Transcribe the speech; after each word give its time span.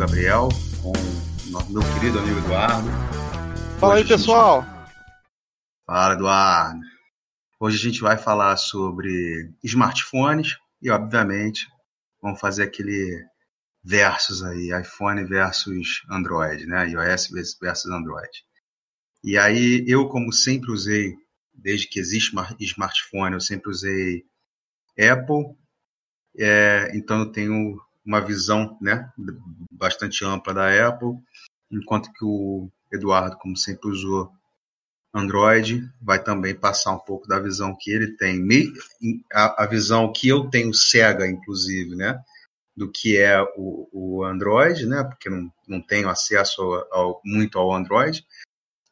Gabriel, 0.00 0.48
com 0.82 0.94
meu 1.70 1.82
querido 1.92 2.20
amigo 2.20 2.38
Eduardo. 2.38 2.88
Fala 3.78 3.96
Hoje 3.96 4.02
aí, 4.02 4.08
pessoal! 4.08 4.62
Gente... 4.62 4.94
Fala, 5.84 6.14
Eduardo! 6.14 6.80
Hoje 7.60 7.76
a 7.76 7.90
gente 7.90 8.00
vai 8.00 8.16
falar 8.16 8.56
sobre 8.56 9.52
smartphones 9.62 10.56
e, 10.80 10.88
obviamente, 10.88 11.68
vamos 12.22 12.40
fazer 12.40 12.62
aquele 12.62 13.22
versus 13.84 14.42
aí, 14.42 14.70
iPhone 14.80 15.22
versus 15.26 16.00
Android, 16.10 16.64
né? 16.64 16.88
iOS 16.88 17.28
versus 17.60 17.92
Android. 17.92 18.42
E 19.22 19.36
aí, 19.36 19.84
eu, 19.86 20.08
como 20.08 20.32
sempre 20.32 20.72
usei, 20.72 21.14
desde 21.52 21.86
que 21.86 22.00
existe 22.00 22.34
smartphone, 22.60 23.34
eu 23.34 23.40
sempre 23.40 23.68
usei 23.68 24.24
Apple, 24.98 25.54
é, 26.38 26.90
então 26.94 27.18
eu 27.18 27.30
tenho 27.30 27.78
uma 28.04 28.20
visão 28.20 28.78
né, 28.80 29.10
bastante 29.70 30.24
ampla 30.24 30.54
da 30.54 30.88
Apple, 30.88 31.18
enquanto 31.70 32.12
que 32.12 32.24
o 32.24 32.70
Eduardo, 32.92 33.36
como 33.38 33.56
sempre 33.56 33.88
usou 33.90 34.32
Android, 35.14 35.88
vai 36.00 36.22
também 36.22 36.54
passar 36.54 36.92
um 36.92 36.98
pouco 36.98 37.26
da 37.26 37.38
visão 37.38 37.76
que 37.78 37.90
ele 37.90 38.16
tem, 38.16 38.40
a, 39.32 39.64
a 39.64 39.66
visão 39.66 40.12
que 40.12 40.28
eu 40.28 40.48
tenho 40.48 40.72
cega, 40.72 41.26
inclusive, 41.26 41.96
né, 41.96 42.20
do 42.76 42.90
que 42.90 43.16
é 43.16 43.42
o, 43.56 43.88
o 43.92 44.24
Android, 44.24 44.86
né, 44.86 45.02
porque 45.04 45.28
não, 45.28 45.52
não 45.66 45.80
tenho 45.80 46.08
acesso 46.08 46.62
ao, 46.62 46.94
ao, 46.94 47.20
muito 47.24 47.58
ao 47.58 47.74
Android, 47.74 48.24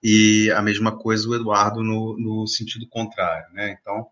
e 0.03 0.51
a 0.53 0.63
mesma 0.63 0.97
coisa 0.97 1.29
o 1.29 1.35
Eduardo 1.35 1.83
no, 1.83 2.17
no 2.19 2.47
sentido 2.47 2.87
contrário, 2.89 3.53
né, 3.53 3.77
então 3.81 4.09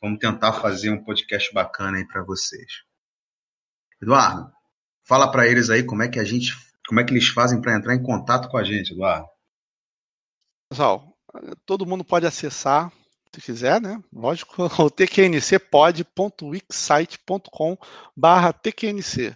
vamos 0.00 0.18
tentar 0.18 0.52
fazer 0.52 0.90
um 0.90 1.02
podcast 1.02 1.52
bacana 1.52 1.98
aí 1.98 2.06
para 2.06 2.22
vocês. 2.22 2.87
Eduardo, 4.00 4.50
fala 5.04 5.30
para 5.30 5.46
eles 5.46 5.70
aí 5.70 5.82
como 5.82 6.02
é 6.02 6.08
que 6.08 6.18
a 6.18 6.24
gente, 6.24 6.54
como 6.86 7.00
é 7.00 7.04
que 7.04 7.12
eles 7.12 7.28
fazem 7.28 7.60
para 7.60 7.76
entrar 7.76 7.94
em 7.94 8.02
contato 8.02 8.48
com 8.48 8.56
a 8.56 8.64
gente, 8.64 8.92
Eduardo. 8.92 9.26
Pessoal, 10.70 11.16
todo 11.64 11.86
mundo 11.86 12.04
pode 12.04 12.26
acessar, 12.26 12.92
se 13.34 13.40
quiser, 13.40 13.80
né? 13.80 13.98
Lógico, 14.12 14.68
o 14.82 14.90
tqncpod.wixsite.com 14.90 17.78
barra 18.16 18.52
tqnc. 18.52 19.34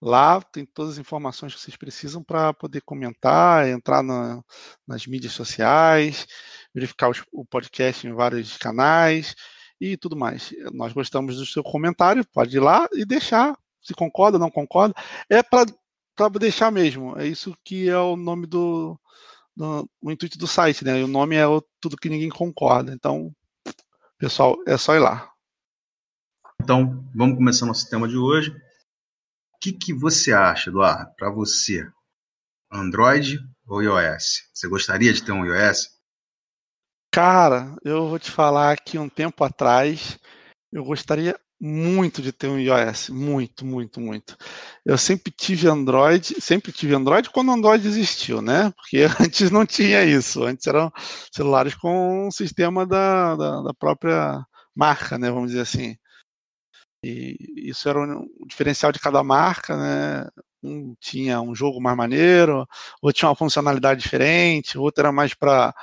Lá 0.00 0.40
tem 0.40 0.64
todas 0.64 0.92
as 0.92 0.98
informações 0.98 1.52
que 1.54 1.60
vocês 1.60 1.76
precisam 1.76 2.22
para 2.22 2.54
poder 2.54 2.80
comentar, 2.82 3.68
entrar 3.68 4.02
na, 4.02 4.42
nas 4.86 5.06
mídias 5.06 5.32
sociais, 5.32 6.26
verificar 6.72 7.10
os, 7.10 7.24
o 7.32 7.44
podcast 7.44 8.06
em 8.06 8.12
vários 8.12 8.56
canais 8.56 9.34
e 9.80 9.96
tudo 9.96 10.16
mais. 10.16 10.54
Nós 10.72 10.92
gostamos 10.92 11.36
do 11.36 11.44
seu 11.44 11.64
comentário, 11.64 12.24
pode 12.32 12.56
ir 12.56 12.60
lá 12.60 12.88
e 12.92 13.04
deixar 13.04 13.58
se 13.88 13.94
concorda, 13.94 14.38
não 14.38 14.50
concorda. 14.50 14.94
É 15.30 15.42
para 15.42 15.64
deixar 16.38 16.70
mesmo. 16.70 17.18
É 17.18 17.26
isso 17.26 17.56
que 17.64 17.88
é 17.88 17.98
o 17.98 18.16
nome 18.16 18.46
do, 18.46 19.00
do 19.56 19.88
o 20.02 20.10
intuito 20.10 20.36
do 20.36 20.46
site, 20.46 20.84
né? 20.84 21.00
E 21.00 21.04
o 21.04 21.08
nome 21.08 21.36
é 21.36 21.46
o, 21.46 21.62
tudo 21.80 21.96
que 21.96 22.10
ninguém 22.10 22.28
concorda. 22.28 22.92
Então, 22.92 23.32
pessoal, 24.18 24.56
é 24.66 24.76
só 24.76 24.94
ir 24.94 25.00
lá. 25.00 25.32
Então, 26.60 27.08
vamos 27.14 27.36
começar 27.36 27.64
nosso 27.64 27.88
tema 27.88 28.06
de 28.06 28.16
hoje. 28.16 28.50
O 28.50 29.58
que, 29.60 29.72
que 29.72 29.94
você 29.94 30.32
acha, 30.32 30.68
Eduardo, 30.68 31.10
para 31.16 31.30
você? 31.30 31.88
Android 32.70 33.38
ou 33.66 33.82
iOS? 33.82 34.50
Você 34.52 34.68
gostaria 34.68 35.12
de 35.12 35.24
ter 35.24 35.32
um 35.32 35.46
iOS? 35.46 35.88
Cara, 37.10 37.74
eu 37.82 38.06
vou 38.08 38.18
te 38.18 38.30
falar 38.30 38.76
que 38.76 38.98
um 38.98 39.08
tempo 39.08 39.42
atrás 39.42 40.18
eu 40.70 40.84
gostaria 40.84 41.40
muito 41.60 42.22
de 42.22 42.32
ter 42.32 42.48
um 42.48 42.58
iOS, 42.58 43.08
muito, 43.10 43.66
muito, 43.66 44.00
muito. 44.00 44.36
Eu 44.84 44.96
sempre 44.96 45.32
tive 45.32 45.68
Android, 45.68 46.40
sempre 46.40 46.70
tive 46.72 46.94
Android 46.94 47.30
quando 47.30 47.48
o 47.48 47.52
Android 47.52 47.86
existiu, 47.86 48.40
né? 48.40 48.70
Porque 48.76 48.98
antes 49.20 49.50
não 49.50 49.66
tinha 49.66 50.04
isso, 50.04 50.44
antes 50.44 50.66
eram 50.66 50.92
celulares 51.32 51.74
com 51.74 52.28
um 52.28 52.30
sistema 52.30 52.86
da, 52.86 53.34
da, 53.36 53.62
da 53.62 53.74
própria 53.74 54.44
marca, 54.74 55.18
né? 55.18 55.30
Vamos 55.30 55.50
dizer 55.50 55.62
assim. 55.62 55.96
E 57.04 57.36
isso 57.56 57.88
era 57.88 58.00
um 58.00 58.26
diferencial 58.46 58.92
de 58.92 58.98
cada 59.00 59.22
marca, 59.22 59.76
né? 59.76 60.28
Um 60.62 60.94
tinha 61.00 61.40
um 61.40 61.54
jogo 61.54 61.80
mais 61.80 61.96
maneiro, 61.96 62.66
outro 63.00 63.18
tinha 63.18 63.28
uma 63.28 63.36
funcionalidade 63.36 64.00
diferente, 64.02 64.78
outro 64.78 65.02
era 65.02 65.12
mais 65.12 65.34
para 65.34 65.74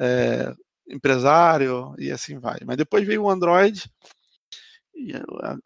é, 0.00 0.52
empresário 0.88 1.94
e 1.98 2.10
assim 2.10 2.38
vai. 2.38 2.58
Mas 2.66 2.76
depois 2.76 3.06
veio 3.06 3.22
o 3.24 3.30
Android 3.30 3.90
e 4.94 5.12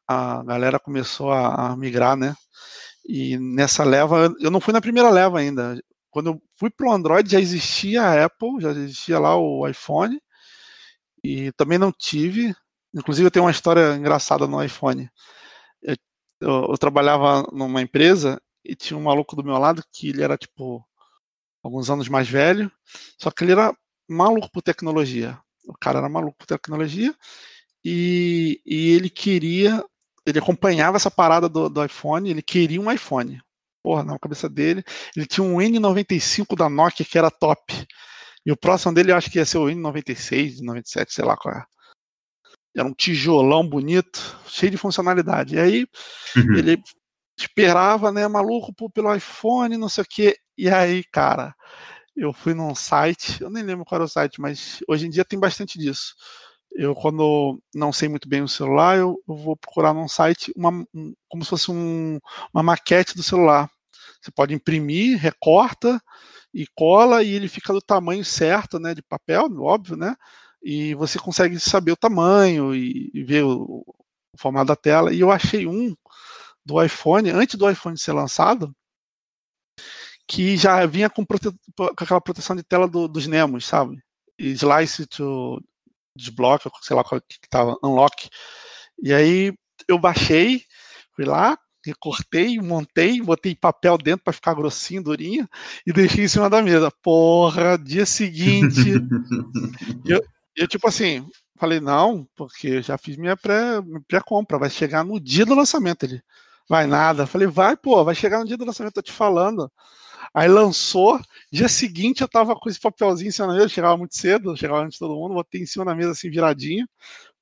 a, 0.07 0.39
a 0.39 0.43
galera 0.45 0.79
começou 0.79 1.31
a, 1.33 1.73
a, 1.73 1.77
migrar, 1.77 2.17
né? 2.17 2.35
E 3.07 3.39
nessa 3.39 3.85
leva, 3.85 4.35
eu 4.41 4.51
não 4.51 4.61
fui 4.61 4.73
na 4.73 4.81
primeira 4.81 5.11
leva 5.11 5.39
ainda. 5.39 5.81
Quando 6.11 6.31
eu 6.31 6.43
fui 6.57 6.71
para 6.71 6.89
o 6.89 6.93
Android 6.93 7.31
já 7.31 7.41
existia 7.41 8.03
a 8.03 8.25
Apple, 8.25 8.61
já 8.61 8.71
existia 8.71 9.19
lá 9.19 9.37
o 9.37 9.67
iPhone 9.69 10.21
e 11.23 11.53
também 11.53 11.79
não 11.79 11.93
tive. 11.93 12.55
Inclusive 12.95 13.27
eu 13.27 13.31
tenho 13.31 13.45
uma 13.45 13.51
história 13.51 13.95
engraçada 13.97 14.47
no 14.47 14.63
iPhone. 14.63 15.09
Eu, 15.83 15.97
eu, 16.41 16.67
eu 16.71 16.79
trabalhava 16.79 17.43
numa 17.53 17.83
empresa 17.83 18.41
e 18.65 18.75
tinha 18.75 18.99
um 18.99 19.03
maluco 19.03 19.37
do 19.37 19.45
meu 19.45 19.59
lado 19.59 19.83
que 19.93 20.09
ele 20.09 20.23
era 20.23 20.37
tipo 20.37 20.85
alguns 21.63 21.91
anos 21.91 22.09
mais 22.09 22.29
velho, 22.29 22.71
só 23.19 23.31
que 23.31 23.45
ele 23.45 23.53
era 23.53 23.75
maluco 24.09 24.51
por 24.51 24.63
tecnologia. 24.63 25.39
O 25.67 25.75
cara 25.79 25.99
era 25.99 26.09
maluco 26.09 26.39
por 26.39 26.47
tecnologia 26.47 27.15
e, 27.91 28.61
e 28.67 28.91
ele 28.91 29.09
queria, 29.09 29.83
ele 30.27 30.39
acompanhava 30.39 30.99
essa 30.99 31.11
parada 31.11 31.49
do, 31.49 31.71
do 31.71 31.83
iPhone, 31.83 32.29
ele 32.29 32.43
queria 32.43 32.79
um 32.79 32.93
iPhone. 32.93 33.41
Porra, 33.83 34.05
na 34.05 34.19
cabeça 34.19 34.47
dele, 34.47 34.85
ele 35.17 35.25
tinha 35.25 35.43
um 35.43 35.57
N95 35.57 36.55
da 36.55 36.69
Nokia 36.69 37.07
que 37.07 37.17
era 37.17 37.31
top. 37.31 37.73
E 38.45 38.53
o 38.53 38.57
próximo 38.57 38.93
dele 38.93 39.13
eu 39.13 39.17
acho 39.17 39.31
que 39.31 39.39
ia 39.39 39.47
ser 39.47 39.57
o 39.57 39.69
N96, 39.69 40.61
97, 40.61 41.15
sei 41.15 41.25
lá 41.25 41.35
qual 41.35 41.55
é. 41.55 41.65
Era 42.77 42.87
um 42.87 42.93
tijolão 42.93 43.67
bonito, 43.67 44.39
cheio 44.47 44.71
de 44.71 44.77
funcionalidade. 44.77 45.55
E 45.55 45.59
aí 45.59 45.87
uhum. 46.37 46.57
ele 46.57 46.83
esperava, 47.39 48.13
né, 48.13 48.29
maluco 48.29 48.75
pelo 48.91 49.15
iPhone, 49.15 49.79
não 49.79 49.89
sei 49.89 50.05
o 50.05 50.07
quê. 50.07 50.37
E 50.59 50.69
aí, 50.69 51.03
cara, 51.11 51.55
eu 52.15 52.35
fui 52.35 52.53
num 52.53 52.75
site, 52.75 53.41
eu 53.41 53.49
nem 53.49 53.63
lembro 53.63 53.87
qual 53.87 53.97
era 53.97 54.05
o 54.05 54.09
site, 54.09 54.41
mas 54.43 54.81
hoje 54.87 55.07
em 55.07 55.11
dia 55.11 55.25
tem 55.25 55.39
bastante 55.39 55.79
disso. 55.79 56.15
Eu, 56.79 56.95
quando 56.95 57.61
não 57.75 57.93
sei 57.93 58.09
muito 58.09 58.29
bem 58.29 58.41
o 58.41 58.47
celular, 58.47 58.97
eu, 58.97 59.21
eu 59.29 59.35
vou 59.35 59.57
procurar 59.57 59.93
num 59.93 60.07
site 60.07 60.53
uma, 60.57 60.71
um, 60.95 61.13
como 61.29 61.43
se 61.43 61.51
fosse 61.51 61.73
um, 61.73 62.21
uma 62.55 62.63
maquete 62.63 63.17
do 63.17 63.23
celular. 63.23 63.69
Você 64.23 64.31
pode 64.31 64.55
imprimir, 64.55 65.19
recorta 65.19 66.01
e 66.55 66.69
cola 66.77 67.21
e 67.25 67.31
ele 67.33 67.49
fica 67.49 67.73
do 67.73 67.81
tamanho 67.83 68.25
certo, 68.25 68.79
né, 68.79 68.95
de 68.95 69.03
papel, 69.03 69.49
óbvio, 69.61 69.97
né? 69.97 70.15
E 70.63 70.95
você 70.95 71.19
consegue 71.19 71.59
saber 71.59 71.91
o 71.91 71.97
tamanho 71.97 72.73
e, 72.73 73.11
e 73.13 73.25
ver 73.25 73.43
o, 73.43 73.85
o 74.33 74.39
formato 74.39 74.67
da 74.69 74.77
tela. 74.77 75.13
E 75.13 75.19
eu 75.19 75.33
achei 75.33 75.67
um 75.67 75.97
do 76.65 76.81
iPhone, 76.81 77.31
antes 77.31 77.57
do 77.57 77.69
iPhone 77.69 77.99
ser 77.99 78.13
lançado, 78.13 78.73
que 80.29 80.57
já 80.57 80.87
vinha 80.87 81.11
com, 81.11 81.25
prote... 81.25 81.51
com 81.77 81.85
aquela 82.05 82.21
proteção 82.21 82.55
de 82.55 82.63
tela 82.63 82.87
do, 82.87 83.09
dos 83.09 83.27
Nemos, 83.27 83.67
sabe? 83.67 84.01
Slice 84.39 85.07
to 85.07 85.61
desbloque, 86.19 86.69
sei 86.83 86.97
lá 86.97 87.05
qual 87.05 87.21
que 87.21 87.49
tava, 87.49 87.77
unlock. 87.83 88.29
E 89.03 89.13
aí 89.13 89.55
eu 89.89 89.99
baixei, 89.99 90.63
fui 91.15 91.25
lá, 91.25 91.59
recortei, 91.85 92.61
montei, 92.61 93.23
botei 93.23 93.55
papel 93.55 93.97
dentro 93.97 94.25
para 94.25 94.33
ficar 94.33 94.55
grossinho, 94.55 95.03
durinho, 95.03 95.49
e 95.87 95.93
deixei 95.93 96.25
em 96.25 96.29
cima 96.29 96.51
da 96.51 96.61
mesa. 96.61 96.91
Porra, 97.03 97.79
dia 97.79 98.05
seguinte. 98.05 98.93
eu, 100.05 100.21
eu, 100.57 100.69
tipo 100.69 100.89
assim, 100.89 101.27
falei, 101.59 101.81
não, 101.81 102.29
porque 102.37 102.83
já 102.83 102.99
fiz 102.99 103.17
minha 103.17 103.37
pré-compra, 103.37 104.59
pré 104.59 104.69
vai 104.69 104.71
chegar 104.71 105.05
no 105.05 105.21
dia 105.21 105.47
do 105.47 105.55
lançamento. 105.55 106.05
Ele, 106.05 106.21
vai 106.69 106.87
nada. 106.87 107.27
Falei, 107.27 107.49
vai, 107.49 107.77
pô, 107.77 108.05
vai 108.05 108.15
chegar 108.15 108.41
no 108.41 108.45
dia 108.45 108.57
do 108.57 108.65
lançamento, 108.65 108.95
tô 108.95 109.03
te 109.03 109.13
falando. 109.13 109.71
Aí 110.35 110.49
lançou, 110.49 111.21
dia 111.53 111.69
seguinte 111.69 112.21
eu 112.21 112.29
tava 112.29 112.55
com 112.55 112.69
esse 112.69 112.81
papelzinho 112.81 113.29
em 113.29 113.33
cima 113.33 113.49
da 113.49 113.55
mesa, 113.55 113.69
chegava 113.69 113.97
muito 113.97 114.17
cedo, 114.17 114.57
chegava 114.57 114.81
antes 114.81 114.95
de 114.95 114.99
todo 114.99 115.15
mundo, 115.15 115.35
botei 115.35 115.63
em 115.63 115.67
cima 115.67 115.85
da 115.85 115.95
mesa 115.95 116.13
assim, 116.13 116.31
viradinho, 116.31 116.87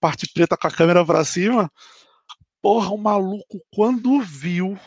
parte 0.00 0.26
preta 0.32 0.56
com 0.56 0.66
a 0.66 0.70
câmera 0.70 1.04
pra 1.04 1.24
cima. 1.24 1.70
Porra, 2.62 2.90
o 2.90 2.98
maluco, 2.98 3.60
quando 3.70 4.20
viu, 4.20 4.78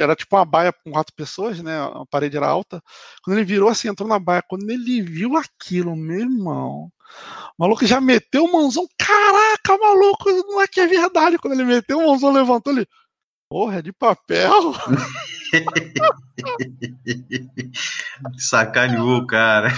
era 0.00 0.16
tipo 0.16 0.36
uma 0.36 0.44
baia 0.44 0.72
com 0.72 0.90
quatro 0.90 1.14
pessoas, 1.14 1.60
né? 1.62 1.78
A 1.78 2.04
parede 2.10 2.36
era 2.36 2.48
alta. 2.48 2.82
Quando 3.22 3.36
ele 3.36 3.46
virou 3.46 3.68
assim, 3.68 3.88
entrou 3.88 4.08
na 4.08 4.18
baia, 4.18 4.42
quando 4.48 4.68
ele 4.68 5.02
viu 5.02 5.36
aquilo, 5.36 5.94
meu 5.94 6.20
irmão, 6.20 6.90
o 7.58 7.62
maluco 7.62 7.86
já 7.86 8.00
meteu 8.00 8.44
o 8.44 8.52
mãozão, 8.52 8.86
caraca, 8.96 9.76
maluco, 9.78 10.30
não 10.48 10.60
é 10.60 10.66
que 10.66 10.80
é 10.80 10.86
verdade. 10.86 11.38
Quando 11.38 11.54
ele 11.54 11.64
meteu 11.64 11.98
o 11.98 12.06
mãozão, 12.06 12.32
levantou 12.32 12.72
ele, 12.72 12.86
porra, 13.48 13.78
é 13.78 13.82
de 13.82 13.92
papel. 13.92 14.72
Sacaneou, 18.38 19.26
cara. 19.26 19.72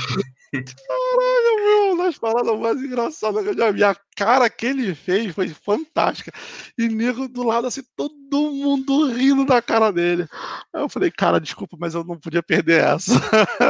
Caralho, 0.53 1.65
meu, 1.65 1.97
das 1.97 2.19
paradas 2.19 2.59
mais 2.59 2.83
engraçadas 2.83 3.45
que 3.45 3.51
eu 3.51 3.57
já 3.57 3.71
vi. 3.71 3.85
A 3.85 3.97
cara 4.17 4.51
que 4.51 4.67
ele 4.67 4.95
fez 4.95 5.33
foi 5.33 5.49
fantástica. 5.49 6.33
E 6.77 6.89
nego 6.89 7.29
do 7.29 7.45
lado, 7.45 7.69
assim, 7.69 7.83
todo 7.97 8.53
mundo 8.53 9.13
rindo 9.13 9.47
da 9.47 9.63
cara 9.63 9.93
dele. 9.93 10.27
Aí 10.75 10.83
eu 10.83 10.89
falei, 10.89 11.11
cara, 11.11 11.41
desculpa, 11.41 11.77
mas 11.79 11.95
eu 11.95 12.03
não 12.03 12.19
podia 12.19 12.43
perder 12.43 12.83
essa. 12.83 13.13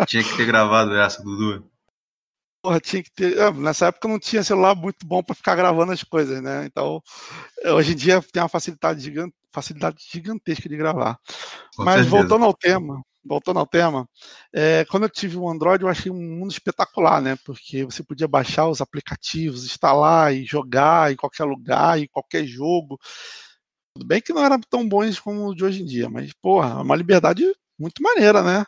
Tinha 0.06 0.24
que 0.24 0.36
ter 0.36 0.46
gravado 0.46 0.96
essa, 0.96 1.22
Dudu. 1.22 1.69
Porra, 2.62 2.78
tinha 2.78 3.02
que 3.02 3.10
ter. 3.10 3.52
Nessa 3.54 3.86
época 3.86 4.06
não 4.06 4.18
tinha 4.18 4.42
celular 4.42 4.74
muito 4.74 5.06
bom 5.06 5.22
para 5.22 5.34
ficar 5.34 5.54
gravando 5.54 5.92
as 5.92 6.04
coisas, 6.04 6.42
né? 6.42 6.66
Então, 6.66 7.02
hoje 7.66 7.92
em 7.92 7.96
dia 7.96 8.22
tem 8.32 8.42
uma 8.42 8.48
facilidade, 8.48 9.00
gigante, 9.00 9.34
facilidade 9.52 9.96
gigantesca 10.10 10.68
de 10.68 10.76
gravar. 10.76 11.18
Com 11.74 11.84
Mas 11.84 12.02
certeza. 12.02 12.16
voltando 12.16 12.44
ao 12.44 12.52
tema, 12.52 13.02
voltando 13.24 13.58
ao 13.58 13.66
tema, 13.66 14.06
é, 14.52 14.84
quando 14.90 15.04
eu 15.04 15.08
tive 15.08 15.38
o 15.38 15.44
um 15.44 15.50
Android, 15.50 15.82
eu 15.82 15.88
achei 15.88 16.12
um 16.12 16.20
mundo 16.20 16.50
espetacular, 16.50 17.22
né? 17.22 17.36
Porque 17.46 17.84
você 17.84 18.02
podia 18.02 18.28
baixar 18.28 18.68
os 18.68 18.82
aplicativos, 18.82 19.64
instalar 19.64 20.34
e 20.34 20.44
jogar 20.44 21.10
em 21.12 21.16
qualquer 21.16 21.44
lugar, 21.44 21.98
em 21.98 22.08
qualquer 22.08 22.44
jogo. 22.44 22.98
Tudo 23.94 24.06
bem 24.06 24.20
que 24.20 24.34
não 24.34 24.44
eram 24.44 24.60
tão 24.60 24.86
bons 24.86 25.18
como 25.18 25.48
o 25.48 25.54
de 25.54 25.64
hoje 25.64 25.82
em 25.82 25.86
dia, 25.86 26.10
mas, 26.10 26.30
porra, 26.42 26.80
é 26.80 26.82
uma 26.82 26.96
liberdade 26.96 27.44
muito 27.78 28.02
maneira, 28.02 28.42
né? 28.42 28.66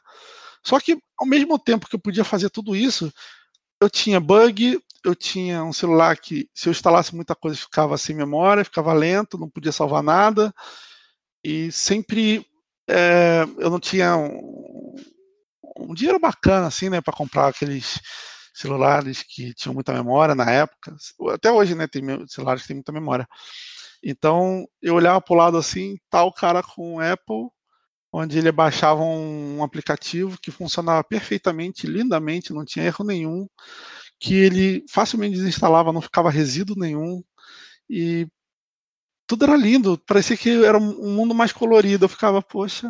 Só 0.65 0.81
que, 0.81 0.99
ao 1.19 1.27
mesmo 1.27 1.59
tempo 1.59 1.89
que 1.89 1.97
eu 1.97 2.01
podia 2.01 2.25
fazer 2.25 2.49
tudo 2.49 2.75
isso, 2.75 3.13
eu 3.83 3.91
tinha 3.91 4.21
bug, 4.21 4.81
eu 5.05 5.15
tinha 5.15 5.65
um 5.65 5.73
celular 5.73 6.17
que, 6.17 6.49
se 6.55 6.69
eu 6.69 6.71
instalasse 6.71 7.15
muita 7.15 7.35
coisa, 7.35 7.57
ficava 7.57 7.99
sem 7.99 8.15
memória, 8.15 8.65
ficava 8.65 8.93
lento, 8.93 9.37
não 9.37 9.51
podia 9.51 9.73
salvar 9.73 10.03
nada, 10.05 10.55
e 11.43 11.73
sempre 11.73 12.47
é, 12.89 13.43
eu 13.59 13.69
não 13.71 13.81
tinha 13.81 14.17
um, 14.17 14.95
um, 15.79 15.95
dinheiro 15.95 16.21
bacana, 16.21 16.69
assim, 16.69 16.89
né, 16.89 17.01
para 17.01 17.13
comprar 17.13 17.49
aqueles 17.49 18.01
celulares 18.55 19.25
que 19.25 19.53
tinham 19.55 19.75
muita 19.75 19.93
memória 19.93 20.35
na 20.37 20.49
época. 20.49 20.95
Até 21.33 21.51
hoje, 21.51 21.75
né, 21.75 21.89
tem 21.89 22.03
celulares 22.29 22.63
que 22.63 22.69
têm 22.69 22.77
muita 22.77 22.93
memória. 22.93 23.27
Então, 24.01 24.65
eu 24.81 24.95
olhava 24.95 25.21
para 25.21 25.35
o 25.35 25.37
lado 25.37 25.57
assim, 25.57 25.97
tal 26.09 26.33
cara 26.33 26.63
com 26.63 27.01
Apple, 27.01 27.49
onde 28.13 28.39
ele 28.39 28.53
baixava 28.53 29.03
um 29.03 29.63
aplicativo 29.63 30.39
que 30.41 30.51
funcionava 30.51 31.03
perfeitamente, 31.03 31.87
lindamente, 31.87 32.53
não 32.53 32.65
tinha 32.65 32.85
erro 32.85 33.05
nenhum, 33.05 33.49
que 34.21 34.35
ele 34.35 34.85
facilmente 34.89 35.37
desinstalava, 35.37 35.93
não 35.93 36.03
ficava 36.03 36.31
resíduo 36.31 36.77
nenhum 36.79 37.23
e 37.91 38.29
tudo 39.27 39.45
era 39.45 39.57
lindo, 39.57 39.99
parecia 40.07 40.37
que 40.37 40.65
era 40.65 40.79
um 40.79 41.15
mundo 41.15 41.35
mais 41.35 41.53
colorido. 41.53 42.05
Eu 42.05 42.09
ficava, 42.09 42.43
poxa, 42.43 42.89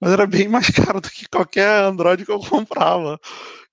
mas 0.00 0.12
era 0.12 0.26
bem 0.26 0.48
mais 0.48 0.68
caro 0.70 1.00
do 1.00 1.10
que 1.10 1.28
qualquer 1.28 1.84
Android 1.84 2.24
que 2.24 2.32
eu 2.32 2.40
comprava. 2.40 3.18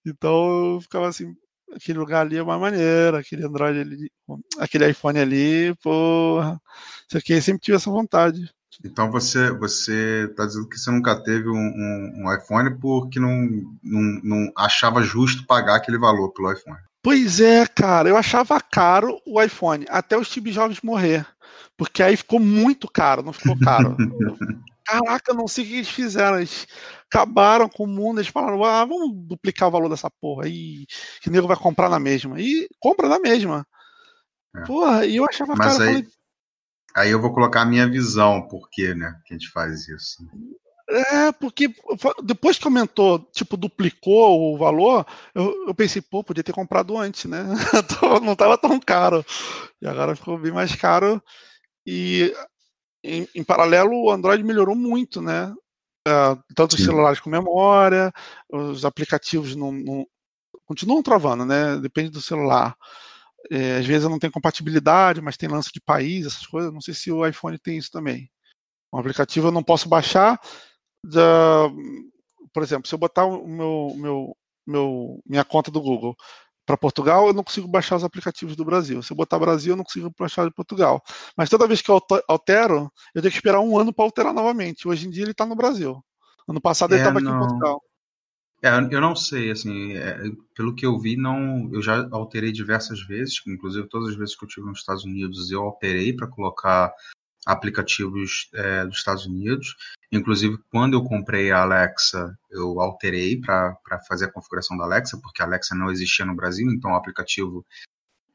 Então 0.06 0.75
eu 0.75 0.81
ficava 0.81 1.07
assim, 1.10 1.36
aquele 1.75 2.00
lugar 2.00 2.21
ali 2.21 2.38
é 2.38 2.44
uma 2.44 2.57
maneira, 2.60 3.19
aquele 3.19 3.45
Android 3.45 3.80
ali, 3.80 4.12
aquele 4.60 4.89
iPhone 4.89 5.19
ali, 5.19 5.75
porra. 5.83 6.62
Isso 7.07 7.18
aqui, 7.18 7.33
eu 7.33 7.42
sempre 7.42 7.62
tive 7.62 7.77
essa 7.77 7.92
vontade. 7.92 8.50
Então 8.84 9.12
você 9.12 9.52
você 9.52 10.28
está 10.30 10.46
dizendo 10.46 10.68
que 10.68 10.78
você 10.78 10.92
nunca 10.92 11.16
teve 11.16 11.50
um, 11.50 11.54
um, 11.54 12.24
um 12.24 12.34
iPhone 12.34 12.78
porque 12.80 13.20
não, 13.20 13.48
não, 13.84 14.22
não, 14.24 14.52
achava 14.58 15.02
justo 15.02 15.46
pagar 15.46 15.75
aquele 15.75 15.98
valor 15.98 16.30
pelo 16.31 16.52
iPhone. 16.52 16.78
Pois 17.02 17.42
é, 17.42 17.66
cara, 17.68 18.08
eu 18.08 18.16
achava 18.16 18.60
caro 18.62 19.20
o 19.25 19.42
iPhone 19.42 19.86
até 19.90 20.18
o 20.18 20.24
Steve 20.24 20.52
Jobs 20.52 20.80
morrer, 20.81 21.25
porque 21.78 22.02
aí 22.02 22.16
ficou 22.16 22.40
muito 22.40 22.88
caro, 22.90 23.22
não 23.22 23.34
ficou 23.34 23.60
caro. 23.60 23.98
Caraca, 24.86 25.34
não 25.34 25.48
sei 25.48 25.64
o 25.64 25.68
que 25.68 25.74
eles 25.75 25.90
fizeram. 25.90 26.38
Eles 26.38 26.68
acabaram 27.08 27.70
com 27.70 27.84
o 27.84 27.88
mundo. 27.88 28.20
Eles 28.20 28.30
falaram, 28.30 28.64
ah, 28.64 28.84
vamos 28.86 29.12
duplicar 29.28 29.70
o 29.70 29.72
valor 29.72 29.90
dessa 29.90 30.10
porra 30.10 30.46
aí, 30.46 30.86
que 31.22 31.30
nego 31.30 31.48
vai 31.48 31.58
comprar 31.58 31.90
na 31.90 32.00
mesma. 32.00 32.40
E 32.40 32.68
compra 32.80 33.08
na 33.08 33.20
mesma. 33.20 33.66
É. 34.56 34.62
Porra, 34.66 35.06
e 35.06 35.16
eu 35.16 35.25
achava 35.25 35.56
Mas 35.56 35.78
caro. 35.78 35.84
Aí... 35.84 35.94
Falei, 35.94 36.08
Aí 36.95 37.12
eu 37.12 37.22
vou 37.22 37.34
colocar 37.34 37.62
a 37.62 37.66
minha 37.66 37.90
visão, 37.90 38.48
por 38.48 38.69
que, 38.69 38.94
né, 38.94 39.16
que 39.25 39.34
a 39.34 39.38
gente 39.38 39.50
faz 39.50 39.88
isso. 39.88 40.24
É, 40.90 41.31
porque 41.31 41.74
depois 42.24 42.57
que 42.57 42.68
aumentou, 42.68 43.19
tipo, 43.31 43.56
duplicou 43.56 44.54
o 44.54 44.57
valor, 44.57 45.06
eu, 45.34 45.68
eu 45.68 45.74
pensei, 45.74 46.01
pô, 46.01 46.24
podia 46.24 46.44
ter 46.44 46.51
comprado 46.51 46.98
antes, 46.98 47.25
né? 47.25 47.44
Não 48.22 48.34
estava 48.34 48.57
tão 48.57 48.80
caro. 48.80 49.25
E 49.81 49.88
agora 49.88 50.16
ficou 50.16 50.38
bem 50.38 50.51
mais 50.51 50.75
caro. 50.75 51.24
E 51.86 52.34
em, 53.04 53.28
em 53.34 53.44
paralelo, 53.44 54.04
o 54.04 54.12
Android 54.12 54.44
melhorou 54.44 54.75
muito, 54.75 55.22
né? 55.22 55.54
Uh, 56.07 56.36
tanto 56.54 56.75
Sim. 56.75 56.81
os 56.81 56.86
celulares 56.86 57.19
com 57.22 57.30
memória, 57.30 58.12
os 58.50 58.84
aplicativos 58.84 59.56
não, 59.56 59.72
não, 59.72 60.06
continuam 60.66 61.01
travando, 61.01 61.46
né? 61.46 61.78
Depende 61.78 62.10
do 62.10 62.22
celular. 62.22 62.75
É, 63.51 63.78
às 63.78 63.86
vezes 63.86 64.07
não 64.10 64.19
tem 64.19 64.31
compatibilidade, 64.31 65.22
mas 65.22 65.38
tem 65.38 65.50
lance 65.50 65.69
de 65.74 65.81
país, 65.81 66.25
essas 66.25 66.45
coisas. 66.45 66.74
Não 66.74 66.81
sei 66.81 66.94
se 66.94 67.12
o 67.12 67.25
iPhone 67.25 67.57
tem 67.57 67.78
isso 67.78 67.92
também. 67.92 68.30
Um 68.94 69.00
aplicativo 69.00 69.48
eu 69.48 69.51
não 69.51 69.63
posso 69.63 69.90
baixar. 69.90 70.40
Da, 71.04 71.69
por 72.54 72.63
exemplo, 72.63 72.88
se 72.88 72.95
eu 72.95 73.00
botar 73.00 73.25
o 73.25 73.48
meu, 73.48 73.94
meu, 73.95 74.38
meu, 74.66 75.22
minha 75.25 75.44
conta 75.44 75.69
do 75.72 75.81
Google 75.81 76.16
para 76.66 76.78
Portugal, 76.78 77.28
eu 77.28 77.34
não 77.34 77.44
consigo 77.44 77.68
baixar 77.68 77.98
os 77.98 78.04
aplicativos 78.04 78.56
do 78.56 78.63
Brasil. 78.63 79.01
Se 79.04 79.12
eu 79.12 79.18
botar 79.18 79.40
Brasil, 79.40 79.74
eu 79.74 79.78
não 79.78 79.84
consigo 79.84 80.12
baixar 80.18 80.46
de 80.46 80.54
Portugal. 80.54 81.01
Mas 81.36 81.50
toda 81.50 81.68
vez 81.68 81.81
que 81.81 81.92
eu 81.92 82.00
altero, 82.28 82.89
eu 83.13 83.22
tenho 83.22 83.31
que 83.31 83.38
esperar 83.38 83.60
um 83.60 83.78
ano 83.78 83.92
para 83.92 84.06
alterar 84.06 84.34
novamente. 84.34 84.88
Hoje 84.88 85.07
em 85.07 85.10
dia 85.10 85.24
ele 85.24 85.31
está 85.31 85.46
no 85.46 85.56
Brasil. 85.56 86.01
Ano 86.48 86.62
passado 86.62 86.94
é, 86.94 86.96
ele 86.96 87.01
estava 87.01 87.19
aqui 87.19 87.28
em 87.28 87.39
Portugal. 87.39 87.81
É, 88.63 88.69
eu 88.69 89.01
não 89.01 89.13
sei, 89.13 89.51
assim, 89.51 89.92
é, 89.92 90.18
pelo 90.56 90.74
que 90.74 90.86
eu 90.86 90.98
vi, 90.98 91.18
não, 91.18 91.69
eu 91.74 91.81
já 91.81 92.07
alterei 92.12 92.50
diversas 92.50 93.06
vezes, 93.06 93.42
inclusive 93.45 93.89
todas 93.89 94.12
as 94.12 94.15
vezes 94.15 94.38
que 94.38 94.45
eu 94.45 94.48
estive 94.48 94.68
nos 94.68 94.80
Estados 94.80 95.04
Unidos 95.04 95.51
eu 95.51 95.62
alterei 95.62 96.13
para 96.13 96.27
colocar 96.27 96.94
aplicativos 97.45 98.50
é, 98.54 98.86
dos 98.86 99.00
Estados 99.00 99.25
Unidos. 99.25 99.75
Inclusive, 100.10 100.57
quando 100.71 100.94
eu 100.94 101.04
comprei 101.04 101.51
a 101.51 101.63
Alexa, 101.63 102.38
eu 102.50 102.80
alterei 102.80 103.38
para 103.42 103.75
fazer 104.07 104.25
a 104.25 104.31
configuração 104.31 104.77
da 104.77 104.86
Alexa, 104.86 105.19
porque 105.21 105.42
a 105.42 105.45
Alexa 105.45 105.75
não 105.75 105.92
existia 105.92 106.25
no 106.25 106.36
Brasil, 106.36 106.71
então 106.71 106.92
o 106.92 106.95
aplicativo 106.95 107.65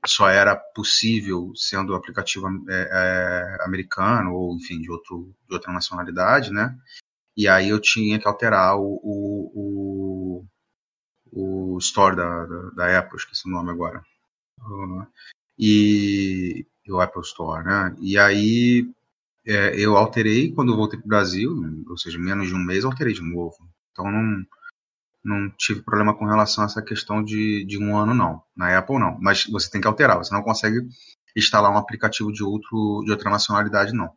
só 0.06 0.28
era 0.28 0.54
possível 0.54 1.52
sendo 1.56 1.94
aplicativo 1.94 2.46
é, 2.68 3.56
é, 3.60 3.64
americano 3.64 4.34
ou, 4.34 4.54
enfim, 4.56 4.78
de, 4.80 4.90
outro, 4.90 5.34
de 5.48 5.54
outra 5.54 5.72
nacionalidade, 5.72 6.52
né? 6.52 6.76
E 7.38 7.46
aí 7.46 7.68
eu 7.68 7.80
tinha 7.80 8.18
que 8.18 8.26
alterar 8.26 8.76
o, 8.76 8.98
o, 9.00 10.44
o, 11.32 11.74
o 11.74 11.78
store 11.78 12.16
da, 12.16 12.46
da, 12.46 12.70
da, 12.70 12.98
Apple, 12.98 13.16
esqueci 13.16 13.46
o 13.48 13.52
nome 13.52 13.70
agora. 13.70 14.02
E 15.56 16.66
o 16.88 17.00
Apple 17.00 17.22
Store, 17.22 17.64
né? 17.64 17.94
E 18.00 18.18
aí 18.18 18.90
é, 19.46 19.72
eu 19.78 19.96
alterei 19.96 20.50
quando 20.52 20.72
eu 20.72 20.76
voltei 20.76 20.98
para 20.98 21.06
o 21.06 21.08
Brasil, 21.08 21.54
ou 21.88 21.96
seja, 21.96 22.18
menos 22.18 22.48
de 22.48 22.54
um 22.54 22.58
mês, 22.58 22.84
alterei 22.84 23.14
de 23.14 23.22
novo. 23.22 23.56
Então 23.92 24.10
não, 24.10 24.44
não 25.24 25.50
tive 25.50 25.80
problema 25.82 26.16
com 26.16 26.26
relação 26.26 26.64
a 26.64 26.66
essa 26.66 26.82
questão 26.82 27.22
de, 27.22 27.64
de 27.66 27.78
um 27.78 27.96
ano, 27.96 28.14
não. 28.14 28.42
Na 28.56 28.76
Apple, 28.76 28.98
não. 28.98 29.16
Mas 29.20 29.46
você 29.46 29.70
tem 29.70 29.80
que 29.80 29.86
alterar, 29.86 30.18
você 30.18 30.34
não 30.34 30.42
consegue 30.42 30.80
instalar 31.36 31.70
um 31.70 31.78
aplicativo 31.78 32.32
de, 32.32 32.42
outro, 32.42 33.04
de 33.04 33.12
outra 33.12 33.30
nacionalidade, 33.30 33.92
não. 33.92 34.10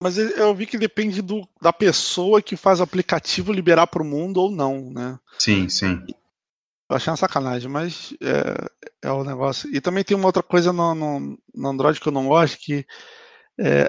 Mas 0.00 0.16
eu 0.16 0.54
vi 0.54 0.66
que 0.66 0.78
depende 0.78 1.20
do, 1.20 1.46
da 1.60 1.72
pessoa 1.72 2.40
que 2.40 2.56
faz 2.56 2.78
o 2.78 2.84
aplicativo 2.84 3.52
liberar 3.52 3.86
para 3.88 4.02
o 4.02 4.06
mundo 4.06 4.38
ou 4.40 4.50
não, 4.50 4.90
né? 4.92 5.18
Sim, 5.38 5.68
sim. 5.68 6.04
Eu 6.88 6.96
achei 6.96 7.10
uma 7.10 7.16
sacanagem, 7.16 7.68
mas 7.68 8.14
é, 8.22 9.08
é 9.08 9.10
o 9.10 9.24
negócio. 9.24 9.68
E 9.74 9.80
também 9.80 10.04
tem 10.04 10.16
uma 10.16 10.26
outra 10.26 10.42
coisa 10.42 10.72
no, 10.72 10.94
no, 10.94 11.38
no 11.54 11.68
Android 11.68 12.00
que 12.00 12.08
eu 12.08 12.12
não 12.12 12.28
gosto, 12.28 12.58
que 12.58 12.86
é, 13.58 13.88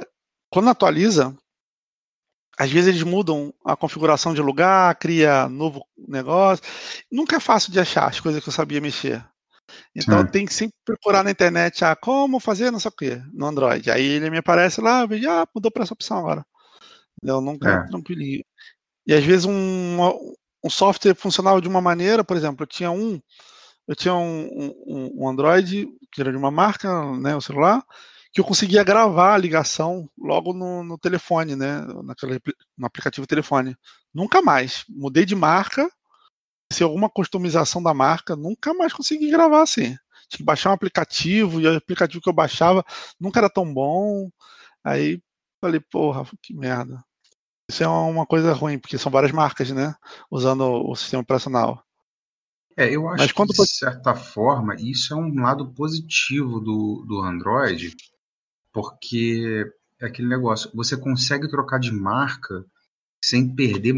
quando 0.50 0.70
atualiza, 0.70 1.36
às 2.58 2.72
vezes 2.72 2.90
eles 2.90 3.04
mudam 3.04 3.54
a 3.64 3.78
configuração 3.78 4.34
de 4.34 4.42
lugar, 4.42 4.96
cria 4.96 5.48
novo 5.48 5.86
negócio. 5.96 6.66
Nunca 7.10 7.38
é 7.38 7.40
fácil 7.40 7.72
de 7.72 7.80
achar 7.80 8.08
as 8.10 8.20
coisas 8.20 8.44
que 8.44 8.50
eu 8.50 8.54
sabia 8.54 8.82
mexer. 8.82 9.24
Então 9.96 10.26
tem 10.26 10.46
que 10.46 10.54
sempre 10.54 10.76
procurar 10.86 11.24
na 11.24 11.32
internet 11.32 11.84
ah, 11.84 11.96
como 11.96 12.40
fazer 12.40 12.72
não 12.72 12.80
sei 12.80 12.90
o 12.90 12.96
que 12.96 13.22
no 13.34 13.46
Android. 13.46 13.90
Aí 13.90 14.04
ele 14.04 14.30
me 14.30 14.38
aparece 14.38 14.82
lá, 14.82 15.06
vejo, 15.06 15.30
ah, 15.30 15.48
mudou 15.54 15.72
para 15.72 15.84
essa 15.84 15.94
opção 15.94 16.18
agora. 16.18 16.46
Eu 17.24 17.42
nunca 17.42 17.70
é. 17.70 17.88
tranquilinho. 17.88 18.44
E 19.06 19.14
às 19.14 19.24
vezes 19.24 19.46
um, 19.46 19.98
um 20.64 20.70
software 20.70 21.16
funcionava 21.16 21.62
de 21.62 21.68
uma 21.68 21.82
maneira, 21.82 22.24
por 22.24 22.38
exemplo, 22.38 22.64
eu 22.64 22.68
tinha 22.68 22.92
um, 22.92 23.20
eu 23.88 23.96
tinha 23.96 24.14
um, 24.14 24.74
um, 24.86 25.24
um 25.24 25.30
Android 25.30 25.88
que 26.12 26.22
era 26.22 26.32
de 26.32 26.38
uma 26.38 26.52
marca, 26.52 26.90
né, 27.18 27.36
o 27.36 27.42
celular, 27.42 27.84
que 28.32 28.40
eu 28.40 28.46
conseguia 28.46 28.84
gravar 28.84 29.34
a 29.34 29.38
ligação 29.38 30.10
logo 30.18 30.54
no, 30.54 30.84
no 30.84 30.98
telefone, 30.98 31.56
né, 31.56 31.82
naquele, 32.04 32.40
no 32.78 32.86
aplicativo 32.86 33.28
telefone. 33.28 33.76
Nunca 34.14 34.42
mais. 34.42 34.86
Mudei 34.90 35.26
de 35.26 35.36
marca, 35.36 35.90
se 36.72 36.84
alguma 36.84 37.10
customização 37.10 37.82
da 37.82 37.94
marca, 37.94 38.36
nunca 38.36 38.74
mais 38.74 38.94
consegui 38.94 39.30
gravar 39.30 39.62
assim. 39.62 39.98
Tinha 40.28 40.38
que 40.38 40.44
baixar 40.44 40.70
um 40.70 40.74
aplicativo, 40.74 41.60
e 41.60 41.68
o 41.68 41.76
aplicativo 41.76 42.22
que 42.22 42.30
eu 42.30 42.34
baixava 42.34 42.84
nunca 43.20 43.40
era 43.40 43.50
tão 43.50 43.74
bom. 43.74 44.30
Aí 44.84 45.22
falei, 45.60 45.80
porra, 45.80 46.26
que 46.42 46.54
merda. 46.54 47.04
Isso 47.70 47.84
é 47.84 47.88
uma 47.88 48.26
coisa 48.26 48.54
ruim, 48.54 48.80
porque 48.80 48.98
são 48.98 49.12
várias 49.12 49.32
marcas, 49.32 49.70
né? 49.72 49.94
Usando 50.32 50.64
o 50.64 50.96
sistema 50.96 51.22
operacional. 51.22 51.84
É, 52.78 52.96
eu 52.96 53.08
acho 53.10 53.24
Mas 53.24 53.32
que, 53.32 53.46
de 53.46 53.78
certa 53.78 54.16
forma, 54.16 54.76
isso 54.80 55.14
é 55.14 55.18
um 55.18 55.42
lado 55.42 55.74
positivo 55.74 56.60
do, 56.60 57.06
do 57.08 57.22
Android, 57.22 57.96
porque 58.72 59.66
é 60.02 60.06
aquele 60.06 60.30
negócio, 60.30 60.72
você 60.74 60.96
consegue 60.96 61.50
trocar 61.50 61.80
de 61.80 61.92
marca 61.92 62.66
sem 63.22 63.54
perder 63.54 63.94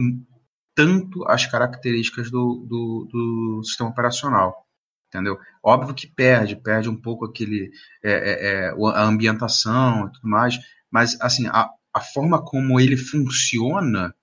tanto 0.82 1.24
as 1.28 1.46
características 1.46 2.32
do, 2.32 2.66
do, 2.68 3.08
do 3.12 3.64
sistema 3.64 3.92
operacional 3.92 4.66
entendeu? 5.12 5.38
Óbvio 5.62 5.94
que 5.94 6.08
perde, 6.08 6.56
perde 6.56 6.90
um 6.90 6.96
pouco 6.96 7.26
aquele 7.26 7.70
é, 8.02 8.12
é, 8.12 8.68
é 8.68 8.70
a 8.70 9.04
ambientação 9.04 10.08
e 10.08 10.12
tudo 10.14 10.30
mais, 10.30 10.58
mas 10.90 11.20
assim 11.20 11.48
a, 11.48 11.70
a 11.94 12.00
forma 12.00 12.42
como 12.44 12.80
ele 12.80 12.96
funciona, 12.96 14.16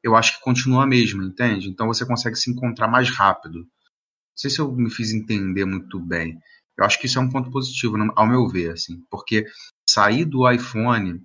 eu 0.00 0.14
acho 0.14 0.36
que 0.36 0.44
continua 0.44 0.84
a 0.84 0.86
mesma, 0.86 1.24
entende? 1.24 1.68
Então 1.68 1.88
você 1.88 2.06
consegue 2.06 2.36
se 2.36 2.50
encontrar 2.50 2.86
mais 2.86 3.10
rápido. 3.10 3.58
Não 3.58 3.66
sei 4.36 4.48
se 4.48 4.60
eu 4.60 4.70
me 4.72 4.90
fiz 4.90 5.12
entender 5.12 5.64
muito 5.64 5.98
bem. 5.98 6.38
Eu 6.78 6.84
acho 6.84 7.00
que 7.00 7.06
isso 7.06 7.18
é 7.18 7.22
um 7.22 7.28
ponto 7.28 7.50
positivo, 7.50 7.96
ao 8.14 8.26
meu 8.26 8.48
ver, 8.48 8.70
assim, 8.70 9.02
porque 9.10 9.44
sair 9.88 10.24
do 10.24 10.48
iPhone, 10.48 11.20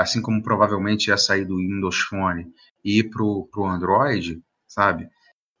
assim 0.00 0.22
como 0.22 0.42
provavelmente 0.42 1.08
ia 1.08 1.16
sair 1.16 1.44
do 1.44 1.56
Windows 1.56 1.98
Phone 2.00 2.52
e 2.84 2.98
ir 2.98 3.10
pro, 3.10 3.48
pro 3.52 3.66
Android, 3.66 4.42
sabe? 4.66 5.08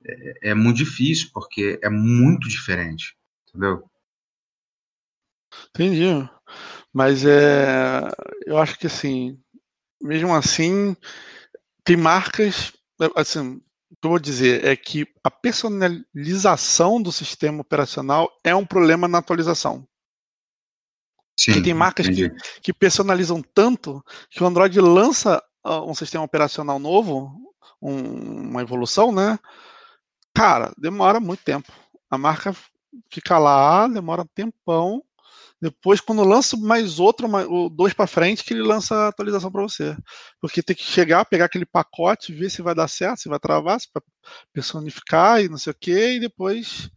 É, 0.04 0.50
é 0.50 0.54
muito 0.54 0.78
difícil, 0.78 1.30
porque 1.32 1.78
é 1.82 1.88
muito 1.88 2.48
diferente, 2.48 3.16
entendeu? 3.48 3.84
Entendi. 5.70 6.28
Mas 6.92 7.24
é, 7.24 8.08
eu 8.46 8.58
acho 8.58 8.78
que 8.78 8.86
assim, 8.86 9.38
mesmo 10.00 10.34
assim, 10.34 10.96
tem 11.84 11.96
marcas, 11.96 12.72
assim, 13.14 13.60
o 13.90 13.96
que 14.00 14.06
eu 14.06 14.10
vou 14.10 14.18
dizer 14.18 14.64
é 14.64 14.74
que 14.76 15.06
a 15.22 15.30
personalização 15.30 17.00
do 17.02 17.12
sistema 17.12 17.60
operacional 17.60 18.30
é 18.44 18.54
um 18.54 18.64
problema 18.64 19.06
na 19.06 19.18
atualização. 19.18 19.86
Sim, 21.40 21.62
tem 21.62 21.72
marcas 21.72 22.06
que, 22.06 22.30
que, 22.60 22.70
personalizam 22.70 23.42
tanto 23.54 24.04
que 24.28 24.42
o 24.42 24.46
Android 24.46 24.78
lança 24.78 25.42
ah, 25.64 25.80
um 25.80 25.94
sistema 25.94 26.22
operacional 26.22 26.78
novo, 26.78 27.32
um, 27.80 28.50
uma 28.50 28.60
evolução, 28.60 29.10
né? 29.10 29.38
Cara, 30.34 30.70
demora 30.76 31.18
muito 31.18 31.42
tempo. 31.42 31.72
A 32.10 32.18
marca 32.18 32.54
fica 33.10 33.38
lá, 33.38 33.88
demora 33.88 34.20
um 34.20 34.26
tempão. 34.34 35.02
Depois, 35.62 35.98
quando 36.00 36.24
lança 36.24 36.58
mais 36.58 36.98
outro, 36.98 37.26
dois 37.70 37.94
para 37.94 38.06
frente, 38.06 38.44
que 38.44 38.52
ele 38.52 38.62
lança 38.62 38.94
a 38.94 39.08
atualização 39.08 39.50
para 39.50 39.62
você. 39.62 39.96
Porque 40.42 40.62
tem 40.62 40.76
que 40.76 40.82
chegar, 40.82 41.24
pegar 41.24 41.46
aquele 41.46 41.66
pacote, 41.66 42.34
ver 42.34 42.50
se 42.50 42.60
vai 42.60 42.74
dar 42.74 42.88
certo, 42.88 43.20
se 43.20 43.28
vai 43.30 43.38
travar, 43.38 43.80
se 43.80 43.88
vai 43.94 44.02
personificar 44.52 45.40
e 45.40 45.48
não 45.48 45.56
sei 45.56 45.70
o 45.70 45.76
que, 45.78 46.16
e 46.16 46.20
depois 46.20 46.90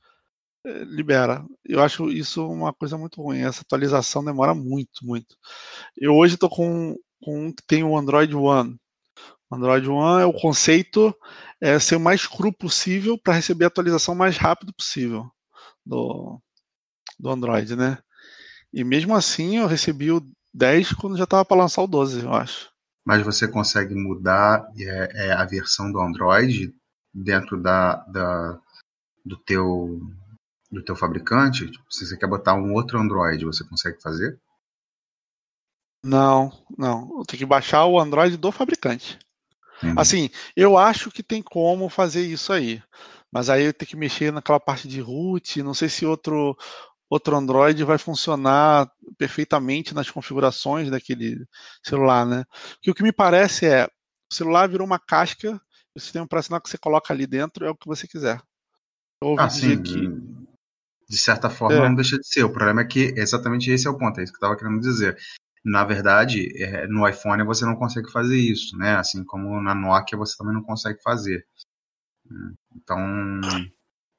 libera. 0.65 1.45
Eu 1.65 1.81
acho 1.81 2.09
isso 2.09 2.47
uma 2.47 2.73
coisa 2.73 2.97
muito 2.97 3.21
ruim. 3.21 3.41
Essa 3.41 3.61
atualização 3.61 4.23
demora 4.23 4.53
muito, 4.53 5.05
muito. 5.05 5.35
Eu 5.97 6.15
hoje 6.15 6.35
estou 6.35 6.49
com, 6.49 6.95
com 7.21 7.47
um 7.47 7.51
que 7.51 7.63
tem 7.65 7.83
o 7.83 7.97
Android 7.97 8.33
One. 8.35 8.77
Android 9.51 9.87
One 9.87 10.23
é 10.23 10.25
o 10.25 10.33
conceito 10.33 11.15
é 11.61 11.79
ser 11.79 11.95
o 11.95 11.99
mais 11.99 12.27
cru 12.27 12.51
possível 12.51 13.17
para 13.17 13.35
receber 13.35 13.65
a 13.65 13.67
atualização 13.67 14.15
mais 14.15 14.37
rápido 14.37 14.73
possível 14.73 15.29
do, 15.85 16.41
do 17.19 17.29
Android, 17.29 17.75
né? 17.75 17.97
E 18.73 18.83
mesmo 18.83 19.15
assim 19.15 19.57
eu 19.57 19.67
recebi 19.67 20.11
o 20.11 20.21
10 20.53 20.93
quando 20.93 21.17
já 21.17 21.23
estava 21.23 21.45
para 21.45 21.57
lançar 21.57 21.83
o 21.83 21.87
12, 21.87 22.23
eu 22.23 22.33
acho. 22.33 22.71
Mas 23.05 23.21
você 23.21 23.47
consegue 23.47 23.93
mudar 23.93 24.65
é, 24.77 25.27
é, 25.27 25.31
a 25.33 25.45
versão 25.45 25.91
do 25.91 25.99
Android 25.99 26.73
dentro 27.13 27.61
da, 27.61 27.97
da, 28.05 28.59
do 29.25 29.37
teu 29.37 30.01
do 30.73 30.83
teu 30.83 30.95
fabricante? 30.95 31.69
Tipo, 31.69 31.85
se 31.89 32.05
você 32.05 32.17
quer 32.17 32.27
botar 32.27 32.55
um 32.55 32.73
outro 32.73 32.99
Android, 32.99 33.45
você 33.45 33.63
consegue 33.63 34.01
fazer? 34.01 34.39
Não, 36.03 36.51
não. 36.77 37.23
Tenho 37.23 37.39
que 37.39 37.45
baixar 37.45 37.85
o 37.85 37.99
Android 37.99 38.35
do 38.35 38.51
fabricante. 38.51 39.17
Uhum. 39.81 39.95
Assim, 39.97 40.29
eu 40.55 40.77
acho 40.77 41.11
que 41.11 41.23
tem 41.23 41.41
como 41.41 41.89
fazer 41.89 42.25
isso 42.25 42.51
aí. 42.51 42.81
Mas 43.31 43.49
aí 43.49 43.65
eu 43.65 43.73
tenho 43.73 43.89
que 43.89 43.95
mexer 43.95 44.31
naquela 44.31 44.59
parte 44.59 44.87
de 44.87 44.99
root, 44.99 45.63
não 45.63 45.73
sei 45.73 45.89
se 45.89 46.05
outro 46.05 46.57
outro 47.09 47.35
Android 47.35 47.83
vai 47.83 47.99
funcionar 47.99 48.89
perfeitamente 49.19 49.93
nas 49.93 50.09
configurações 50.09 50.89
daquele 50.89 51.45
celular, 51.83 52.25
né? 52.25 52.43
Porque 52.75 52.89
o 52.89 52.95
que 52.95 53.03
me 53.03 53.11
parece 53.11 53.67
é, 53.67 53.85
o 53.85 54.33
celular 54.33 54.67
virou 54.67 54.85
uma 54.85 54.97
casca, 54.97 55.61
o 55.95 55.99
sistema 55.99 56.25
operacional 56.25 56.59
que 56.59 56.69
você 56.69 56.77
coloca 56.77 57.13
ali 57.13 57.27
dentro 57.27 57.65
é 57.65 57.69
o 57.69 57.75
que 57.75 57.87
você 57.87 58.07
quiser. 58.07 58.41
Eu 59.21 59.29
ouvi 59.29 59.43
ah, 59.43 59.47
dizer 59.47 59.77
sim. 59.77 59.83
que 59.83 60.42
de 61.09 61.17
certa 61.17 61.49
forma 61.49 61.75
é. 61.75 61.89
não 61.89 61.95
deixa 61.95 62.17
de 62.17 62.27
ser. 62.27 62.43
O 62.43 62.51
problema 62.51 62.81
é 62.81 62.85
que 62.85 63.13
exatamente 63.17 63.69
esse 63.71 63.87
é 63.87 63.89
o 63.89 63.97
ponto, 63.97 64.19
é 64.19 64.23
isso 64.23 64.33
que 64.33 64.37
eu 64.37 64.47
estava 64.47 64.57
querendo 64.57 64.81
dizer. 64.81 65.17
Na 65.63 65.83
verdade, 65.85 66.51
é, 66.61 66.87
no 66.87 67.07
iPhone 67.07 67.43
você 67.43 67.65
não 67.65 67.75
consegue 67.75 68.11
fazer 68.11 68.37
isso, 68.37 68.77
né? 68.77 68.95
Assim 68.95 69.23
como 69.23 69.61
na 69.61 69.73
Nokia 69.73 70.17
você 70.17 70.35
também 70.37 70.53
não 70.53 70.63
consegue 70.63 71.01
fazer. 71.01 71.45
Então, 72.75 73.41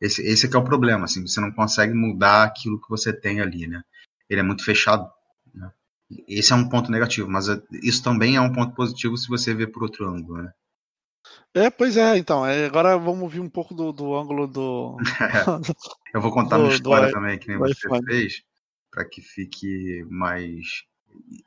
esse, 0.01 0.23
esse 0.23 0.47
é 0.47 0.49
que 0.49 0.57
é 0.57 0.59
o 0.59 0.65
problema, 0.65 1.05
assim, 1.05 1.27
você 1.27 1.41
não 1.41 1.53
consegue 1.53 1.95
mudar 1.95 2.45
aquilo 2.45 2.81
que 2.81 2.89
você 2.89 3.13
tem 3.13 3.41
ali, 3.41 3.67
né? 3.67 3.83
Ele 4.29 4.41
é 4.41 4.43
muito 4.43 4.65
fechado. 4.65 5.11
Né? 5.55 5.71
Esse 6.29 6.53
é 6.53 6.57
um 6.57 6.69
ponto 6.69 6.91
negativo, 6.91 7.29
mas 7.31 7.49
é, 7.49 7.61
isso 7.83 8.03
também 8.03 8.37
é 8.37 8.41
um 8.41 8.53
ponto 8.53 8.75
positivo 8.75 9.17
se 9.17 9.29
você 9.29 9.55
ver 9.55 9.69
por 9.69 9.83
outro 9.83 10.09
ângulo, 10.09 10.43
né? 10.43 10.53
É, 11.55 11.71
pois 11.71 11.97
é, 11.97 12.17
então. 12.17 12.45
É, 12.45 12.67
agora 12.67 12.99
vamos 12.99 13.23
ouvir 13.23 13.41
um 13.41 13.49
pouco 13.49 13.75
do, 13.75 13.93
do 13.93 14.15
ângulo 14.15 14.47
do. 14.47 14.97
Eu 16.15 16.21
vou 16.21 16.33
contar 16.33 16.57
do, 16.57 16.65
uma 16.65 16.73
história 16.73 17.09
do, 17.09 17.13
também 17.13 17.39
que 17.39 17.49
nem 17.49 17.59
você 17.59 17.89
fez, 18.07 18.43
para 18.91 19.05
que 19.05 19.21
fique 19.21 20.05
mais 20.11 20.85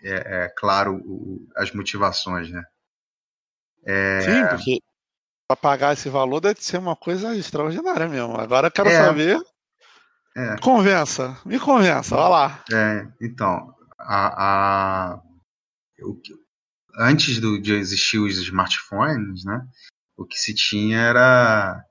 é, 0.01 0.45
é 0.45 0.49
claro 0.49 0.95
o, 1.05 1.47
as 1.55 1.71
motivações, 1.71 2.49
né? 2.49 2.63
É... 3.85 4.21
Sim, 4.21 4.47
porque 4.49 4.79
para 5.47 5.55
pagar 5.55 5.93
esse 5.93 6.09
valor 6.09 6.41
deve 6.41 6.61
ser 6.61 6.77
uma 6.77 6.95
coisa 6.95 7.35
extraordinária 7.35 8.07
mesmo. 8.07 8.35
Agora 8.37 8.67
eu 8.67 8.71
quero 8.71 8.89
é, 8.89 9.05
saber. 9.05 9.41
É. 10.35 10.57
Convença, 10.57 11.37
me 11.45 11.59
convença, 11.59 12.15
vai 12.15 12.29
lá. 12.29 12.63
É, 12.71 13.07
então, 13.21 13.73
a, 13.97 15.13
a, 15.13 15.21
o, 16.01 16.21
antes 16.97 17.39
do, 17.39 17.59
de 17.61 17.73
existir 17.73 18.17
os 18.17 18.37
smartphones, 18.37 19.45
né? 19.45 19.65
O 20.17 20.25
que 20.25 20.37
se 20.37 20.53
tinha 20.53 20.97
era, 20.99 21.83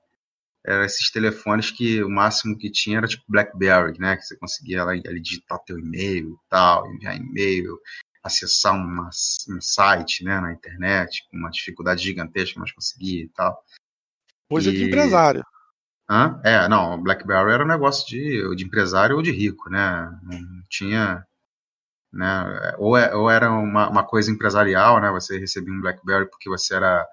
era 0.65 0.85
esses 0.85 1.09
telefones 1.09 1.71
que 1.71 2.03
o 2.03 2.09
máximo 2.09 2.57
que 2.57 2.69
tinha 2.69 2.97
era 2.97 3.07
tipo 3.07 3.23
BlackBerry, 3.27 3.97
né? 3.99 4.17
Que 4.17 4.23
você 4.23 4.37
conseguia 4.37 4.83
ali, 4.83 5.01
ali 5.07 5.21
digitar 5.21 5.59
teu 5.59 5.79
e-mail 5.79 6.31
e 6.31 6.49
tal, 6.49 6.91
enviar 6.93 7.15
e-mail, 7.15 7.79
acessar 8.23 8.75
uma, 8.75 9.09
um 9.49 9.61
site 9.61 10.23
né, 10.23 10.39
na 10.39 10.51
internet, 10.51 11.25
com 11.29 11.37
uma 11.37 11.49
dificuldade 11.49 12.03
gigantesca, 12.03 12.59
mas 12.59 12.71
conseguia 12.71 13.23
e 13.23 13.29
tal. 13.29 13.57
Coisa 14.49 14.69
e... 14.69 14.75
de 14.75 14.83
empresário. 14.83 15.43
Hã? 16.09 16.39
É, 16.43 16.69
não, 16.69 17.01
BlackBerry 17.01 17.51
era 17.51 17.63
um 17.63 17.67
negócio 17.67 18.07
de, 18.07 18.55
de 18.55 18.63
empresário 18.63 19.15
ou 19.15 19.21
de 19.21 19.31
rico, 19.31 19.69
né? 19.69 20.09
Não 20.23 20.61
tinha. 20.69 21.25
Né? 22.11 22.75
Ou, 22.77 22.97
é, 22.97 23.15
ou 23.15 23.29
era 23.29 23.51
uma, 23.51 23.89
uma 23.89 24.03
coisa 24.03 24.31
empresarial, 24.31 25.01
né? 25.01 25.11
Você 25.11 25.37
recebia 25.37 25.73
um 25.73 25.81
BlackBerry 25.81 26.29
porque 26.29 26.49
você 26.49 26.75
era, 26.75 27.07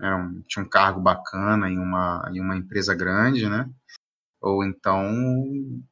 era 0.00 0.16
um, 0.16 0.42
tinha 0.48 0.64
um 0.64 0.68
cargo 0.68 1.00
bacana 1.00 1.68
em 1.68 1.78
uma, 1.78 2.30
em 2.32 2.40
uma 2.40 2.56
empresa 2.56 2.94
grande, 2.94 3.48
né? 3.48 3.68
ou 4.40 4.64
então 4.64 5.04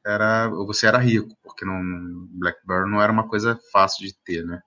era 0.05 0.49
ou 0.49 0.65
você 0.65 0.87
era 0.87 0.97
rico, 0.97 1.35
porque 1.43 1.65
no 1.65 2.27
BlackBerry 2.31 2.89
não 2.89 3.01
era 3.01 3.11
uma 3.11 3.27
coisa 3.27 3.59
fácil 3.71 4.05
de 4.05 4.13
ter, 4.23 4.45
né? 4.45 4.61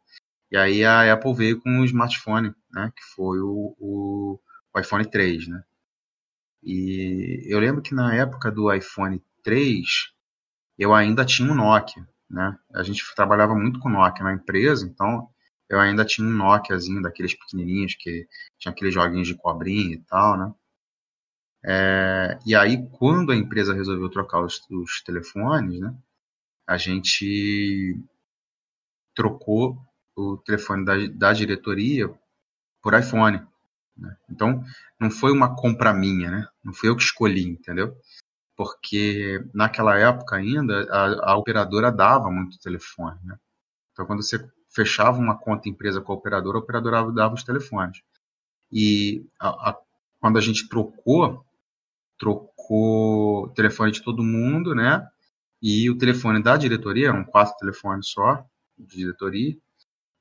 E 0.51 0.57
aí 0.57 0.85
a 0.85 1.13
Apple 1.13 1.35
veio 1.35 1.61
com 1.61 1.81
o 1.81 1.85
smartphone, 1.85 2.55
né? 2.73 2.93
Que 2.95 3.03
foi 3.15 3.41
o, 3.41 3.75
o, 3.79 4.41
o 4.75 4.81
iPhone 4.81 5.09
3, 5.09 5.49
né? 5.49 5.63
E 6.63 7.47
eu 7.49 7.59
lembro 7.59 7.83
que 7.83 7.95
na 7.95 8.15
época 8.15 8.51
do 8.51 8.73
iPhone 8.73 9.23
3 9.43 9.87
eu 10.79 10.95
ainda 10.95 11.25
tinha 11.25 11.51
um 11.51 11.55
Nokia, 11.55 12.07
né? 12.31 12.57
A 12.73 12.83
gente 12.83 13.03
trabalhava 13.15 13.55
muito 13.55 13.81
com 13.81 13.89
Nokia 13.89 14.25
na 14.25 14.33
empresa, 14.33 14.87
então 14.87 15.29
eu 15.69 15.81
ainda 15.81 16.05
tinha 16.05 16.27
um 16.27 16.31
Nokiazinho 16.31 17.03
daqueles 17.03 17.35
pequenininhos 17.35 17.95
que 17.95 18.27
tinha 18.59 18.73
aqueles 18.73 18.95
joguinhos 18.95 19.29
de 19.29 19.35
cobrinha 19.35 19.95
e 19.95 20.03
tal, 20.03 20.39
né? 20.39 20.55
É, 21.65 22.39
e 22.47 22.55
aí, 22.55 22.89
quando 22.91 23.33
a 23.33 23.37
empresa 23.37 23.75
resolveu 23.75 24.09
trocar 24.09 24.41
os, 24.43 24.61
os, 24.71 25.03
telefones, 25.03 25.79
né, 25.79 25.95
a 26.67 26.79
gente 26.79 27.99
trocou 29.15 29.79
o 30.17 30.39
telefone 30.39 30.85
da, 30.85 30.95
da 31.09 31.33
diretoria 31.33 32.09
por 32.83 32.99
iPhone. 32.99 33.47
Né? 33.97 34.17
Então, 34.31 34.65
não 34.99 35.11
foi 35.11 35.33
uma 35.33 35.55
compra 35.55 35.93
minha, 35.93 36.31
né? 36.31 36.49
Não 36.65 36.73
fui 36.73 36.89
eu 36.89 36.97
que 36.97 37.03
escolhi, 37.03 37.45
entendeu? 37.45 37.95
Porque 38.61 39.43
naquela 39.55 39.99
época 39.99 40.37
ainda 40.37 40.87
a, 40.93 41.31
a 41.31 41.37
operadora 41.39 41.91
dava 41.91 42.31
muito 42.31 42.59
telefone, 42.59 43.19
né? 43.25 43.39
Então, 43.91 44.05
quando 44.05 44.23
você 44.23 44.39
fechava 44.69 45.17
uma 45.17 45.35
conta 45.35 45.67
empresa 45.67 46.03
com 46.03 46.13
a 46.13 46.17
operadora, 46.17 46.59
a 46.59 46.61
operadora 46.61 47.11
dava 47.11 47.33
os 47.33 47.43
telefones. 47.43 48.03
E 48.71 49.25
a, 49.41 49.71
a, 49.71 49.79
quando 50.21 50.37
a 50.37 50.43
gente 50.43 50.69
trocou 50.69 51.43
trocou 52.19 53.45
o 53.45 53.49
telefone 53.49 53.93
de 53.93 54.03
todo 54.03 54.23
mundo, 54.23 54.75
né? 54.75 55.09
E 55.63 55.89
o 55.89 55.97
telefone 55.97 56.43
da 56.43 56.59
diretoria, 56.59 57.09
eram 57.09 57.25
quatro 57.25 57.57
telefones 57.57 58.09
só, 58.09 58.45
de 58.79 58.95
diretoria, 58.95 59.57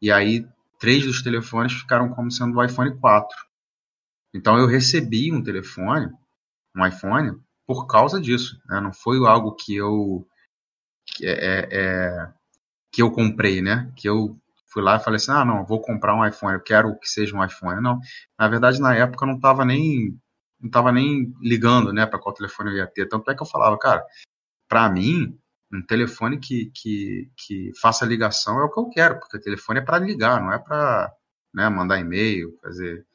e 0.02 0.10
aí 0.10 0.48
três 0.80 1.06
dos 1.06 1.22
telefones 1.22 1.74
ficaram 1.74 2.08
como 2.16 2.32
sendo 2.32 2.58
o 2.58 2.64
iPhone 2.64 2.98
4. 3.00 3.38
Então 4.34 4.58
eu 4.58 4.66
recebi 4.66 5.30
um 5.30 5.44
telefone, 5.44 6.10
um 6.74 6.88
iPhone, 6.88 7.38
por 7.70 7.86
causa 7.86 8.20
disso. 8.20 8.60
Né? 8.66 8.82
Não 8.82 8.92
foi 8.92 9.20
algo 9.28 9.54
que 9.54 9.76
eu 9.76 10.28
é, 11.22 11.30
é, 11.30 11.68
é, 11.72 12.34
que 12.92 13.00
eu 13.00 13.12
comprei, 13.12 13.62
né? 13.62 13.94
Que 13.96 14.10
eu 14.10 14.36
fui 14.74 14.82
lá 14.82 14.96
e 14.96 15.00
falei 15.00 15.18
assim, 15.18 15.32
ah, 15.32 15.46
não, 15.46 15.64
vou 15.64 15.80
comprar 15.80 16.16
um 16.16 16.26
iPhone, 16.26 16.56
eu 16.56 16.64
quero 16.64 16.98
que 16.98 17.08
seja 17.08 17.36
um 17.36 17.46
iPhone. 17.46 17.80
Não, 17.80 18.00
na 18.40 18.48
verdade, 18.48 18.82
na 18.82 18.96
época 18.96 19.24
eu 19.24 19.28
não 19.28 19.36
estava 19.36 19.64
nem 19.64 20.20
não 20.60 20.68
estava 20.68 20.92
nem 20.92 21.32
ligando, 21.42 21.94
né, 21.94 22.06
para 22.08 22.18
qual 22.18 22.34
telefone 22.34 22.72
eu 22.72 22.78
ia 22.78 22.88
ter. 22.88 23.08
Tanto 23.08 23.30
é 23.30 23.36
que 23.36 23.42
eu 23.44 23.48
falava, 23.48 23.78
cara, 23.78 24.04
para 24.68 24.90
mim, 24.90 25.40
um 25.72 25.82
telefone 25.86 26.40
que, 26.40 26.72
que, 26.74 27.32
que 27.38 27.72
faça 27.80 28.06
ligação 28.06 28.60
é 28.60 28.64
o 28.64 28.70
que 28.72 28.80
eu 28.80 28.90
quero, 28.90 29.20
porque 29.20 29.38
o 29.38 29.42
telefone 29.42 29.80
é 29.80 29.84
para 29.84 30.00
ligar, 30.00 30.42
não 30.42 30.52
é 30.52 30.58
para 30.60 31.14
né, 31.54 31.70
mandar 31.70 32.00
e-mail, 32.00 32.58
fazer, 32.64 33.06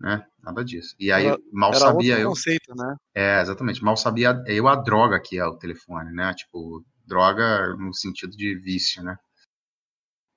né, 0.00 0.24
nada 0.42 0.64
disso. 0.64 0.94
E 0.98 1.12
aí, 1.12 1.26
era, 1.26 1.38
mal 1.52 1.70
era 1.70 1.78
sabia 1.78 2.18
eu. 2.18 2.28
conceito, 2.28 2.74
né? 2.74 2.96
É, 3.14 3.40
exatamente. 3.40 3.82
Mal 3.82 3.96
sabia 3.96 4.42
eu 4.46 4.68
a 4.68 4.76
droga 4.76 5.20
que 5.20 5.38
é 5.38 5.44
o 5.44 5.56
telefone, 5.56 6.12
né? 6.12 6.32
Tipo, 6.34 6.84
droga 7.06 7.74
no 7.76 7.92
sentido 7.92 8.36
de 8.36 8.54
vício, 8.56 9.02
né? 9.02 9.18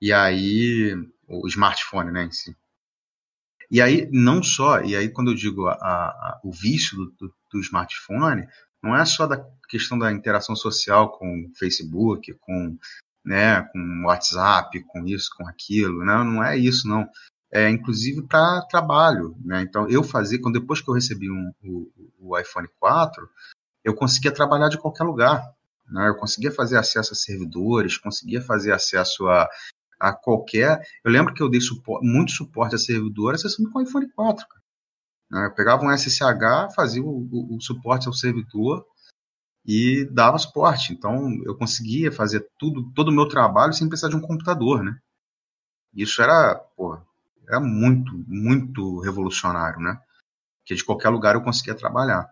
E 0.00 0.12
aí, 0.12 0.94
o 1.26 1.46
smartphone, 1.48 2.10
né, 2.10 2.24
em 2.24 2.32
si. 2.32 2.54
E 3.70 3.80
aí, 3.80 4.08
não 4.12 4.42
só, 4.42 4.82
e 4.82 4.94
aí 4.94 5.08
quando 5.08 5.30
eu 5.30 5.34
digo 5.34 5.66
a, 5.66 5.74
a, 5.74 6.40
o 6.44 6.52
vício 6.52 6.96
do, 6.96 7.10
do, 7.12 7.34
do, 7.50 7.60
smartphone, 7.60 8.46
não 8.82 8.94
é 8.94 9.04
só 9.04 9.26
da 9.26 9.42
questão 9.68 9.98
da 9.98 10.12
interação 10.12 10.54
social 10.54 11.10
com 11.10 11.46
o 11.46 11.54
Facebook, 11.56 12.34
com, 12.34 12.76
né, 13.24 13.62
com 13.62 14.02
WhatsApp, 14.04 14.78
com 14.84 15.06
isso, 15.06 15.30
com 15.36 15.48
aquilo, 15.48 16.04
não, 16.04 16.24
não 16.24 16.44
é 16.44 16.56
isso, 16.56 16.86
não. 16.86 17.08
É 17.54 17.70
inclusive 17.70 18.20
para 18.22 18.62
trabalho, 18.62 19.36
né? 19.44 19.62
Então, 19.62 19.88
eu 19.88 20.02
fazia, 20.02 20.42
quando 20.42 20.58
depois 20.58 20.80
que 20.80 20.90
eu 20.90 20.94
recebi 20.94 21.30
um, 21.30 21.52
o, 21.62 21.88
o 22.18 22.36
iPhone 22.38 22.66
4, 22.80 23.30
eu 23.84 23.94
conseguia 23.94 24.32
trabalhar 24.32 24.68
de 24.68 24.76
qualquer 24.76 25.04
lugar. 25.04 25.54
Né? 25.86 26.08
Eu 26.08 26.16
conseguia 26.16 26.50
fazer 26.50 26.76
acesso 26.76 27.12
a 27.12 27.16
servidores, 27.16 27.96
conseguia 27.96 28.42
fazer 28.42 28.72
acesso 28.72 29.28
a, 29.28 29.48
a 30.00 30.12
qualquer. 30.12 30.80
Eu 31.04 31.12
lembro 31.12 31.32
que 31.32 31.42
eu 31.42 31.48
dei 31.48 31.60
muito 32.02 32.32
suporte 32.32 32.74
a 32.74 32.78
servidor 32.78 33.34
acessando 33.34 33.70
com 33.70 33.78
o 33.78 33.82
iPhone 33.82 34.10
4. 34.10 34.44
Né? 35.30 35.46
Eu 35.46 35.54
pegava 35.54 35.84
um 35.84 35.96
SSH, 35.96 36.74
fazia 36.74 37.04
o, 37.04 37.28
o, 37.30 37.56
o, 37.56 37.60
suporte 37.60 38.08
ao 38.08 38.12
servidor 38.12 38.84
e 39.64 40.08
dava 40.10 40.38
suporte. 40.38 40.92
Então 40.92 41.30
eu 41.44 41.56
conseguia 41.56 42.10
fazer 42.10 42.48
tudo, 42.58 42.90
todo 42.94 43.08
o 43.08 43.12
meu 43.12 43.28
trabalho 43.28 43.72
sem 43.72 43.88
precisar 43.88 44.08
de 44.08 44.16
um 44.16 44.20
computador, 44.20 44.82
né? 44.82 44.98
Isso 45.94 46.20
era, 46.20 46.56
pô, 46.76 46.98
era 47.48 47.60
muito, 47.60 48.12
muito 48.26 49.00
revolucionário, 49.00 49.80
né? 49.80 49.98
Que 50.64 50.74
de 50.74 50.84
qualquer 50.84 51.10
lugar 51.10 51.34
eu 51.34 51.42
conseguia 51.42 51.74
trabalhar. 51.74 52.28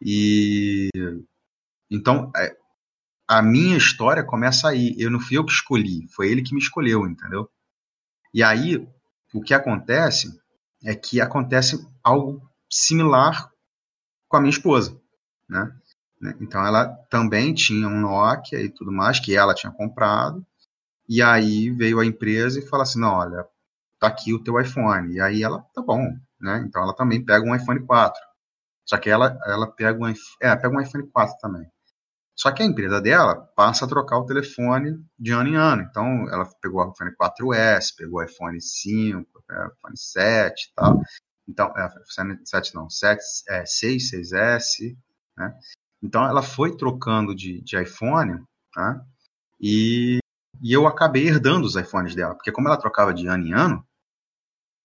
E 0.00 0.90
então, 1.90 2.30
é, 2.36 2.56
a 3.28 3.42
minha 3.42 3.76
história 3.76 4.24
começa 4.24 4.68
aí. 4.68 4.94
Eu 4.98 5.10
não 5.10 5.20
fui 5.20 5.36
eu 5.36 5.44
que 5.44 5.52
escolhi, 5.52 6.06
foi 6.08 6.30
ele 6.30 6.42
que 6.42 6.54
me 6.54 6.60
escolheu, 6.60 7.06
entendeu? 7.06 7.48
E 8.34 8.42
aí, 8.42 8.76
o 9.32 9.42
que 9.42 9.54
acontece 9.54 10.28
é 10.84 10.94
que 10.94 11.20
acontece 11.20 11.86
algo 12.02 12.42
similar 12.70 13.50
com 14.28 14.36
a 14.36 14.40
minha 14.40 14.50
esposa, 14.50 14.98
né? 15.48 15.74
Então 16.40 16.64
ela 16.64 16.86
também 17.10 17.52
tinha 17.52 17.88
um 17.88 18.00
Nokia 18.00 18.60
e 18.60 18.68
tudo 18.68 18.92
mais 18.92 19.18
que 19.18 19.36
ela 19.36 19.54
tinha 19.54 19.72
comprado. 19.72 20.44
E 21.08 21.20
aí 21.20 21.70
veio 21.70 21.98
a 21.98 22.06
empresa 22.06 22.58
e 22.58 22.66
fala 22.66 22.84
assim: 22.84 23.00
"Não, 23.00 23.12
olha, 23.12 23.46
tá 24.02 24.08
aqui 24.08 24.34
o 24.34 24.42
teu 24.42 24.60
iPhone". 24.60 25.14
E 25.14 25.20
aí 25.20 25.42
ela, 25.42 25.60
tá 25.74 25.82
bom, 25.82 26.04
né? 26.40 26.64
Então 26.66 26.82
ela 26.82 26.94
também 26.94 27.24
pega 27.24 27.44
um 27.44 27.54
iPhone 27.54 27.84
4. 27.86 28.20
Só 28.84 28.98
que 28.98 29.08
ela 29.10 29.38
ela 29.46 29.66
pega 29.70 29.98
um, 30.04 30.12
é, 30.40 30.56
pega 30.56 30.76
um 30.76 30.80
iPhone 30.80 31.08
4 31.10 31.36
também. 31.40 31.66
Só 32.34 32.50
que 32.50 32.62
a 32.62 32.66
empresa 32.66 33.00
dela 33.00 33.36
passa 33.54 33.84
a 33.84 33.88
trocar 33.88 34.18
o 34.18 34.26
telefone 34.26 34.98
de 35.18 35.32
ano 35.32 35.50
em 35.50 35.56
ano. 35.56 35.82
Então, 35.82 36.28
ela 36.30 36.44
pegou 36.60 36.84
o 36.84 36.90
iPhone 36.90 37.14
4S, 37.14 37.94
pegou 37.96 38.20
o 38.20 38.22
iPhone 38.24 38.60
5, 38.60 39.44
iPhone 39.50 39.96
7 39.96 40.70
e 40.70 40.74
tal. 40.74 41.00
Então, 41.46 41.72
é, 41.76 41.88
7 42.44 42.74
não, 42.74 42.88
7, 42.88 43.22
é, 43.48 43.66
6, 43.66 44.10
6S, 44.10 44.96
né? 45.36 45.54
Então, 46.02 46.24
ela 46.24 46.42
foi 46.42 46.76
trocando 46.76 47.34
de, 47.34 47.60
de 47.62 47.80
iPhone, 47.80 48.42
tá? 48.72 49.00
E, 49.60 50.18
e 50.60 50.72
eu 50.72 50.86
acabei 50.86 51.28
herdando 51.28 51.66
os 51.66 51.76
iPhones 51.76 52.14
dela, 52.14 52.34
porque 52.34 52.50
como 52.50 52.66
ela 52.66 52.76
trocava 52.76 53.14
de 53.14 53.26
ano 53.28 53.46
em 53.46 53.52
ano, 53.52 53.86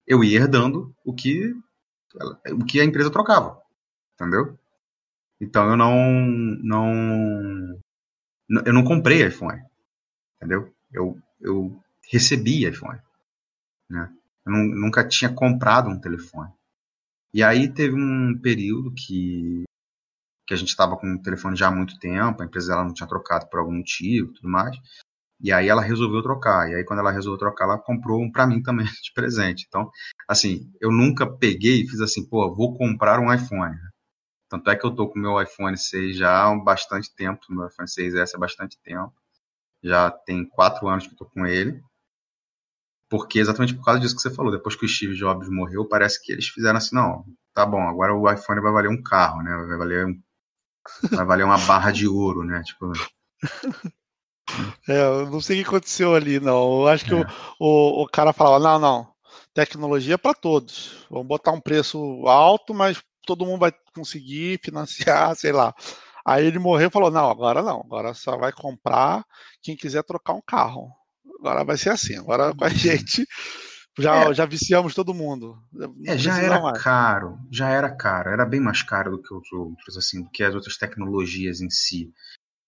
eu 0.08 0.24
ia 0.24 0.40
herdando 0.40 0.96
o 1.04 1.14
que, 1.14 1.54
o 2.54 2.66
que 2.66 2.80
a 2.80 2.86
empresa 2.86 3.12
trocava, 3.12 3.62
entendeu? 4.16 4.58
Então 5.40 5.70
eu 5.70 5.78
não, 5.78 5.94
não, 6.64 7.80
eu 8.66 8.74
não 8.74 8.84
comprei 8.84 9.26
iPhone, 9.28 9.62
entendeu? 10.38 10.74
Eu, 10.92 11.20
eu 11.42 11.80
recebi 12.10 12.66
iPhone, 12.66 13.00
né? 13.90 14.12
Eu 14.46 14.52
não, 14.54 14.64
nunca 14.64 15.08
tinha 15.08 15.32
comprado 15.32 15.90
um 15.90 16.00
telefone. 16.00 16.52
E 17.34 17.44
aí 17.44 17.72
teve 17.72 17.96
um 17.96 18.40
período 18.40 18.94
que 18.94 19.66
que 20.48 20.54
a 20.54 20.58
gente 20.58 20.70
estava 20.70 20.96
com 20.96 21.14
o 21.14 21.22
telefone 21.22 21.58
já 21.58 21.68
há 21.68 21.72
muito 21.72 22.00
tempo, 22.00 22.42
a 22.42 22.46
empresa 22.46 22.70
dela 22.70 22.86
não 22.86 22.94
tinha 22.94 23.08
trocado 23.08 23.50
por 23.50 23.60
algum 23.60 23.74
motivo, 23.74 24.32
tudo 24.32 24.48
mais. 24.48 24.78
E 25.40 25.52
aí 25.52 25.68
ela 25.68 25.82
resolveu 25.82 26.22
trocar. 26.22 26.70
E 26.70 26.76
aí 26.76 26.84
quando 26.84 27.00
ela 27.00 27.12
resolveu 27.12 27.38
trocar, 27.38 27.66
ela 27.66 27.78
comprou 27.78 28.22
um 28.22 28.32
para 28.32 28.48
mim 28.48 28.62
também 28.62 28.86
de 29.04 29.12
presente. 29.14 29.66
Então, 29.68 29.90
assim, 30.28 30.72
eu 30.82 30.92
nunca 30.92 31.26
peguei 31.28 31.82
e 31.84 31.88
fiz 31.88 32.02
assim, 32.02 32.28
pô, 32.28 32.54
vou 32.56 32.76
comprar 32.78 33.20
um 33.20 33.34
iPhone. 33.34 33.76
Tanto 34.50 34.70
é 34.70 34.76
que 34.76 34.86
eu 34.86 34.96
tô 34.96 35.10
com 35.10 35.20
meu 35.20 35.42
iPhone 35.42 35.78
6 35.78 36.18
já 36.18 36.46
há 36.46 36.56
bastante 36.56 37.14
tempo, 37.14 37.42
meu 37.50 37.68
iPhone 37.68 37.88
6S 37.88 38.32
há 38.36 38.38
bastante 38.40 38.78
tempo. 38.82 39.14
Já 39.84 40.10
tem 40.10 40.46
quatro 40.48 40.88
anos 40.88 41.06
que 41.06 41.14
eu 41.14 41.18
tô 41.18 41.26
com 41.26 41.46
ele. 41.46 41.82
Porque 43.10 43.40
exatamente 43.40 43.74
por 43.76 43.86
causa 43.86 44.00
disso 44.00 44.16
que 44.16 44.22
você 44.22 44.34
falou, 44.34 44.52
depois 44.52 44.76
que 44.76 44.86
o 44.86 44.88
Steve 44.90 45.16
Jobs 45.16 45.50
morreu, 45.50 45.88
parece 45.88 46.22
que 46.22 46.32
eles 46.32 46.48
fizeram 46.48 46.78
assim, 46.78 46.96
não, 46.96 47.26
tá 47.54 47.66
bom, 47.66 47.82
agora 47.88 48.14
o 48.14 48.30
iPhone 48.30 48.62
vai 48.62 48.72
valer 48.72 48.90
um 48.90 49.02
carro, 49.02 49.42
né? 49.42 49.56
Vai 49.66 49.78
valer 49.78 50.06
um, 50.06 50.22
vai 51.12 51.26
valer 51.26 51.44
uma 51.44 51.58
barra 51.58 51.92
de 51.92 52.08
ouro, 52.08 52.44
né? 52.44 52.62
Tipo, 52.64 52.92
é, 54.88 55.02
eu 55.02 55.30
não 55.30 55.42
sei 55.42 55.60
o 55.60 55.64
que 55.64 55.70
aconteceu 55.70 56.16
ali, 56.16 56.40
não. 56.40 56.82
Eu 56.82 56.88
acho 56.88 57.06
que 57.06 57.14
é. 57.14 57.18
o, 57.18 57.26
o, 57.60 58.04
o, 58.04 58.08
cara 58.08 58.34
falava, 58.34 58.64
não, 58.64 58.80
não, 58.80 59.08
tecnologia 59.54 60.16
é 60.16 60.18
para 60.18 60.34
todos. 60.34 61.06
Vamos 61.10 61.28
botar 61.28 61.52
um 61.52 61.62
preço 61.62 61.98
alto, 62.28 62.74
mas 62.74 63.02
todo 63.26 63.46
mundo 63.46 63.60
vai 63.60 63.74
conseguir 63.94 64.60
financiar, 64.64 65.36
sei 65.36 65.52
lá. 65.52 65.74
Aí 66.26 66.46
ele 66.46 66.60
morreu 66.60 66.90
e 66.90 66.92
falou: 66.92 67.10
não, 67.10 67.30
agora 67.30 67.62
não, 67.62 67.80
agora 67.80 68.14
só 68.14 68.38
vai 68.38 68.52
comprar 68.52 69.24
quem 69.62 69.76
quiser 69.76 70.04
trocar 70.04 70.34
um 70.34 70.42
carro. 70.46 70.90
Agora 71.40 71.64
vai 71.64 71.78
ser 71.78 71.90
assim, 71.90 72.18
agora 72.18 72.54
com 72.54 72.66
a 72.66 72.70
gente 72.70 73.26
já, 73.98 74.30
é. 74.30 74.34
já 74.34 74.46
viciamos 74.46 74.94
todo 74.94 75.14
mundo. 75.14 75.58
É, 76.06 76.18
já 76.18 76.40
era 76.40 76.60
mais. 76.60 76.82
caro, 76.82 77.38
já 77.52 77.70
era 77.70 77.90
caro, 77.90 78.30
era 78.30 78.46
bem 78.46 78.60
mais 78.60 78.84
caro 78.84 79.12
do 79.12 79.22
que 79.22 79.34
os 79.34 79.52
outros, 79.52 79.98
assim, 79.98 80.24
do 80.24 80.30
que 80.30 80.44
as 80.44 80.54
outras 80.54 80.78
tecnologias 80.78 81.62
em 81.62 81.70
si. 81.70 82.12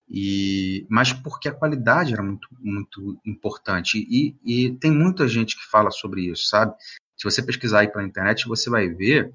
E, 0.10 0.88
mas 0.89 1.13
porque 1.13 1.48
a 1.48 1.54
qualidade 1.54 2.13
era 2.13 2.24
muito, 2.24 2.48
muito 2.60 3.19
importante. 3.26 4.00
E, 4.10 4.36
e 4.43 4.72
tem 4.78 4.91
muita 4.91 5.28
gente 5.28 5.56
que 5.56 5.65
fala 5.69 5.91
sobre 5.91 6.32
isso, 6.32 6.48
sabe? 6.48 6.74
Se 7.15 7.24
você 7.24 7.43
pesquisar 7.43 7.82
aí 7.82 7.88
pela 7.88 8.04
internet, 8.04 8.48
você 8.48 8.69
vai 8.69 8.89
ver 8.89 9.32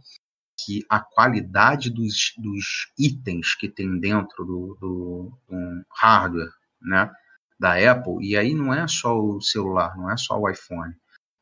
que 0.65 0.85
a 0.89 1.01
qualidade 1.01 1.91
dos, 1.91 2.33
dos 2.39 2.93
itens 2.99 3.55
que 3.55 3.69
tem 3.69 3.99
dentro 3.99 4.45
do, 4.45 4.77
do, 4.81 5.39
do, 5.49 5.85
hardware 5.91 6.53
né, 6.81 7.11
da 7.59 7.75
Apple, 7.93 8.19
e 8.21 8.37
aí 8.37 8.55
não 8.55 8.73
é 8.73 8.87
só 8.89 9.19
o 9.19 9.41
celular, 9.41 9.97
não 9.97 10.11
é 10.11 10.17
só 10.17 10.39
o 10.39 10.49
iPhone, 10.49 10.95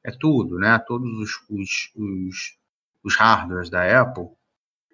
é 0.05 0.11
tudo, 0.11 0.59
né? 0.59 0.79
Todos 0.81 1.09
os, 1.18 1.31
os, 1.49 1.92
os, 1.95 2.59
os 3.05 3.16
hardwares 3.16 3.71
da 3.71 4.01
Apple, 4.01 4.29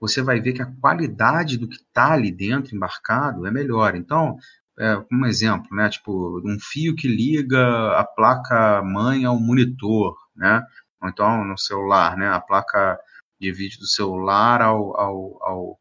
você 0.01 0.23
vai 0.23 0.41
ver 0.41 0.53
que 0.53 0.63
a 0.63 0.73
qualidade 0.81 1.59
do 1.59 1.69
que 1.69 1.77
está 1.77 2.13
ali 2.13 2.31
dentro 2.31 2.75
embarcado 2.75 3.47
é 3.47 3.51
melhor. 3.51 3.95
Então, 3.95 4.37
é, 4.79 4.97
um 5.13 5.27
exemplo, 5.27 5.75
né? 5.75 5.89
Tipo, 5.89 6.41
um 6.45 6.59
fio 6.61 6.95
que 6.95 7.09
liga 7.09 7.99
a 7.99 8.05
placa 8.05 8.83
mãe 8.83 9.25
ao 9.25 9.39
monitor, 9.39 10.17
né? 10.37 10.63
Ou 11.03 11.09
então 11.09 11.45
no 11.45 11.59
celular, 11.59 12.17
né? 12.17 12.29
A 12.29 12.41
placa 12.41 12.99
de 13.41 13.53
vídeo 13.53 13.79
do 13.81 13.87
celular 13.87 14.63
ao, 14.63 14.97
ao, 14.99 15.43
ao 15.43 15.79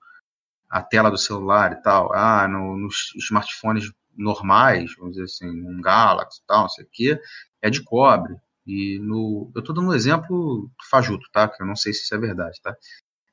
a 0.70 0.82
tela 0.82 1.10
do 1.10 1.18
celular 1.18 1.74
e 1.74 1.82
tal. 1.82 2.14
Ah, 2.14 2.48
no, 2.48 2.78
nos 2.78 3.14
smartphones 3.18 3.92
normais, 4.16 4.96
vamos 4.98 5.16
dizer 5.16 5.26
assim, 5.26 5.48
um 5.48 5.82
Galaxy 5.82 6.42
e 6.42 6.48
tal, 6.48 6.62
não 6.64 6.70
sei 6.70 6.86
o 6.86 6.90
quê, 6.92 7.20
é 7.62 7.70
de 7.70 7.84
cobre. 7.84 8.36
E 8.66 9.00
no, 9.00 9.52
eu 9.56 9.60
estou 9.62 9.74
dando 9.74 9.90
um 9.90 9.94
exemplo 9.94 10.70
fajuto, 10.90 11.28
tá? 11.32 11.48
Que 11.48 11.62
eu 11.64 11.68
não 11.68 11.76
sei 11.76 11.94
se 11.94 12.04
isso 12.04 12.16
é 12.16 12.18
verdade, 12.18 12.60
tá? 12.62 12.76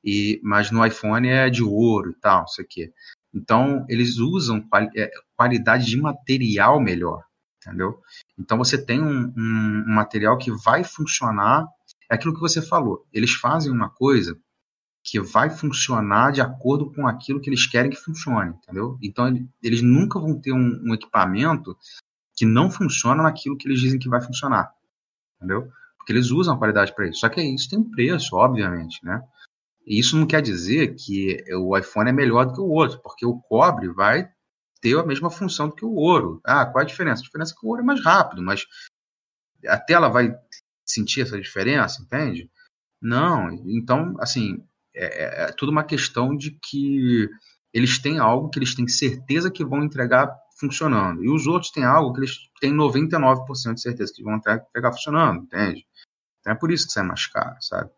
E, 0.05 0.39
mas 0.43 0.69
no 0.69 0.85
iPhone 0.85 1.27
é 1.27 1.49
de 1.49 1.63
ouro 1.63 2.11
e 2.11 2.15
tal, 2.15 2.45
isso 2.45 2.61
aqui. 2.61 2.93
Então, 3.33 3.85
eles 3.89 4.17
usam 4.17 4.61
quali 4.61 4.89
é, 4.95 5.11
qualidade 5.35 5.85
de 5.87 5.97
material 5.99 6.79
melhor, 6.79 7.23
entendeu? 7.57 7.99
Então, 8.37 8.57
você 8.57 8.77
tem 8.77 9.01
um, 9.01 9.33
um, 9.35 9.83
um 9.87 9.95
material 9.95 10.37
que 10.37 10.51
vai 10.51 10.83
funcionar, 10.83 11.67
é 12.09 12.15
aquilo 12.15 12.35
que 12.35 12.39
você 12.39 12.61
falou, 12.61 13.05
eles 13.11 13.33
fazem 13.33 13.71
uma 13.71 13.89
coisa 13.89 14.39
que 15.03 15.19
vai 15.19 15.49
funcionar 15.49 16.31
de 16.31 16.41
acordo 16.41 16.91
com 16.91 17.07
aquilo 17.07 17.39
que 17.39 17.49
eles 17.49 17.67
querem 17.67 17.91
que 17.91 17.97
funcione, 17.97 18.51
entendeu? 18.51 18.97
Então, 19.01 19.27
eles 19.61 19.81
nunca 19.81 20.19
vão 20.19 20.39
ter 20.39 20.51
um, 20.51 20.81
um 20.83 20.93
equipamento 20.93 21.77
que 22.35 22.45
não 22.45 22.69
funciona 22.69 23.23
naquilo 23.23 23.57
que 23.57 23.67
eles 23.67 23.79
dizem 23.79 23.99
que 23.99 24.09
vai 24.09 24.21
funcionar, 24.21 24.71
entendeu? 25.37 25.69
Porque 25.97 26.11
eles 26.11 26.31
usam 26.31 26.55
a 26.55 26.57
qualidade 26.57 26.93
para 26.93 27.07
isso. 27.07 27.19
Só 27.19 27.29
que 27.29 27.41
isso 27.41 27.69
tem 27.69 27.79
um 27.79 27.89
preço, 27.89 28.35
obviamente, 28.35 29.03
né? 29.03 29.21
E 29.85 29.99
isso 29.99 30.17
não 30.17 30.25
quer 30.25 30.41
dizer 30.41 30.95
que 30.95 31.43
o 31.53 31.77
iPhone 31.77 32.09
é 32.09 32.13
melhor 32.13 32.45
do 32.45 32.53
que 32.53 32.61
o 32.61 32.69
outro, 32.69 32.99
porque 33.01 33.25
o 33.25 33.39
cobre 33.39 33.87
vai 33.89 34.29
ter 34.81 34.97
a 34.97 35.05
mesma 35.05 35.29
função 35.29 35.69
do 35.69 35.75
que 35.75 35.85
o 35.85 35.93
ouro. 35.93 36.41
Ah, 36.43 36.65
qual 36.65 36.81
a 36.81 36.85
diferença? 36.85 37.21
A 37.21 37.25
diferença 37.25 37.53
é 37.53 37.59
que 37.59 37.65
o 37.65 37.69
ouro 37.69 37.81
é 37.81 37.85
mais 37.85 38.03
rápido, 38.03 38.41
mas 38.41 38.65
a 39.67 39.77
tela 39.77 40.09
vai 40.09 40.33
sentir 40.85 41.21
essa 41.21 41.39
diferença, 41.39 42.01
entende? 42.01 42.49
Não. 43.01 43.51
Então, 43.67 44.15
assim, 44.19 44.63
é, 44.93 45.05
é, 45.05 45.43
é 45.43 45.51
tudo 45.51 45.71
uma 45.71 45.83
questão 45.83 46.35
de 46.35 46.51
que 46.51 47.29
eles 47.73 47.99
têm 47.99 48.19
algo 48.19 48.49
que 48.49 48.57
eles 48.57 48.73
têm 48.73 48.87
certeza 48.87 49.51
que 49.51 49.65
vão 49.65 49.83
entregar 49.83 50.35
funcionando. 50.59 51.23
E 51.23 51.29
os 51.29 51.45
outros 51.45 51.71
têm 51.71 51.83
algo 51.83 52.13
que 52.13 52.21
eles 52.21 52.37
têm 52.59 52.73
99% 52.73 53.73
de 53.73 53.81
certeza 53.81 54.13
que 54.15 54.23
vão 54.23 54.35
entregar 54.35 54.91
funcionando, 54.91 55.43
entende? 55.43 55.85
Então 56.39 56.53
é 56.53 56.55
por 56.55 56.71
isso 56.71 56.87
que 56.87 56.93
sai 56.93 57.03
mais 57.03 57.27
caro, 57.27 57.57
sabe? 57.59 57.91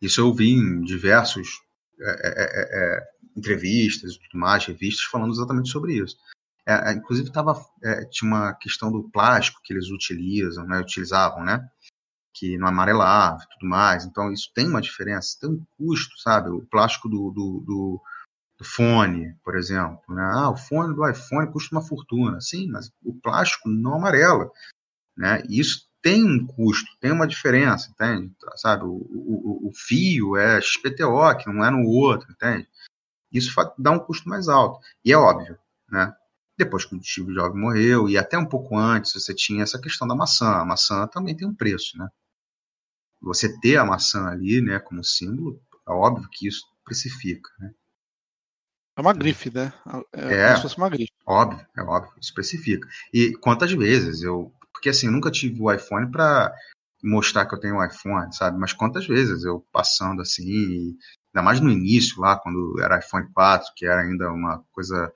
Isso 0.00 0.20
eu 0.20 0.32
vi 0.34 0.52
em 0.52 0.82
diversos 0.82 1.48
é, 2.00 2.10
é, 2.10 2.42
é, 2.42 2.98
é 2.98 3.16
entrevistas 3.36 4.14
e 4.14 4.18
tudo 4.20 4.40
mais, 4.40 4.64
revistas, 4.64 5.04
falando 5.04 5.32
exatamente 5.32 5.70
sobre 5.70 5.94
isso. 5.94 6.16
Inclusive 6.96 7.30
tava, 7.30 7.54
tinha 8.10 8.28
uma 8.28 8.54
questão 8.54 8.90
do 8.90 9.08
plástico 9.10 9.60
que 9.62 9.72
eles 9.72 9.88
utilizam, 9.88 10.66
né, 10.66 10.80
utilizavam, 10.80 11.44
né? 11.44 11.64
Que 12.34 12.58
não 12.58 12.66
amarelava 12.66 13.38
e 13.42 13.48
tudo 13.54 13.68
mais. 13.68 14.04
Então 14.04 14.32
isso 14.32 14.50
tem 14.54 14.66
uma 14.66 14.80
diferença, 14.80 15.36
tem 15.40 15.50
um 15.50 15.64
custo, 15.76 16.18
sabe? 16.18 16.50
O 16.50 16.66
plástico 16.66 17.08
do, 17.08 17.30
do, 17.30 17.64
do 17.64 18.02
do 18.58 18.64
fone, 18.64 19.34
por 19.44 19.56
exemplo. 19.56 20.02
Né? 20.08 20.22
Ah, 20.34 20.50
o 20.50 20.56
fone 20.56 20.94
do 20.94 21.08
iPhone 21.08 21.50
custa 21.52 21.74
uma 21.74 21.86
fortuna. 21.86 22.40
Sim, 22.40 22.68
mas 22.68 22.90
o 23.02 23.14
plástico 23.14 23.68
não 23.68 23.94
amarela. 23.94 24.50
Né? 25.16 25.42
Isso 25.48 25.85
tem 26.02 26.24
um 26.24 26.46
custo, 26.46 26.90
tem 27.00 27.10
uma 27.10 27.26
diferença, 27.26 27.90
entende? 27.90 28.32
Sabe, 28.56 28.84
o, 28.84 28.92
o, 28.92 29.68
o 29.68 29.72
fio 29.74 30.36
é 30.36 30.60
XPTO, 30.60 31.36
que 31.38 31.50
não 31.50 31.64
é 31.64 31.70
no 31.70 31.86
outro, 31.86 32.30
entende? 32.30 32.68
Isso 33.32 33.52
dá 33.78 33.90
um 33.90 33.98
custo 33.98 34.28
mais 34.28 34.48
alto. 34.48 34.80
E 35.04 35.12
é 35.12 35.16
óbvio, 35.16 35.58
né? 35.90 36.14
Depois 36.56 36.84
que 36.84 36.94
o 36.94 37.02
Steve 37.02 37.34
Jobs 37.34 37.60
morreu, 37.60 38.08
e 38.08 38.16
até 38.16 38.38
um 38.38 38.46
pouco 38.46 38.78
antes, 38.78 39.12
você 39.12 39.34
tinha 39.34 39.62
essa 39.62 39.80
questão 39.80 40.08
da 40.08 40.14
maçã. 40.14 40.48
A 40.52 40.64
maçã 40.64 41.06
também 41.06 41.36
tem 41.36 41.46
um 41.46 41.54
preço, 41.54 41.98
né? 41.98 42.08
Você 43.20 43.58
ter 43.60 43.76
a 43.76 43.84
maçã 43.84 44.26
ali, 44.28 44.60
né, 44.60 44.78
como 44.78 45.02
símbolo, 45.04 45.60
é 45.86 45.90
óbvio 45.90 46.28
que 46.30 46.46
isso 46.46 46.64
precifica, 46.84 47.50
né? 47.58 47.74
É 48.96 49.00
uma 49.02 49.12
grife, 49.12 49.50
né? 49.52 49.72
É, 50.12 50.34
é 50.34 50.46
como 50.46 50.56
se 50.56 50.62
fosse 50.62 50.76
uma 50.78 50.88
grife. 50.88 51.12
Óbvio, 51.26 51.66
é 51.76 51.82
óbvio, 51.82 52.12
especifica. 52.18 52.88
E 53.12 53.32
quantas 53.36 53.70
vezes 53.72 54.22
eu. 54.22 54.50
Porque 54.76 54.90
assim, 54.90 55.06
eu 55.06 55.12
nunca 55.12 55.30
tive 55.30 55.58
o 55.58 55.72
iPhone 55.72 56.10
para 56.10 56.54
mostrar 57.02 57.46
que 57.46 57.54
eu 57.54 57.60
tenho 57.60 57.76
um 57.76 57.84
iPhone, 57.84 58.30
sabe? 58.34 58.58
Mas 58.58 58.74
quantas 58.74 59.06
vezes 59.06 59.42
eu 59.42 59.66
passando 59.72 60.20
assim, 60.20 60.94
ainda 61.34 61.42
mais 61.42 61.60
no 61.60 61.70
início, 61.70 62.20
lá, 62.20 62.38
quando 62.38 62.78
era 62.82 62.98
iPhone 62.98 63.26
4, 63.32 63.72
que 63.74 63.86
era 63.86 64.02
ainda 64.02 64.30
uma 64.30 64.62
coisa 64.72 65.10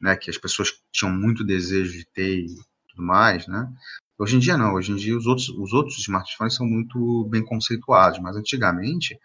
né, 0.00 0.16
que 0.16 0.30
as 0.30 0.38
pessoas 0.38 0.70
tinham 0.92 1.12
muito 1.12 1.42
desejo 1.44 1.92
de 1.92 2.06
ter 2.06 2.38
e 2.38 2.54
tudo 2.88 3.02
mais, 3.02 3.48
né? 3.48 3.68
Hoje 4.16 4.36
em 4.36 4.38
dia 4.38 4.56
não, 4.56 4.74
hoje 4.74 4.92
em 4.92 4.96
dia 4.96 5.16
os 5.16 5.26
outros, 5.26 5.48
os 5.48 5.72
outros 5.72 5.98
smartphones 5.98 6.54
são 6.54 6.66
muito 6.66 7.26
bem 7.30 7.44
conceituados, 7.44 8.20
mas 8.20 8.36
antigamente 8.36 9.18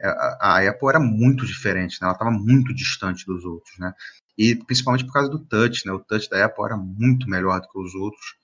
é, 0.00 0.08
a, 0.40 0.68
Apple 0.68 0.88
era 0.88 1.00
muito 1.00 1.44
diferente, 1.44 1.98
né? 2.00 2.06
ela 2.06 2.12
estava 2.12 2.30
muito 2.30 2.72
distante 2.72 3.26
dos 3.26 3.44
outros, 3.44 3.76
né? 3.78 3.92
E 4.38 4.54
principalmente 4.54 5.04
por 5.04 5.12
causa 5.12 5.28
do 5.28 5.40
touch, 5.40 5.84
né? 5.84 5.92
O 5.92 5.98
touch 5.98 6.30
da 6.30 6.44
Apple 6.46 6.64
era 6.64 6.76
muito 6.76 7.28
melhor 7.28 7.60
do 7.60 7.68
que 7.68 7.78
os 7.78 7.94
outros. 7.94 8.38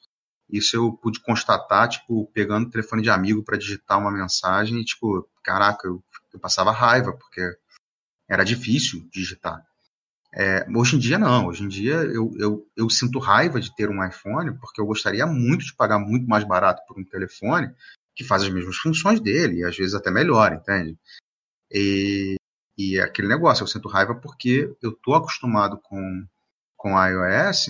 Isso 0.51 0.77
eu 0.77 0.93
pude 0.93 1.21
constatar, 1.21 1.89
tipo, 1.89 2.27
pegando 2.33 2.67
o 2.67 2.71
telefone 2.71 3.03
de 3.03 3.11
amigo 3.11 3.43
para 3.43 3.57
digitar 3.57 3.99
uma 3.99 4.11
mensagem 4.11 4.81
e, 4.81 4.85
tipo, 4.85 5.29
caraca, 5.43 5.89
eu, 5.89 6.03
eu 6.33 6.39
passava 6.39 6.71
raiva, 6.71 7.13
porque 7.13 7.57
era 8.29 8.45
difícil 8.45 9.09
digitar. 9.13 9.65
É, 10.37 10.67
hoje 10.75 10.97
em 10.97 10.99
dia, 10.99 11.19
não. 11.19 11.47
Hoje 11.47 11.63
em 11.63 11.69
dia, 11.69 11.95
eu, 11.95 12.33
eu, 12.39 12.67
eu 12.77 12.91
sinto 12.91 13.19
raiva 13.19 13.61
de 13.61 13.75
ter 13.75 13.89
um 13.89 14.05
iPhone, 14.05 14.59
porque 14.59 14.81
eu 14.81 14.87
gostaria 14.87 15.27
muito 15.27 15.65
de 15.65 15.75
pagar 15.75 15.99
muito 15.99 16.29
mais 16.29 16.45
barato 16.45 16.83
por 16.87 16.99
um 16.99 17.05
telefone 17.05 17.73
que 18.17 18.25
faz 18.25 18.43
as 18.43 18.49
mesmas 18.49 18.77
funções 18.77 19.21
dele, 19.21 19.59
e 19.59 19.65
às 19.65 19.77
vezes 19.77 19.95
até 19.95 20.11
melhor, 20.11 20.53
entende? 20.53 20.97
E, 21.71 22.37
e 22.77 22.99
é 22.99 23.03
aquele 23.03 23.29
negócio, 23.29 23.63
eu 23.63 23.69
sinto 23.69 23.89
raiva 23.89 24.15
porque 24.15 24.73
eu 24.83 24.93
tô 24.93 25.15
acostumado 25.15 25.79
com, 25.83 26.27
com 26.77 26.91
iOS 27.05 27.69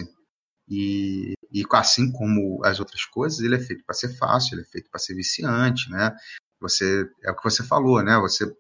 e, 0.68 1.34
e 1.54 1.64
assim 1.70 2.10
como 2.10 2.60
as 2.64 2.80
outras 2.80 3.04
coisas, 3.04 3.38
ele 3.38 3.54
é 3.54 3.60
feito 3.60 3.84
para 3.84 3.94
ser 3.94 4.08
fácil, 4.16 4.56
ele 4.56 4.62
é 4.62 4.64
feito 4.64 4.90
para 4.90 4.98
ser 4.98 5.14
viciante, 5.14 5.88
né? 5.88 6.12
Você 6.60 7.08
é 7.22 7.30
o 7.30 7.36
que 7.36 7.44
você 7.44 7.62
falou, 7.62 8.02
né? 8.02 8.18
Você 8.18 8.52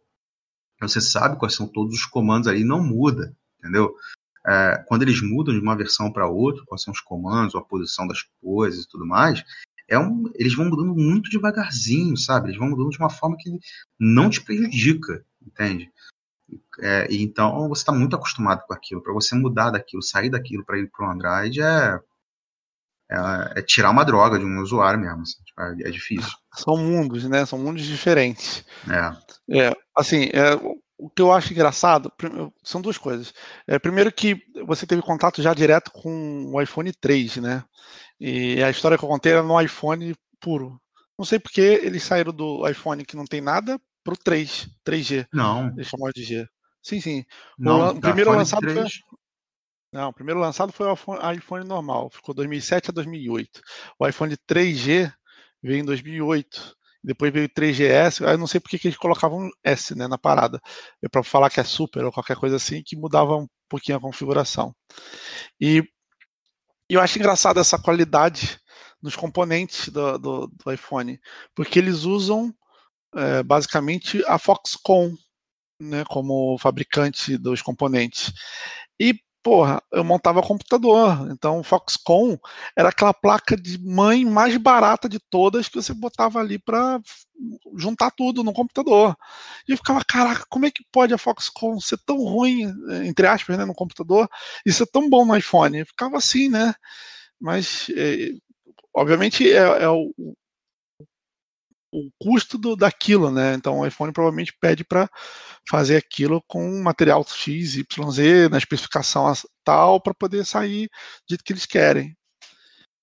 você 0.80 1.00
sabe 1.00 1.38
quais 1.38 1.54
são 1.54 1.66
todos 1.66 1.94
os 1.94 2.06
comandos 2.06 2.46
ali, 2.46 2.62
não 2.62 2.80
muda, 2.82 3.34
entendeu? 3.58 3.96
É, 4.46 4.84
quando 4.86 5.02
eles 5.02 5.20
mudam 5.22 5.54
de 5.54 5.60
uma 5.60 5.76
versão 5.76 6.12
para 6.12 6.28
outra, 6.28 6.62
quais 6.66 6.82
são 6.82 6.92
os 6.92 7.00
comandos, 7.00 7.54
a 7.56 7.62
posição 7.62 8.06
das 8.06 8.22
coisas 8.40 8.84
e 8.84 8.88
tudo 8.88 9.06
mais, 9.06 9.42
é 9.88 9.98
um, 9.98 10.30
eles 10.34 10.54
vão 10.54 10.66
mudando 10.66 10.94
muito 10.94 11.30
devagarzinho, 11.30 12.16
sabe? 12.16 12.48
Eles 12.48 12.58
vão 12.58 12.68
mudando 12.68 12.90
de 12.90 12.98
uma 12.98 13.10
forma 13.10 13.36
que 13.38 13.58
não 13.98 14.30
te 14.30 14.40
prejudica, 14.40 15.24
entende? 15.42 15.90
É, 16.80 17.08
então 17.10 17.68
você 17.68 17.82
está 17.82 17.92
muito 17.92 18.14
acostumado 18.14 18.62
com 18.66 18.74
aquilo. 18.74 19.02
Para 19.02 19.12
você 19.12 19.34
mudar 19.34 19.70
daquilo, 19.70 20.02
sair 20.02 20.30
daquilo 20.30 20.64
para 20.64 20.78
ir 20.78 20.90
para 20.90 21.06
o 21.06 21.10
Android 21.10 21.60
é, 21.60 22.00
é, 23.14 23.60
é, 23.60 23.62
tirar 23.62 23.90
uma 23.90 24.04
droga 24.04 24.38
de 24.38 24.44
um 24.44 24.60
usuário 24.60 24.98
mesmo. 24.98 25.22
Assim, 25.22 25.42
tipo, 25.44 25.60
é, 25.60 25.88
é, 25.88 25.90
difícil. 25.90 26.32
São 26.54 26.76
mundos, 26.76 27.24
né? 27.28 27.46
São 27.46 27.58
mundos 27.58 27.84
diferentes. 27.84 28.64
É. 28.88 29.66
é 29.66 29.76
assim, 29.96 30.28
é, 30.32 30.54
o 30.98 31.10
que 31.10 31.22
eu 31.22 31.32
acho 31.32 31.52
engraçado 31.52 32.12
são 32.62 32.80
duas 32.80 32.98
coisas. 32.98 33.32
É, 33.66 33.78
primeiro 33.78 34.12
que 34.12 34.40
você 34.66 34.86
teve 34.86 35.02
contato 35.02 35.42
já 35.42 35.52
direto 35.52 35.90
com 35.90 36.52
o 36.52 36.60
iPhone 36.60 36.92
3, 36.92 37.36
né? 37.36 37.64
E 38.20 38.62
a 38.62 38.70
história 38.70 38.96
que 38.96 39.04
eu 39.04 39.08
contei 39.08 39.32
era 39.32 39.42
no 39.42 39.60
iPhone 39.60 40.14
puro. 40.40 40.80
Não 41.18 41.24
sei 41.24 41.38
porque 41.38 41.60
eles 41.60 42.02
saíram 42.02 42.32
do 42.32 42.68
iPhone 42.68 43.04
que 43.04 43.16
não 43.16 43.24
tem 43.24 43.40
nada 43.40 43.80
pro 44.02 44.16
3, 44.16 44.68
3G. 44.84 45.26
Não. 45.32 45.68
Eles 45.70 45.88
chamam 45.88 46.10
de 46.14 46.22
G. 46.22 46.48
Sim, 46.82 47.00
sim. 47.00 47.24
Não, 47.58 47.90
o, 47.90 48.00
primeiro 48.00 48.30
lançado 48.30 48.60
3... 48.60 48.74
foi 48.74 48.88
não, 49.94 50.08
o 50.08 50.12
primeiro 50.12 50.40
lançado 50.40 50.72
foi 50.72 50.88
o 50.88 51.32
iPhone, 51.32 51.64
normal, 51.64 52.10
ficou 52.10 52.34
2007 52.34 52.90
a 52.90 52.92
2008. 52.92 53.60
O 53.96 54.08
iPhone 54.08 54.36
3G 54.36 55.12
veio 55.62 55.78
em 55.78 55.84
2008. 55.84 56.76
Depois 57.04 57.32
veio 57.32 57.46
o 57.46 57.48
3GS, 57.48 58.28
eu 58.28 58.36
não 58.36 58.48
sei 58.48 58.58
porque 58.58 58.76
que 58.76 58.88
eles 58.88 58.98
colocavam 58.98 59.48
S 59.62 59.94
né, 59.94 60.08
na 60.08 60.18
parada. 60.18 60.60
É 61.00 61.08
para 61.08 61.22
falar 61.22 61.48
que 61.48 61.60
é 61.60 61.62
super 61.62 62.04
ou 62.04 62.10
qualquer 62.10 62.36
coisa 62.36 62.56
assim, 62.56 62.82
que 62.84 62.96
mudava 62.96 63.36
um 63.36 63.46
pouquinho 63.68 63.96
a 63.96 64.00
configuração. 64.00 64.74
E 65.60 65.84
eu 66.88 67.00
acho 67.00 67.16
engraçado 67.16 67.60
essa 67.60 67.78
qualidade 67.78 68.58
nos 69.00 69.14
componentes 69.14 69.90
do, 69.90 70.18
do, 70.18 70.46
do 70.48 70.72
iPhone, 70.72 71.20
porque 71.54 71.78
eles 71.78 72.02
usam 72.02 72.52
é, 73.14 73.44
basicamente 73.44 74.24
a 74.26 74.40
Foxconn 74.40 75.14
né, 75.80 76.04
como 76.08 76.58
fabricante 76.58 77.38
dos 77.38 77.62
componentes. 77.62 78.32
E, 78.98 79.14
porra, 79.44 79.82
eu 79.92 80.02
montava 80.02 80.42
computador. 80.42 81.28
Então, 81.30 81.60
o 81.60 81.62
Foxconn 81.62 82.38
era 82.74 82.88
aquela 82.88 83.12
placa 83.12 83.54
de 83.54 83.78
mãe 83.78 84.24
mais 84.24 84.56
barata 84.56 85.06
de 85.06 85.20
todas 85.20 85.68
que 85.68 85.76
você 85.76 85.92
botava 85.92 86.40
ali 86.40 86.58
para 86.58 86.98
juntar 87.76 88.10
tudo 88.10 88.42
no 88.42 88.54
computador. 88.54 89.14
E 89.68 89.72
eu 89.72 89.76
ficava, 89.76 90.02
caraca, 90.02 90.46
como 90.48 90.64
é 90.64 90.70
que 90.70 90.82
pode 90.90 91.12
a 91.12 91.18
Foxconn 91.18 91.78
ser 91.78 91.98
tão 92.06 92.16
ruim, 92.16 92.72
entre 93.04 93.26
aspas, 93.26 93.58
né, 93.58 93.66
no 93.66 93.74
computador, 93.74 94.26
e 94.64 94.72
ser 94.72 94.86
tão 94.86 95.10
bom 95.10 95.26
no 95.26 95.36
iPhone? 95.36 95.78
Eu 95.78 95.86
ficava 95.86 96.16
assim, 96.16 96.48
né? 96.48 96.74
Mas, 97.38 97.88
é, 97.94 98.30
obviamente, 98.94 99.46
é, 99.52 99.58
é 99.58 99.88
o, 99.90 100.10
o 101.94 102.10
custo 102.18 102.58
do, 102.58 102.74
daquilo, 102.74 103.30
né? 103.30 103.54
Então 103.54 103.78
o 103.78 103.86
iPhone 103.86 104.12
provavelmente 104.12 104.52
pede 104.60 104.84
para 104.84 105.08
fazer 105.68 105.96
aquilo 105.96 106.42
com 106.48 106.82
material 106.82 107.24
X, 107.24 107.76
Y, 107.76 108.10
Z, 108.10 108.48
na 108.48 108.58
especificação 108.58 109.32
tal, 109.62 110.00
para 110.00 110.12
poder 110.12 110.44
sair 110.44 110.88
do 110.88 111.30
jeito 111.30 111.44
que 111.44 111.52
eles 111.52 111.66
querem. 111.66 112.16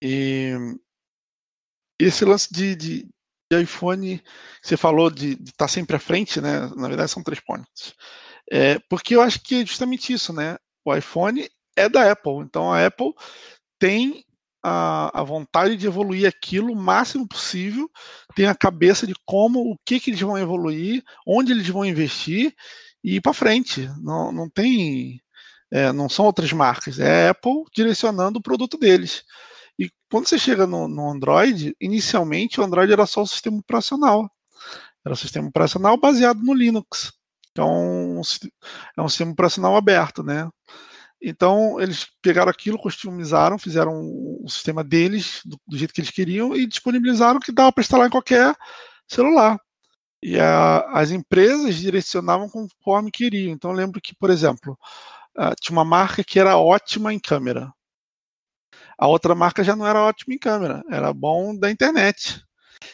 E 0.02 0.54
esse 2.00 2.26
lance 2.26 2.52
de, 2.52 2.76
de, 2.76 3.10
iPhone, 3.54 4.22
você 4.62 4.78
falou 4.78 5.10
de 5.10 5.34
estar 5.34 5.52
tá 5.58 5.68
sempre 5.68 5.96
à 5.96 6.00
frente, 6.00 6.40
né? 6.40 6.70
Na 6.76 6.88
verdade, 6.88 7.12
são 7.12 7.24
três 7.24 7.40
pontos. 7.42 7.94
É, 8.52 8.80
porque 8.90 9.16
eu 9.16 9.22
acho 9.22 9.42
que 9.42 9.56
é 9.56 9.66
justamente 9.66 10.14
isso, 10.14 10.34
né? 10.34 10.58
O 10.86 10.96
iPhone 10.96 11.48
é 11.76 11.88
da 11.90 12.12
Apple, 12.12 12.40
então 12.44 12.72
a 12.72 12.86
Apple 12.86 13.14
tem 13.80 14.26
a, 14.64 15.22
a, 15.22 15.24
vontade 15.24 15.76
de 15.76 15.88
evoluir 15.88 16.28
aquilo 16.28 16.74
o 16.74 16.76
máximo 16.76 17.28
possível, 17.28 17.90
tem 18.36 18.46
a 18.46 18.56
cabeça 18.56 19.08
de 19.08 19.14
como, 19.26 19.60
o 19.60 19.78
que, 19.86 20.00
que 20.00 20.12
eles 20.12 20.22
vão 20.22 20.38
evoluir, 20.38 21.04
onde 21.26 21.52
eles 21.52 21.68
vão 21.68 21.86
investir 21.86 22.54
e 23.04 23.16
ir 23.16 23.22
para 23.22 23.34
frente. 23.34 23.90
Não, 24.02 24.32
não 24.32 24.50
tem. 24.50 25.22
É, 25.72 25.92
não 25.94 26.10
são 26.10 26.26
outras 26.26 26.52
marcas, 26.52 27.00
é 27.00 27.28
a 27.28 27.32
Apple 27.32 27.64
direcionando 27.74 28.40
o 28.40 28.42
produto 28.42 28.78
deles. 28.78 29.24
E 29.80 29.90
quando 30.12 30.28
você 30.28 30.38
chega 30.38 30.68
no, 30.68 30.88
no 30.88 31.10
Android, 31.10 31.76
inicialmente 31.80 32.60
o 32.60 32.64
Android 32.64 32.92
era 32.92 33.06
só 33.06 33.22
o 33.22 33.28
sistema 33.28 33.58
operacional. 33.58 34.30
Era 35.06 35.14
o 35.14 35.18
sistema 35.18 35.48
operacional 35.48 35.98
baseado 35.98 36.44
no 36.44 36.54
Linux. 36.54 37.14
Então, 37.52 38.22
é 38.98 39.02
um 39.02 39.10
sistema 39.10 39.32
operacional 39.32 39.76
aberto, 39.76 40.24
né? 40.24 40.50
Então, 41.22 41.80
eles 41.80 42.08
pegaram 42.22 42.50
aquilo, 42.50 42.80
customizaram, 42.80 43.60
fizeram 43.60 43.94
o 44.44 44.50
sistema 44.50 44.84
deles, 44.84 45.42
do, 45.46 45.60
do, 45.68 45.78
jeito 45.78 45.94
que 45.94 46.02
eles 46.02 46.10
queriam, 46.10 46.56
e 46.56 46.66
disponibilizaram 46.66 47.40
que 47.40 47.52
dava 47.52 47.72
para 47.72 47.82
instalar 47.82 48.08
em 48.08 48.12
qualquer 48.12 48.56
celular. 49.08 49.60
E 50.24 50.40
a, 50.40 50.80
as 50.94 51.12
empresas 51.12 51.76
direcionavam 51.76 52.50
conforme 52.50 53.12
queriam. 53.12 53.54
Então, 53.54 53.72
lembro 53.72 54.02
que, 54.02 54.16
por 54.16 54.32
exemplo, 54.32 54.78
uh, 55.38 55.56
tinha 55.62 55.78
uma 55.78 55.86
marca 55.86 56.24
que 56.24 56.40
era 56.40 56.58
ótima 56.58 57.14
em 57.14 57.20
câmera. 57.20 57.72
A 58.98 59.08
outra 59.08 59.36
marca 59.36 59.64
já 59.64 59.76
não 59.76 59.86
era 59.86 60.02
ótima 60.02 60.34
em 60.34 60.40
câmera, 60.40 60.84
era 60.90 61.14
bom 61.14 61.56
da 61.56 61.70
internet. 61.72 62.44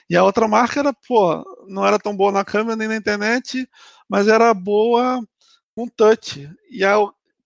E 0.10 0.16
a 0.18 0.24
outra 0.24 0.48
marca 0.48 0.80
era, 0.80 0.94
pô, 1.08 1.44
não 1.68 1.86
era 1.86 2.00
tão 2.00 2.16
boa 2.16 2.32
na 2.32 2.46
câmera 2.46 2.76
nem 2.76 2.88
na 2.88 2.96
internet, 2.96 3.70
mas 4.10 4.28
era 4.28 4.54
boa 4.54 5.22
com 5.76 5.88
touch. 5.88 6.50
E 6.72 6.84
a, 6.84 6.96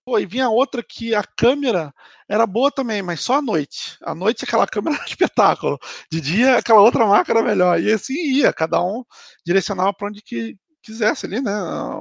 Pô, 0.04 0.18
e 0.18 0.26
vinha 0.26 0.48
outra 0.48 0.82
que 0.82 1.14
a 1.14 1.22
câmera 1.22 1.94
era 2.28 2.44
boa 2.44 2.72
também, 2.72 3.02
mas 3.02 3.20
só 3.20 3.34
à 3.34 3.42
noite. 3.42 3.96
À 4.02 4.14
noite 4.14 4.44
aquela 4.44 4.66
câmera 4.66 4.96
era 4.98 5.04
espetáculo. 5.06 5.78
De 6.10 6.20
dia 6.20 6.58
aquela 6.58 6.80
outra 6.80 7.06
marca 7.06 7.32
era 7.32 7.42
melhor. 7.42 7.80
E 7.80 7.92
assim 7.92 8.14
ia, 8.14 8.52
cada 8.52 8.82
um 8.82 9.04
direcionava 9.46 9.92
para 9.94 10.08
onde 10.08 10.20
que 10.20 10.56
quisesse 10.82 11.26
ali, 11.26 11.40
né, 11.40 11.52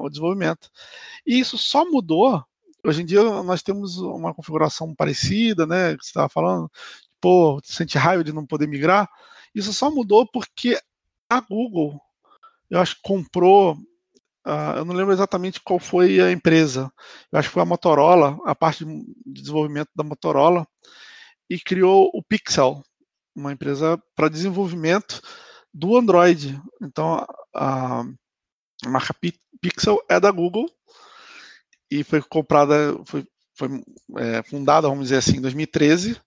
o 0.01 0.09
desenvolvimento. 0.09 0.69
E 1.25 1.39
isso 1.39 1.57
só 1.57 1.85
mudou. 1.85 2.43
Hoje 2.83 3.03
em 3.03 3.05
dia 3.05 3.23
nós 3.43 3.61
temos 3.61 3.97
uma 3.99 4.33
configuração 4.33 4.95
parecida, 4.95 5.67
né, 5.67 5.95
que 5.95 6.03
você 6.03 6.09
estava 6.09 6.29
falando. 6.29 6.71
Pô, 7.21 7.59
sente 7.63 7.97
raiva 7.99 8.23
de 8.23 8.33
não 8.33 8.45
poder 8.47 8.67
migrar. 8.67 9.07
Isso 9.53 9.73
só 9.73 9.91
mudou 9.91 10.25
porque 10.27 10.79
a 11.29 11.39
Google, 11.39 12.01
eu 12.69 12.79
acho 12.79 12.97
comprou 13.03 13.77
Uh, 14.45 14.77
eu 14.77 14.85
não 14.85 14.95
lembro 14.95 15.13
exatamente 15.13 15.61
qual 15.61 15.79
foi 15.79 16.19
a 16.19 16.31
empresa. 16.31 16.91
Eu 17.31 17.39
acho 17.39 17.49
que 17.49 17.53
foi 17.53 17.61
a 17.61 17.65
Motorola, 17.65 18.39
a 18.45 18.55
parte 18.55 18.83
de 18.83 19.41
desenvolvimento 19.41 19.89
da 19.95 20.03
Motorola, 20.03 20.67
e 21.49 21.59
criou 21.59 22.09
o 22.13 22.23
Pixel, 22.23 22.81
uma 23.35 23.51
empresa 23.51 24.01
para 24.15 24.29
desenvolvimento 24.29 25.21
do 25.73 25.97
Android. 25.97 26.59
Então, 26.81 27.25
a, 27.55 28.01
a 28.85 28.89
marca 28.89 29.13
Pixel 29.61 30.01
é 30.09 30.19
da 30.19 30.31
Google 30.31 30.65
e 31.89 32.03
foi 32.03 32.21
comprada, 32.21 32.97
foi, 33.05 33.25
foi 33.57 33.83
é, 34.17 34.41
fundada, 34.43 34.87
vamos 34.87 35.05
dizer 35.05 35.17
assim, 35.17 35.37
em 35.37 35.41
2013. 35.41 36.19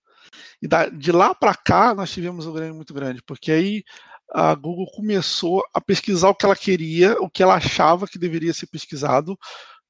E 0.63 0.69
da, 0.69 0.89
de 0.89 1.11
lá 1.11 1.35
para 1.35 1.55
cá 1.55 1.95
nós 1.95 2.11
tivemos 2.11 2.47
um 2.47 2.53
ganho 2.53 2.75
muito 2.75 2.95
grande, 2.95 3.23
porque 3.23 3.51
aí 3.51 3.85
a 4.35 4.53
Google 4.57 4.91
começou 4.91 5.63
a 5.73 5.81
pesquisar 5.81 6.29
o 6.29 6.35
que 6.35 6.45
ela 6.45 6.57
queria, 6.57 7.15
o 7.21 7.31
que 7.31 7.41
ela 7.41 7.55
achava 7.55 8.09
que 8.09 8.19
deveria 8.19 8.53
ser 8.53 8.67
pesquisado, 8.67 9.39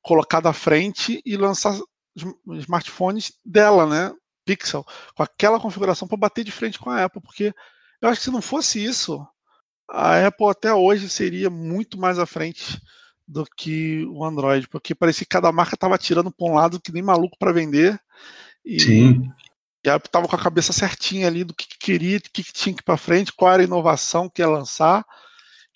colocado 0.02 0.48
à 0.48 0.52
frente 0.52 1.22
e 1.24 1.34
lançar 1.34 1.74
smartphones 2.58 3.32
dela, 3.42 3.86
né? 3.86 4.14
Pixel, 4.44 4.84
com 5.16 5.22
aquela 5.22 5.58
configuração 5.58 6.06
para 6.06 6.18
bater 6.18 6.44
de 6.44 6.52
frente 6.52 6.78
com 6.78 6.90
a 6.90 7.04
Apple, 7.04 7.22
porque 7.22 7.54
eu 8.02 8.08
acho 8.10 8.20
que 8.20 8.24
se 8.24 8.30
não 8.30 8.42
fosse 8.42 8.84
isso, 8.84 9.26
a 9.90 10.26
Apple 10.26 10.50
até 10.50 10.74
hoje 10.74 11.08
seria 11.08 11.48
muito 11.48 11.98
mais 11.98 12.18
à 12.18 12.26
frente 12.26 12.78
do 13.26 13.46
que 13.56 14.04
o 14.10 14.22
Android, 14.22 14.68
porque 14.68 14.94
parecia 14.94 15.24
que 15.24 15.30
cada 15.30 15.50
marca 15.50 15.74
estava 15.74 15.96
tirando 15.96 16.30
para 16.30 16.46
um 16.46 16.54
lado 16.54 16.78
que 16.78 16.92
nem 16.92 17.02
maluco 17.02 17.38
para 17.38 17.50
vender. 17.50 17.98
E, 18.62 18.78
Sim. 18.78 19.32
E 19.84 19.88
ela 19.88 19.98
estava 19.98 20.26
com 20.26 20.34
a 20.34 20.42
cabeça 20.42 20.72
certinha 20.72 21.26
ali 21.26 21.44
do 21.44 21.52
que, 21.52 21.68
que 21.68 21.78
queria, 21.78 22.18
do 22.18 22.30
que, 22.30 22.42
que, 22.42 22.52
tinha 22.52 22.74
que 22.74 22.80
ir 22.80 22.84
para 22.84 22.96
frente, 22.96 23.32
qual 23.32 23.52
era 23.52 23.62
a 23.62 23.66
inovação 23.66 24.30
que 24.30 24.40
ia 24.40 24.48
lançar 24.48 25.04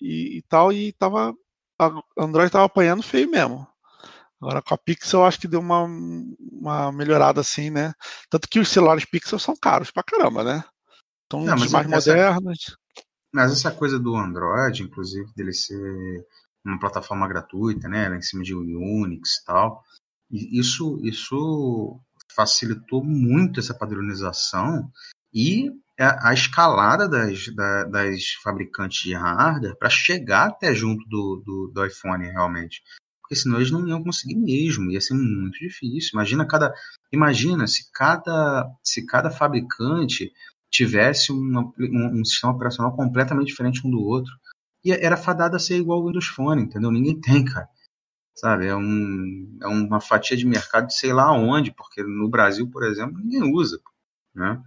e, 0.01 0.39
e 0.39 0.41
tal. 0.49 0.73
E 0.73 0.93
tava, 0.93 1.33
a 1.77 1.91
Android 2.17 2.47
estava 2.47 2.65
apanhando 2.65 3.03
feio 3.03 3.29
mesmo. 3.29 3.67
Agora 4.41 4.61
com 4.61 4.73
a 4.73 4.77
Pixel 4.77 5.19
eu 5.19 5.25
acho 5.25 5.39
que 5.39 5.47
deu 5.47 5.59
uma, 5.59 5.83
uma 5.83 6.91
melhorada 6.91 7.41
assim, 7.41 7.69
né? 7.69 7.93
Tanto 8.29 8.47
que 8.47 8.59
os 8.59 8.69
celulares 8.69 9.05
Pixel 9.05 9.37
são 9.37 9.55
caros 9.55 9.91
pra 9.91 10.01
caramba, 10.01 10.43
né? 10.43 10.63
São 11.31 11.41
Não, 11.41 11.57
mais 11.57 11.73
essa, 11.73 11.87
modernos. 11.87 12.77
Mas 13.31 13.51
essa 13.51 13.69
coisa 13.69 13.99
do 13.99 14.15
Android, 14.15 14.81
inclusive, 14.81 15.31
dele 15.35 15.53
ser 15.53 16.25
uma 16.65 16.79
plataforma 16.79 17.27
gratuita, 17.27 17.87
né? 17.87 18.15
Em 18.15 18.21
cima 18.21 18.41
de 18.41 18.55
Unix 18.55 19.41
e 19.41 19.45
tal. 19.45 19.83
Isso, 20.31 20.99
isso 21.03 21.99
facilitou 22.35 23.03
muito 23.03 23.59
essa 23.59 23.73
padronização 23.73 24.89
e 25.33 25.69
a, 25.99 26.33
escalada 26.33 27.07
das, 27.07 27.47
das 27.91 28.31
fabricantes 28.41 29.03
de 29.03 29.13
hardware 29.13 29.77
para 29.77 29.89
chegar 29.89 30.47
até 30.47 30.73
junto 30.73 31.03
do, 31.09 31.43
do, 31.45 31.71
do, 31.73 31.85
iPhone 31.85 32.25
realmente. 32.25 32.81
Porque 33.21 33.35
senão 33.35 33.57
eles 33.57 33.69
não 33.69 33.87
iam 33.87 34.01
conseguir 34.01 34.35
mesmo, 34.35 34.89
ia 34.89 35.01
ser 35.01 35.13
muito 35.13 35.59
difícil. 35.59 36.11
Imagina 36.13 36.47
cada. 36.47 36.73
Imagina 37.11 37.67
se 37.67 37.91
cada, 37.91 38.65
se 38.81 39.05
cada 39.05 39.29
fabricante 39.29 40.31
tivesse 40.71 41.31
uma, 41.31 41.61
um, 41.61 42.21
um 42.21 42.25
sistema 42.25 42.53
operacional 42.53 42.95
completamente 42.95 43.47
diferente 43.47 43.85
um 43.85 43.91
do 43.91 43.99
outro. 43.99 44.31
E 44.83 44.91
era 44.91 45.17
fadado 45.17 45.57
a 45.57 45.59
ser 45.59 45.77
igual 45.77 45.99
ao 45.99 46.07
Windows 46.07 46.27
Phone, 46.27 46.61
entendeu? 46.61 46.89
Ninguém 46.89 47.19
tem, 47.19 47.43
cara 47.43 47.67
sabe? 48.39 48.67
É, 48.67 48.75
um, 48.75 49.57
é 49.61 49.67
uma 49.67 49.99
fatia 49.99 50.37
de 50.37 50.45
mercado 50.45 50.87
de 50.87 50.95
sei 50.95 51.13
lá 51.13 51.31
onde, 51.31 51.71
porque 51.71 52.03
no 52.03 52.29
Brasil, 52.29 52.69
por 52.69 52.83
exemplo, 52.83 53.19
ninguém 53.19 53.53
usa, 53.53 53.79
né? 54.33 54.61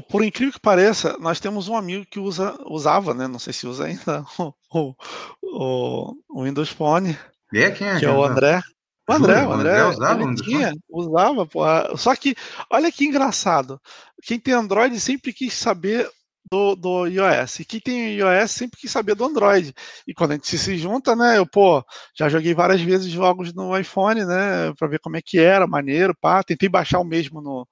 por 0.00 0.24
incrível 0.24 0.54
que 0.54 0.60
pareça, 0.60 1.18
nós 1.18 1.38
temos 1.38 1.68
um 1.68 1.76
amigo 1.76 2.06
que 2.06 2.18
usa, 2.18 2.56
usava, 2.66 3.12
né? 3.12 3.26
Não 3.28 3.38
sei 3.38 3.52
se 3.52 3.66
usa 3.66 3.84
ainda 3.84 4.24
o, 4.72 4.94
o, 5.42 6.14
o 6.30 6.44
Windows 6.44 6.70
Phone. 6.70 7.18
é 7.52 7.70
quem 7.70 7.88
é? 7.88 7.98
Que 7.98 8.06
é 8.06 8.10
o 8.10 8.24
André. 8.24 8.62
O 9.06 9.12
André, 9.12 9.44
o 9.44 9.52
André, 9.52 9.70
André 9.80 9.84
usava 9.84 10.22
ele 10.22 10.34
tinha, 10.36 10.72
usava, 10.88 11.44
porra. 11.44 11.94
Só 11.96 12.14
que, 12.14 12.34
olha 12.70 12.90
que 12.90 13.04
engraçado. 13.04 13.80
Quem 14.22 14.38
tem 14.38 14.54
Android 14.54 14.98
sempre 15.00 15.32
quis 15.32 15.52
saber 15.54 16.08
do, 16.52 16.76
do 16.76 17.06
iOS. 17.06 17.60
E 17.60 17.64
quem 17.64 17.80
tem 17.80 18.16
iOS 18.16 18.50
sempre 18.50 18.78
quis 18.78 18.90
saber 18.90 19.14
do 19.14 19.24
Android. 19.24 19.74
E 20.06 20.12
quando 20.12 20.32
a 20.32 20.34
gente 20.34 20.58
se 20.58 20.76
junta, 20.76 21.16
né? 21.16 21.38
Eu, 21.38 21.46
pô, 21.46 21.82
já 22.14 22.28
joguei 22.28 22.52
várias 22.52 22.82
vezes 22.82 23.10
jogos 23.10 23.54
no 23.54 23.76
iPhone, 23.76 24.22
né? 24.26 24.74
Pra 24.78 24.86
ver 24.86 25.00
como 25.00 25.16
é 25.16 25.22
que 25.24 25.38
era, 25.38 25.66
maneiro, 25.66 26.14
pá. 26.20 26.42
Tentei 26.42 26.68
baixar 26.68 27.00
o 27.00 27.04
mesmo 27.04 27.40
no, 27.40 27.66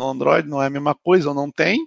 no 0.00 0.08
Android, 0.08 0.48
não 0.48 0.62
é 0.62 0.66
a 0.66 0.70
mesma 0.70 0.94
coisa, 0.94 1.28
ou 1.28 1.34
não 1.34 1.50
tem. 1.50 1.86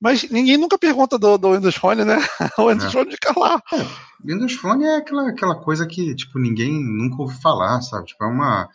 Mas 0.00 0.28
ninguém 0.28 0.56
nunca 0.56 0.76
pergunta 0.76 1.16
do, 1.16 1.38
do 1.38 1.54
Windows 1.54 1.76
Phone, 1.76 2.04
né? 2.04 2.16
O 2.58 2.68
Windows 2.68 2.88
é. 2.88 2.90
Phone 2.90 3.10
fica 3.12 3.38
lá. 3.38 3.62
É, 3.72 3.86
Windows 4.24 4.54
Phone 4.54 4.84
é 4.84 4.96
aquela, 4.96 5.28
aquela 5.30 5.54
coisa 5.62 5.86
que, 5.86 6.12
tipo, 6.16 6.40
ninguém 6.40 6.72
nunca 6.72 7.22
ouviu 7.22 7.40
falar, 7.40 7.80
sabe? 7.82 8.06
Tipo, 8.06 8.24
é 8.24 8.26
uma. 8.26 8.68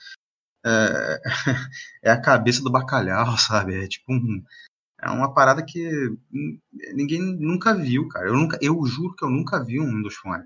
É, 0.65 1.21
é 2.05 2.11
a 2.11 2.21
cabeça 2.21 2.63
do 2.63 2.71
bacalhau, 2.71 3.37
sabe? 3.37 3.83
É 3.83 3.87
tipo 3.87 4.13
um, 4.13 4.41
é 5.01 5.09
uma 5.09 5.33
parada 5.33 5.63
que 5.63 5.89
ninguém 6.93 7.21
nunca 7.39 7.73
viu, 7.73 8.07
cara. 8.07 8.27
Eu, 8.27 8.33
nunca, 8.33 8.57
eu 8.61 8.85
juro 8.85 9.15
que 9.15 9.25
eu 9.25 9.29
nunca 9.29 9.63
vi 9.63 9.79
um 9.79 9.87
Windows 9.87 10.15
Phone. 10.15 10.43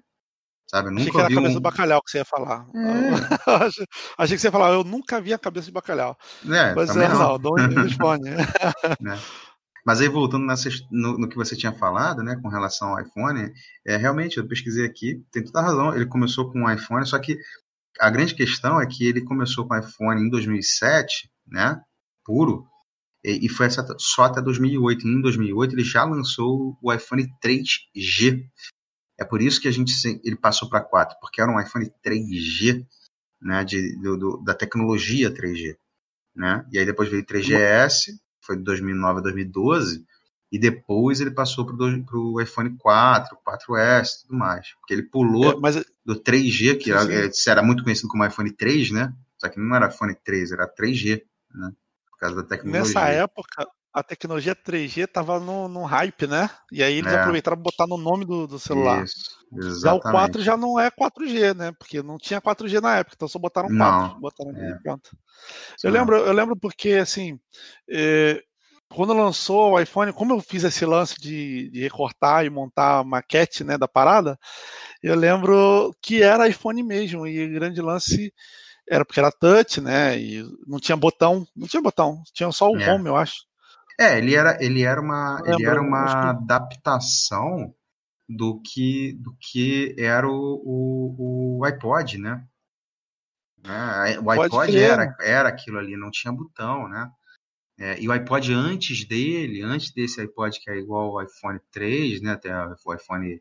Sabe? 0.68 0.88
Eu 0.88 0.92
nunca 0.92 1.02
Achei 1.02 1.12
que 1.12 1.18
era 1.20 1.28
vi 1.28 1.34
a 1.34 1.36
cabeça 1.36 1.52
um... 1.52 1.56
do 1.56 1.62
bacalhau 1.62 2.02
que 2.02 2.12
você 2.12 2.18
ia 2.20 2.26
falar. 2.26 2.66
É. 2.74 2.76
Achei 4.18 4.36
que 4.36 4.42
você 4.42 4.48
ia 4.48 4.52
falar, 4.52 4.72
eu 4.72 4.84
nunca 4.84 5.22
vi 5.22 5.34
a 5.34 5.38
cabeça 5.38 5.68
de 5.68 5.74
bacalhau. 5.74 6.18
É, 6.46 6.74
Mas 6.74 6.96
é, 6.96 7.08
não, 7.08 7.38
não, 7.38 7.54
Windows 7.56 7.94
Phone. 7.94 8.30
é. 8.32 9.46
Mas 9.86 10.02
aí, 10.02 10.08
voltando 10.08 10.48
nessa, 10.48 10.68
no, 10.90 11.18
no, 11.20 11.30
que 11.30 11.36
você 11.36 11.56
tinha 11.56 11.72
falado, 11.72 12.24
né, 12.24 12.36
com 12.42 12.48
relação 12.48 12.90
ao 12.90 13.02
iPhone, 13.02 13.54
é, 13.86 13.96
realmente, 13.96 14.38
eu 14.38 14.48
pesquisei 14.48 14.84
aqui, 14.84 15.24
tem 15.32 15.44
toda 15.44 15.60
a 15.60 15.64
razão, 15.64 15.96
ele 15.96 16.08
começou 16.08 16.52
com 16.52 16.64
o 16.64 16.72
iPhone, 16.72 17.06
só 17.06 17.20
que 17.20 17.38
a 18.00 18.10
grande 18.10 18.34
questão 18.34 18.82
é 18.82 18.88
que 18.88 19.06
ele 19.06 19.24
começou 19.24 19.68
com 19.68 19.76
o 19.76 19.78
iPhone 19.78 20.22
em 20.22 20.30
2007, 20.30 21.30
né, 21.46 21.80
puro, 22.26 22.66
e 23.32 23.50
foi 23.50 23.68
só 23.98 24.24
até 24.24 24.42
2008. 24.42 25.08
E 25.08 25.12
em 25.12 25.22
2008 25.22 25.74
ele 25.74 25.84
já 25.84 26.04
lançou 26.04 26.78
o 26.82 26.94
iPhone 26.94 27.28
3G. 27.44 28.46
É 29.18 29.24
por 29.26 29.42
isso 29.42 29.60
que 29.60 29.68
a 29.68 29.72
gente 29.72 29.94
ele 30.24 30.36
passou 30.36 30.70
para 30.70 30.82
4, 30.82 31.18
porque 31.20 31.42
era 31.42 31.52
um 31.52 31.60
iPhone 31.60 31.90
3G, 32.06 32.86
né, 33.42 33.64
de, 33.64 33.98
do, 34.02 34.18
do, 34.18 34.44
da 34.44 34.54
tecnologia 34.54 35.32
3G, 35.32 35.76
né? 36.36 36.66
E 36.72 36.78
aí 36.78 36.86
depois 36.86 37.10
veio 37.10 37.26
3GS, 37.26 38.18
foi 38.42 38.58
de 38.58 38.64
2009 38.64 39.20
a 39.20 39.24
2012, 39.24 40.06
e 40.52 40.60
depois 40.60 41.20
ele 41.20 41.32
passou 41.32 41.66
para 41.66 41.76
o 41.76 42.42
iPhone 42.42 42.78
4, 42.78 43.38
4S 43.38 44.08
e 44.08 44.22
tudo 44.28 44.38
mais. 44.38 44.74
Porque 44.80 44.94
ele 44.94 45.04
pulou 45.04 45.54
é, 45.54 45.60
mas... 45.60 45.76
do 46.06 46.16
3G, 46.16 46.78
que 46.78 46.92
era, 46.92 47.02
era, 47.48 47.64
muito 47.64 47.84
conhecido 47.84 48.08
como 48.10 48.26
iPhone 48.26 48.52
3, 48.52 48.92
né? 48.92 49.14
Só 49.38 49.50
que 49.50 49.60
não 49.60 49.76
era 49.76 49.88
iPhone 49.88 50.16
3, 50.24 50.52
era 50.52 50.68
3G, 50.68 51.22
né? 51.54 51.72
Causa 52.26 52.42
da 52.42 52.48
tecnologia. 52.48 52.82
Nessa 52.82 53.08
época, 53.10 53.68
a 53.94 54.04
tecnologia 54.04 54.54
3G 54.54 55.06
estava 55.06 55.40
no, 55.40 55.70
no, 55.70 55.84
hype, 55.84 56.28
né? 56.28 56.50
E 56.72 56.84
aí 56.84 56.98
eles 56.98 57.14
é. 57.14 57.20
aproveitaram 57.20 57.56
botar 57.56 57.88
no 57.88 57.98
nome 57.98 58.26
do, 58.26 58.46
do 58.46 58.60
celular. 58.60 59.04
Isso. 59.04 59.82
Já 59.82 59.94
o 59.94 60.02
4 60.02 60.42
já 60.42 60.58
não 60.58 60.78
é 60.78 60.92
4G, 60.92 61.56
né? 61.56 61.72
Porque 61.80 62.04
não 62.04 62.18
tinha 62.18 62.42
4G 62.42 62.82
na 62.82 62.98
época, 62.98 63.16
então 63.16 63.28
só 63.28 63.40
botaram 63.40 63.70
4. 63.70 63.78
Não, 63.78 64.20
botaram 64.20 64.52
é. 64.52 64.78
Eu 65.84 65.92
lembro, 65.92 66.18
eu 66.18 66.34
lembro 66.34 66.58
porque, 66.58 66.94
assim, 66.94 67.40
eh, 67.90 68.42
quando 68.90 69.14
lançou 69.14 69.72
o 69.72 69.80
iPhone, 69.80 70.12
como 70.12 70.34
eu 70.34 70.42
fiz 70.42 70.64
esse 70.64 70.86
lance 70.86 71.16
de, 71.20 71.70
de, 71.70 71.82
recortar 71.82 72.46
e 72.46 72.50
montar 72.50 73.00
a 73.00 73.04
maquete 73.04 73.64
né, 73.64 73.78
da 73.78 73.88
parada, 73.88 74.38
eu 75.02 75.16
lembro 75.16 75.96
que 76.02 76.22
era 76.22 76.48
iPhone 76.48 76.84
mesmo, 76.84 77.26
e 77.26 77.48
grande 77.48 77.82
lance 77.82 78.34
era 78.90 79.06
porque 79.06 79.20
era 79.20 79.32
touch, 79.32 79.82
né? 79.82 80.20
E 80.20 80.44
não 80.66 80.80
tinha 80.80 80.96
botão, 80.96 81.48
não 81.56 81.68
tinha 81.68 81.82
botão, 81.82 82.24
tinha 82.34 82.52
só 82.52 82.70
o 82.70 82.80
é. 82.80 82.92
home, 82.92 83.08
eu 83.08 83.16
acho. 83.16 83.46
É, 84.00 84.18
ele 84.18 84.36
era, 84.36 84.62
ele 84.64 84.84
era 84.84 85.00
uma, 85.00 85.42
ele 85.46 85.66
era 85.66 85.82
uma 85.82 86.30
adaptação 86.30 87.74
do 88.28 88.62
que, 88.62 89.14
do 89.14 89.36
que 89.40 89.96
era 89.98 90.28
o, 90.28 90.62
o, 90.66 91.60
o 91.60 91.66
iPod, 91.66 92.18
né? 92.18 92.46
É, 93.64 94.20
o 94.20 94.30
iPod 94.30 94.78
era, 94.78 95.16
era 95.22 95.50
aquilo 95.50 95.80
ali, 95.80 95.96
não 95.96 96.12
tinha 96.12 96.32
botão, 96.32 96.88
né? 96.88 97.10
É, 97.78 98.00
e 98.00 98.08
o 98.08 98.12
iPod 98.12 98.54
antes 98.54 99.06
dele, 99.06 99.62
antes 99.62 99.92
desse 99.92 100.22
iPod 100.22 100.60
que 100.60 100.70
é 100.70 100.78
igual 100.78 101.18
ao 101.18 101.24
iPhone 101.24 101.60
3, 101.72 102.22
né, 102.22 102.32
até 102.32 102.52
o 102.86 102.94
iPhone 102.94 103.40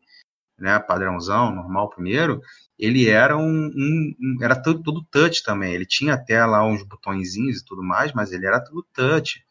né, 0.57 0.79
padrãozão, 0.79 1.53
normal 1.53 1.89
primeiro, 1.89 2.41
ele 2.77 3.07
era 3.07 3.37
um, 3.37 3.41
um, 3.41 4.15
um, 4.19 4.37
era 4.43 4.55
todo, 4.55 4.81
todo 4.81 5.05
touch 5.11 5.43
também. 5.43 5.73
Ele 5.73 5.85
tinha 5.85 6.13
até 6.13 6.45
lá 6.45 6.65
uns 6.65 6.83
botõezinhos 6.83 7.59
e 7.59 7.65
tudo 7.65 7.83
mais, 7.83 8.13
mas 8.13 8.31
ele 8.31 8.45
era 8.45 8.63
tudo 8.63 8.85
touch. 8.93 9.43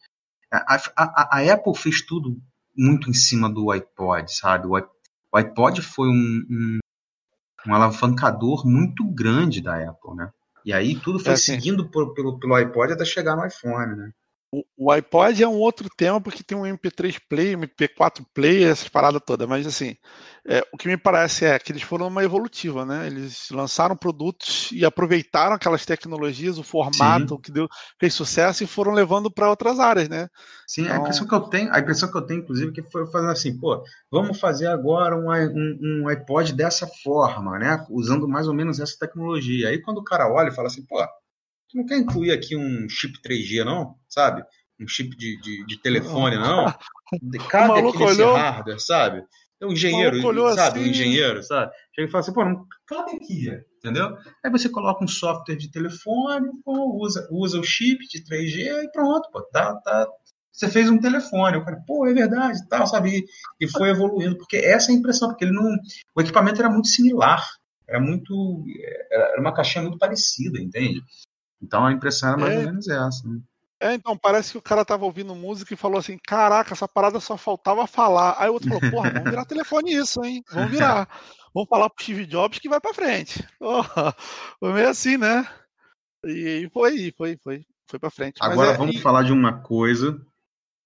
A, 0.51 0.75
a, 0.95 1.39
a 1.39 1.53
Apple 1.53 1.75
fez 1.75 2.01
tudo 2.01 2.37
muito 2.75 3.09
em 3.09 3.13
cima 3.13 3.49
do 3.49 3.71
iPod, 3.71 4.31
sabe? 4.33 4.67
O, 4.67 4.73
o 4.73 5.37
iPod 5.37 5.81
foi 5.81 6.07
um, 6.07 6.45
um, 6.49 6.79
um 7.67 7.73
alavancador 7.73 8.65
muito 8.65 9.03
grande 9.05 9.61
da 9.61 9.89
Apple, 9.89 10.15
né? 10.15 10.31
E 10.63 10.73
aí 10.73 10.95
tudo 10.95 11.19
foi 11.19 11.33
é 11.33 11.37
seguindo 11.37 11.89
por, 11.89 12.13
pelo, 12.13 12.39
pelo 12.39 12.55
iPod 12.55 12.93
até 12.93 13.05
chegar 13.05 13.35
no 13.35 13.45
iPhone, 13.45 13.95
né? 13.95 14.11
O, 14.77 14.91
iPod 14.91 15.43
é 15.43 15.47
um 15.47 15.57
outro 15.57 15.89
tema 15.97 16.21
porque 16.21 16.43
tem 16.43 16.57
um 16.57 16.63
MP3 16.63 17.19
Play, 17.27 17.55
MP4 17.55 18.25
Play, 18.33 18.63
essas 18.63 18.87
paradas 18.87 19.21
todas, 19.25 19.47
mas 19.47 19.67
assim, 19.67 19.97
é, 20.47 20.65
o 20.71 20.77
que 20.77 20.87
me 20.87 20.95
parece 20.95 21.45
é 21.45 21.59
que 21.59 21.71
eles 21.71 21.81
foram 21.81 22.07
uma 22.07 22.23
evolutiva, 22.23 22.85
né? 22.85 23.07
Eles 23.07 23.49
lançaram 23.51 23.97
produtos 23.97 24.69
e 24.71 24.85
aproveitaram 24.85 25.55
aquelas 25.55 25.85
tecnologias, 25.85 26.57
o 26.57 26.63
formato 26.63 27.35
Sim. 27.35 27.41
que 27.41 27.51
deu, 27.51 27.67
fez 27.99 28.13
sucesso 28.13 28.63
e 28.63 28.67
foram 28.67 28.93
levando 28.93 29.29
para 29.29 29.49
outras 29.49 29.79
áreas, 29.79 30.07
né? 30.07 30.29
Sim, 30.67 30.83
então... 30.83 30.95
a 30.95 30.99
impressão 30.99 31.27
que 31.27 31.35
eu 31.35 31.41
tenho, 31.41 31.73
a 31.73 31.79
impressão 31.79 32.11
que 32.11 32.17
eu 32.17 32.21
tenho, 32.21 32.41
inclusive, 32.41 32.71
que 32.71 32.83
foi 32.83 33.05
fazendo 33.07 33.31
assim, 33.31 33.57
pô, 33.57 33.83
vamos 34.09 34.39
fazer 34.39 34.67
agora 34.67 35.17
um, 35.17 35.29
um, 35.31 36.03
um 36.03 36.07
iPod 36.07 36.53
dessa 36.53 36.87
forma, 37.03 37.57
né? 37.59 37.85
Usando 37.89 38.27
mais 38.27 38.47
ou 38.47 38.53
menos 38.53 38.79
essa 38.79 38.95
tecnologia. 38.97 39.69
Aí 39.69 39.81
quando 39.81 39.97
o 39.97 40.03
cara 40.03 40.31
olha 40.31 40.49
e 40.49 40.55
fala 40.55 40.67
assim, 40.67 40.85
pô, 40.85 41.03
Tu 41.69 41.77
não 41.77 41.85
quer 41.85 41.97
incluir 41.97 42.31
aqui 42.31 42.55
um 42.55 42.87
chip 42.89 43.19
3G, 43.21 43.63
não? 43.63 43.95
Sabe? 44.07 44.43
Um 44.79 44.87
chip 44.87 45.15
de, 45.15 45.39
de, 45.41 45.65
de 45.65 45.81
telefone, 45.81 46.37
não? 46.37 46.65
Cabe 47.49 47.79
aqui 47.79 47.97
nesse 47.99 48.21
olhou... 48.21 48.35
hardware, 48.35 48.79
sabe? 48.79 49.23
É 49.61 49.65
um 49.65 49.71
engenheiro, 49.71 50.21
sabe? 50.53 50.79
Assim... 50.79 50.79
Um 50.79 50.91
engenheiro, 50.91 51.43
sabe? 51.43 51.71
Chega 51.93 52.07
e 52.07 52.11
fala 52.11 52.21
assim, 52.21 52.33
pô, 52.33 52.43
não 52.43 52.65
cabe 52.85 53.15
aqui, 53.15 53.49
entendeu? 53.77 54.17
Aí 54.43 54.51
você 54.51 54.67
coloca 54.67 55.03
um 55.03 55.07
software 55.07 55.55
de 55.55 55.71
telefone, 55.71 56.49
pô, 56.63 56.99
usa, 57.01 57.27
usa 57.31 57.59
o 57.59 57.63
chip 57.63 58.05
de 58.07 58.23
3G 58.23 58.83
e 58.83 58.91
pronto, 58.91 59.29
pô, 59.31 59.41
tá, 59.43 59.75
tá, 59.77 60.07
você 60.55 60.69
fez 60.69 60.89
um 60.89 60.97
telefone. 60.97 61.57
Eu 61.57 61.63
falei, 61.63 61.79
pô, 61.85 62.07
é 62.07 62.13
verdade, 62.13 62.67
tal, 62.69 62.87
sabe? 62.87 63.25
E, 63.59 63.67
foi 63.67 63.89
evoluindo, 63.89 64.37
porque 64.37 64.57
essa 64.57 64.91
é 64.91 64.95
a 64.95 64.97
impressão, 64.97 65.29
porque 65.29 65.43
ele 65.43 65.53
não. 65.53 65.75
O 66.15 66.21
equipamento 66.21 66.61
era 66.61 66.69
muito 66.69 66.87
similar, 66.87 67.45
era 67.87 67.99
muito. 67.99 68.63
Era 69.11 69.41
uma 69.41 69.53
caixinha 69.53 69.83
muito 69.83 69.97
parecida, 69.97 70.59
entende? 70.59 71.01
Então 71.61 71.85
a 71.85 71.91
impressão 71.91 72.29
era 72.29 72.37
mais 72.37 72.53
é. 72.53 72.57
ou 72.57 72.65
menos 72.65 72.87
essa. 72.87 73.27
Né? 73.27 73.39
É, 73.79 73.93
então, 73.93 74.17
parece 74.17 74.53
que 74.53 74.57
o 74.57 74.61
cara 74.61 74.85
tava 74.85 75.05
ouvindo 75.05 75.35
música 75.35 75.73
e 75.73 75.77
falou 75.77 75.99
assim: 75.99 76.17
caraca, 76.17 76.73
essa 76.73 76.87
parada 76.87 77.19
só 77.19 77.37
faltava 77.37 77.85
falar. 77.85 78.35
Aí 78.39 78.49
o 78.49 78.53
outro 78.53 78.69
falou: 78.69 78.91
porra, 78.91 79.11
vamos 79.11 79.29
virar 79.29 79.45
telefone 79.45 79.93
isso, 79.93 80.23
hein? 80.23 80.43
Vamos 80.51 80.71
virar. 80.71 81.07
Vamos 81.53 81.69
falar 81.69 81.89
pro 81.89 82.03
Steve 82.03 82.25
Jobs 82.25 82.59
que 82.59 82.67
vai 82.67 82.81
pra 82.81 82.93
frente. 82.93 83.41
foi 84.59 84.73
meio 84.73 84.89
assim, 84.89 85.15
né? 85.15 85.47
E 86.25 86.69
foi, 86.73 87.13
foi, 87.17 87.37
foi. 87.41 87.65
Foi 87.89 87.97
pra 87.97 88.09
frente. 88.09 88.35
Agora 88.41 88.71
é, 88.71 88.77
vamos 88.77 88.97
e... 88.97 89.01
falar 89.01 89.23
de 89.23 89.31
uma 89.31 89.61
coisa 89.61 90.17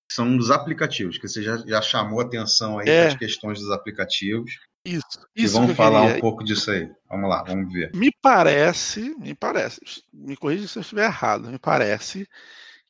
que 0.07 0.13
são 0.13 0.37
dos 0.37 0.51
aplicativos, 0.51 1.17
que 1.17 1.27
você 1.27 1.41
já, 1.41 1.57
já 1.57 1.81
chamou 1.81 2.21
atenção 2.21 2.77
aí 2.77 2.87
é. 2.87 3.07
as 3.07 3.15
questões 3.15 3.59
dos 3.59 3.71
aplicativos. 3.71 4.51
Isso, 4.85 5.27
isso. 5.35 5.57
E 5.57 5.59
vamos 5.59 5.75
falar 5.75 6.03
um 6.03 6.19
pouco 6.19 6.43
disso 6.43 6.71
aí. 6.71 6.89
Vamos 7.09 7.29
lá, 7.29 7.43
vamos 7.43 7.71
ver. 7.71 7.91
Me 7.93 8.11
parece, 8.21 9.15
me 9.17 9.35
parece, 9.35 9.79
me 10.13 10.37
corrija 10.37 10.67
se 10.67 10.77
eu 10.77 10.81
estiver 10.81 11.05
errado, 11.05 11.49
me 11.49 11.59
parece 11.59 12.27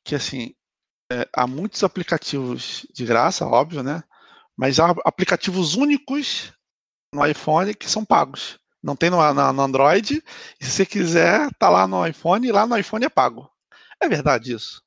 que 0.03 0.15
assim 0.15 0.53
é, 1.11 1.27
há 1.33 1.47
muitos 1.47 1.83
aplicativos 1.83 2.85
de 2.93 3.05
graça, 3.05 3.45
óbvio, 3.45 3.81
né? 3.81 4.03
Mas 4.55 4.79
há 4.79 4.93
aplicativos 5.05 5.75
únicos 5.75 6.53
no 7.13 7.25
iPhone 7.25 7.73
que 7.73 7.89
são 7.89 8.05
pagos. 8.05 8.59
Não 8.81 8.95
tem 8.95 9.09
no, 9.09 9.17
no 9.33 9.61
Android. 9.61 10.23
E 10.59 10.65
se 10.65 10.71
você 10.71 10.85
quiser, 10.85 11.49
tá 11.57 11.69
lá 11.69 11.87
no 11.87 12.05
iPhone 12.05 12.47
e 12.47 12.51
lá 12.51 12.67
no 12.67 12.77
iPhone 12.77 13.05
é 13.05 13.09
pago. 13.09 13.49
É 14.01 14.07
verdade 14.07 14.53
isso? 14.53 14.81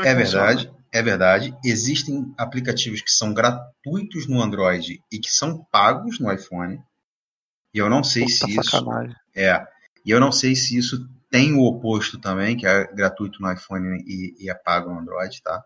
É, 0.00 0.10
é 0.10 0.14
verdade. 0.14 0.72
É 0.92 1.02
verdade, 1.02 1.56
existem 1.64 2.34
aplicativos 2.36 3.00
que 3.00 3.10
são 3.10 3.32
gratuitos 3.32 4.26
no 4.26 4.42
Android 4.42 5.00
e 5.10 5.18
que 5.18 5.30
são 5.30 5.64
pagos 5.70 6.18
no 6.18 6.32
iPhone. 6.32 6.82
E 7.72 7.78
eu 7.78 7.88
não 7.88 8.02
sei 8.02 8.24
Puta 8.24 8.34
se 8.34 8.54
sacanagem. 8.54 9.10
isso 9.10 9.20
é. 9.36 9.68
E 10.04 10.10
eu 10.10 10.18
não 10.18 10.32
sei 10.32 10.56
se 10.56 10.76
isso 10.76 11.08
tem 11.30 11.54
o 11.54 11.62
oposto 11.62 12.18
também, 12.18 12.56
que 12.56 12.66
é 12.66 12.92
gratuito 12.92 13.40
no 13.40 13.52
iPhone 13.52 14.02
e, 14.04 14.34
e 14.40 14.50
é 14.50 14.54
pago 14.54 14.90
no 14.90 14.98
Android, 14.98 15.40
tá? 15.42 15.62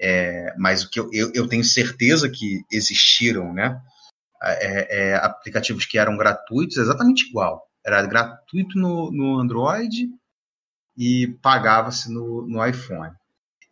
É, 0.00 0.54
mas 0.58 0.84
o 0.84 0.90
que 0.90 1.00
eu, 1.00 1.10
eu, 1.12 1.30
eu, 1.34 1.48
tenho 1.48 1.64
certeza 1.64 2.30
que 2.30 2.62
existiram, 2.72 3.52
né? 3.52 3.80
É, 4.42 5.10
é, 5.10 5.14
aplicativos 5.16 5.84
que 5.84 5.98
eram 5.98 6.16
gratuitos, 6.16 6.76
exatamente 6.78 7.28
igual. 7.28 7.66
Era 7.84 8.06
gratuito 8.06 8.78
no, 8.78 9.10
no 9.10 9.38
Android 9.38 10.08
e 10.96 11.28
pagava-se 11.42 12.12
no, 12.12 12.46
no 12.46 12.66
iPhone. 12.66 13.14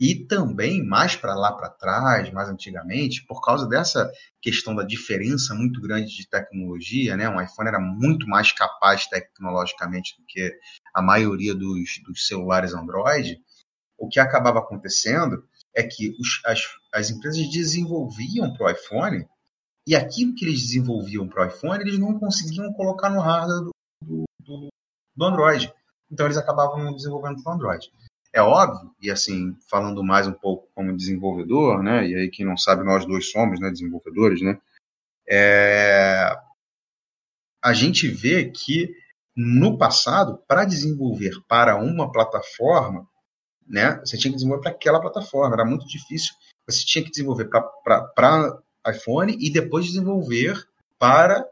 E 0.01 0.27
também, 0.27 0.85
mais 0.85 1.15
para 1.15 1.35
lá 1.35 1.53
para 1.53 1.71
trás, 1.71 2.31
mais 2.33 2.49
antigamente, 2.49 3.25
por 3.27 3.41
causa 3.41 3.67
dessa 3.69 4.11
questão 4.41 4.75
da 4.75 4.83
diferença 4.83 5.55
muito 5.55 5.81
grande 5.81 6.17
de 6.17 6.29
tecnologia, 6.29 7.17
né? 7.17 7.29
um 7.29 7.41
iPhone 7.41 7.69
era 7.69 7.79
muito 7.79 8.27
mais 8.27 8.51
capaz 8.53 9.07
tecnologicamente 9.07 10.17
do 10.19 10.25
que 10.27 10.53
a 10.93 11.01
maioria 11.01 11.55
dos, 11.55 12.01
dos 12.05 12.27
celulares 12.27 12.75
Android, 12.75 13.41
o 13.97 14.09
que 14.09 14.19
acabava 14.19 14.59
acontecendo 14.59 15.47
é 15.75 15.83
que 15.83 16.15
os, 16.19 16.41
as, 16.45 16.61
as 16.93 17.11
empresas 17.11 17.49
desenvolviam 17.51 18.53
para 18.53 18.67
o 18.67 18.71
iPhone 18.71 19.27
e 19.87 19.95
aquilo 19.95 20.35
que 20.35 20.45
eles 20.45 20.61
desenvolviam 20.61 21.29
para 21.29 21.45
o 21.45 21.47
iPhone, 21.47 21.81
eles 21.81 21.99
não 21.99 22.19
conseguiam 22.19 22.73
colocar 22.73 23.11
no 23.11 23.21
hardware 23.21 23.65
do, 24.03 24.25
do, 24.41 24.69
do 25.15 25.25
Android. 25.25 25.73
Então, 26.11 26.27
eles 26.27 26.39
acabavam 26.39 26.95
desenvolvendo 26.95 27.43
para 27.43 27.53
o 27.53 27.55
Android. 27.55 27.91
É 28.35 28.43
óbvio, 28.43 28.91
e 29.01 29.13
assim, 29.13 29.57
falando 29.71 30.03
mais 30.03 30.27
um 30.27 30.33
pouco 30.33 30.69
como 30.75 30.97
desenvolvedor, 30.97 31.81
né, 31.85 32.05
e 32.05 32.17
aí 32.17 32.29
quem 32.29 32.45
não 32.45 32.57
sabe, 32.57 32.83
nós 32.83 33.07
dois 33.07 33.31
somos 33.31 33.61
né, 33.61 33.71
desenvolvedores, 33.71 34.43
né, 34.43 34.59
é... 35.31 36.37
a 37.63 37.73
gente 37.73 38.09
vê 38.09 38.51
que 38.51 38.93
no 39.37 39.79
passado, 39.79 40.43
para 40.49 40.65
desenvolver 40.65 41.41
para 41.49 41.77
uma 41.77 42.11
plataforma, 42.11 43.07
né, 43.65 44.01
você 44.01 44.19
tinha 44.19 44.33
que 44.33 44.37
desenvolver 44.37 44.63
para 44.63 44.73
aquela 44.73 45.01
plataforma, 45.01 45.55
era 45.55 45.65
muito 45.65 45.87
difícil, 45.87 46.35
você 46.67 46.85
tinha 46.85 47.05
que 47.05 47.11
desenvolver 47.11 47.49
para 47.85 48.59
iPhone 48.89 49.37
e 49.39 49.49
depois 49.49 49.87
desenvolver 49.87 50.61
para 50.99 51.47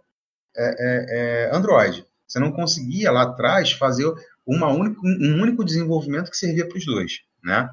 é, 0.57 0.65
é, 0.65 1.07
é, 1.47 1.57
Android. 1.57 2.05
Você 2.27 2.39
não 2.39 2.51
conseguia 2.51 3.13
lá 3.13 3.23
atrás 3.23 3.73
fazer 3.73 4.11
uma 4.47 4.69
única, 4.69 5.01
um 5.05 5.41
único 5.41 5.65
desenvolvimento 5.65 6.31
que 6.31 6.37
servia 6.37 6.69
para 6.69 6.79
os 6.79 6.85
dois, 6.85 7.21
né? 7.43 7.69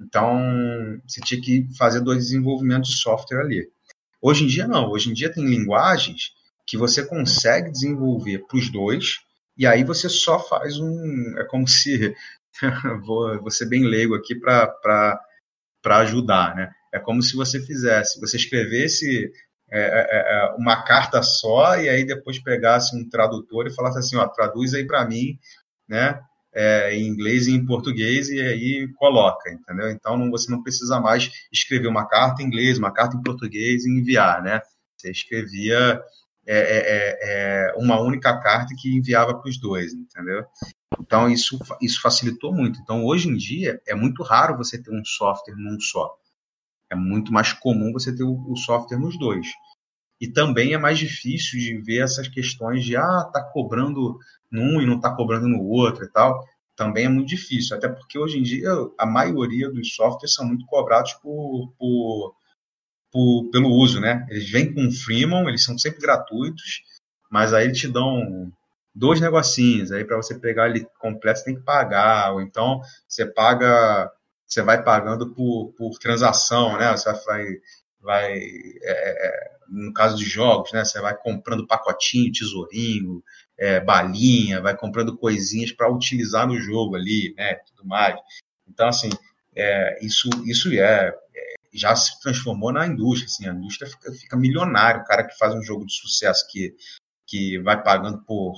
Então, 0.00 0.38
você 1.06 1.20
tinha 1.20 1.40
que 1.40 1.66
fazer 1.76 2.00
dois 2.00 2.18
desenvolvimentos 2.18 2.90
de 2.90 2.96
software 2.96 3.40
ali. 3.40 3.68
Hoje 4.20 4.44
em 4.44 4.46
dia, 4.46 4.66
não. 4.66 4.90
Hoje 4.90 5.10
em 5.10 5.12
dia 5.12 5.32
tem 5.32 5.44
linguagens 5.44 6.32
que 6.66 6.76
você 6.76 7.04
consegue 7.04 7.70
desenvolver 7.70 8.44
para 8.46 8.58
os 8.58 8.70
dois, 8.70 9.18
e 9.56 9.66
aí 9.66 9.82
você 9.82 10.08
só 10.08 10.38
faz 10.38 10.78
um. 10.78 11.38
É 11.38 11.44
como 11.44 11.66
se. 11.68 12.14
vou, 13.04 13.40
vou 13.40 13.50
ser 13.50 13.66
bem 13.66 13.84
leigo 13.84 14.14
aqui 14.14 14.34
para 14.34 15.20
ajudar, 15.84 16.54
né? 16.54 16.70
É 16.92 16.98
como 16.98 17.22
se 17.22 17.36
você 17.36 17.60
fizesse, 17.60 18.20
você 18.20 18.36
escrevesse 18.36 19.30
é, 19.70 19.80
é, 19.80 20.38
é 20.38 20.54
uma 20.56 20.82
carta 20.82 21.22
só 21.22 21.76
e 21.76 21.88
aí 21.88 22.04
depois 22.04 22.42
pegasse 22.42 22.96
um 22.96 23.08
tradutor 23.08 23.66
e 23.66 23.74
falasse 23.74 23.98
assim, 23.98 24.16
ó, 24.16 24.26
traduz 24.26 24.72
aí 24.72 24.86
para 24.86 25.04
mim, 25.04 25.38
né? 25.88 26.20
É, 26.52 26.94
em 26.94 27.06
inglês 27.06 27.46
e 27.46 27.52
em 27.52 27.64
português 27.64 28.30
e 28.30 28.40
aí 28.40 28.88
coloca, 28.96 29.50
entendeu? 29.50 29.90
Então 29.90 30.16
não, 30.16 30.30
você 30.30 30.50
não 30.50 30.62
precisa 30.62 30.98
mais 30.98 31.30
escrever 31.52 31.86
uma 31.88 32.08
carta 32.08 32.42
em 32.42 32.46
inglês, 32.46 32.78
uma 32.78 32.92
carta 32.92 33.16
em 33.16 33.22
português 33.22 33.84
e 33.84 33.90
enviar, 33.90 34.42
né? 34.42 34.60
Você 34.96 35.10
escrevia 35.10 36.02
é, 36.46 36.58
é, 36.58 37.18
é 37.20 37.74
uma 37.76 38.00
única 38.00 38.36
carta 38.40 38.74
que 38.76 38.96
enviava 38.96 39.38
para 39.38 39.48
os 39.48 39.60
dois, 39.60 39.92
entendeu? 39.92 40.44
Então 40.98 41.28
isso, 41.28 41.58
isso 41.80 42.00
facilitou 42.00 42.52
muito. 42.52 42.80
Então 42.80 43.04
hoje 43.04 43.28
em 43.28 43.36
dia 43.36 43.80
é 43.86 43.94
muito 43.94 44.22
raro 44.22 44.56
você 44.56 44.82
ter 44.82 44.90
um 44.90 45.04
software 45.04 45.54
num 45.56 45.78
só. 45.78 46.10
É 46.90 46.94
muito 46.94 47.32
mais 47.32 47.52
comum 47.52 47.92
você 47.92 48.14
ter 48.14 48.24
o, 48.24 48.50
o 48.50 48.56
software 48.56 48.98
nos 48.98 49.18
dois. 49.18 49.46
E 50.20 50.28
também 50.28 50.74
é 50.74 50.78
mais 50.78 50.98
difícil 50.98 51.58
de 51.58 51.78
ver 51.78 52.02
essas 52.02 52.28
questões 52.28 52.84
de 52.84 52.96
ah, 52.96 53.30
tá 53.32 53.42
cobrando 53.42 54.18
num 54.50 54.80
e 54.80 54.86
não 54.86 55.00
tá 55.00 55.14
cobrando 55.14 55.46
no 55.46 55.62
outro 55.62 56.04
e 56.04 56.10
tal. 56.10 56.44
Também 56.74 57.06
é 57.06 57.08
muito 57.08 57.28
difícil, 57.28 57.76
até 57.76 57.88
porque 57.88 58.18
hoje 58.18 58.38
em 58.38 58.42
dia 58.42 58.70
a 58.98 59.06
maioria 59.06 59.70
dos 59.70 59.94
softwares 59.94 60.34
são 60.34 60.46
muito 60.46 60.64
cobrados 60.66 61.12
por, 61.14 61.72
por, 61.78 62.34
por 63.12 63.50
pelo 63.50 63.70
uso, 63.70 64.00
né? 64.00 64.26
Eles 64.30 64.50
vêm 64.50 64.72
com 64.72 64.86
o 64.86 64.92
Freemium, 64.92 65.48
eles 65.48 65.64
são 65.64 65.76
sempre 65.78 66.00
gratuitos, 66.00 66.82
mas 67.30 67.52
aí 67.52 67.66
eles 67.66 67.78
te 67.78 67.88
dão 67.88 68.52
dois 68.94 69.20
negocinhos, 69.20 69.92
aí 69.92 70.04
para 70.04 70.16
você 70.16 70.38
pegar 70.38 70.68
ele 70.68 70.86
completo 70.98 71.40
você 71.40 71.44
tem 71.46 71.56
que 71.56 71.62
pagar, 71.62 72.32
ou 72.32 72.40
então 72.40 72.80
você 73.08 73.26
paga 73.26 74.10
você 74.48 74.62
vai 74.62 74.82
pagando 74.82 75.34
por, 75.34 75.72
por 75.76 75.98
transação, 75.98 76.78
né? 76.78 76.90
Você 76.92 77.12
vai, 77.26 77.44
vai 78.00 78.32
é, 78.32 78.82
é, 78.82 79.57
no 79.68 79.92
caso 79.92 80.16
de 80.16 80.24
jogos, 80.24 80.72
né? 80.72 80.84
Você 80.84 81.00
vai 81.00 81.16
comprando 81.16 81.66
pacotinho, 81.66 82.32
tesourinho, 82.32 83.22
é, 83.56 83.80
balinha, 83.80 84.60
vai 84.60 84.76
comprando 84.76 85.16
coisinhas 85.16 85.72
para 85.72 85.92
utilizar 85.92 86.46
no 86.46 86.58
jogo 86.58 86.96
ali, 86.96 87.34
né? 87.36 87.54
Tudo 87.66 87.86
mais. 87.86 88.18
Então, 88.66 88.88
assim, 88.88 89.10
é, 89.54 90.04
isso, 90.04 90.28
isso 90.46 90.72
é, 90.72 91.08
é, 91.08 91.54
já 91.72 91.94
se 91.94 92.20
transformou 92.20 92.72
na 92.72 92.86
indústria. 92.86 93.26
Assim, 93.26 93.48
a 93.48 93.52
indústria 93.52 93.90
fica, 93.90 94.12
fica 94.12 94.36
milionária. 94.36 95.02
O 95.02 95.04
cara 95.04 95.24
que 95.24 95.36
faz 95.36 95.54
um 95.54 95.62
jogo 95.62 95.84
de 95.84 95.94
sucesso 95.94 96.46
que, 96.50 96.74
que 97.26 97.58
vai 97.60 97.82
pagando 97.82 98.22
por, 98.24 98.54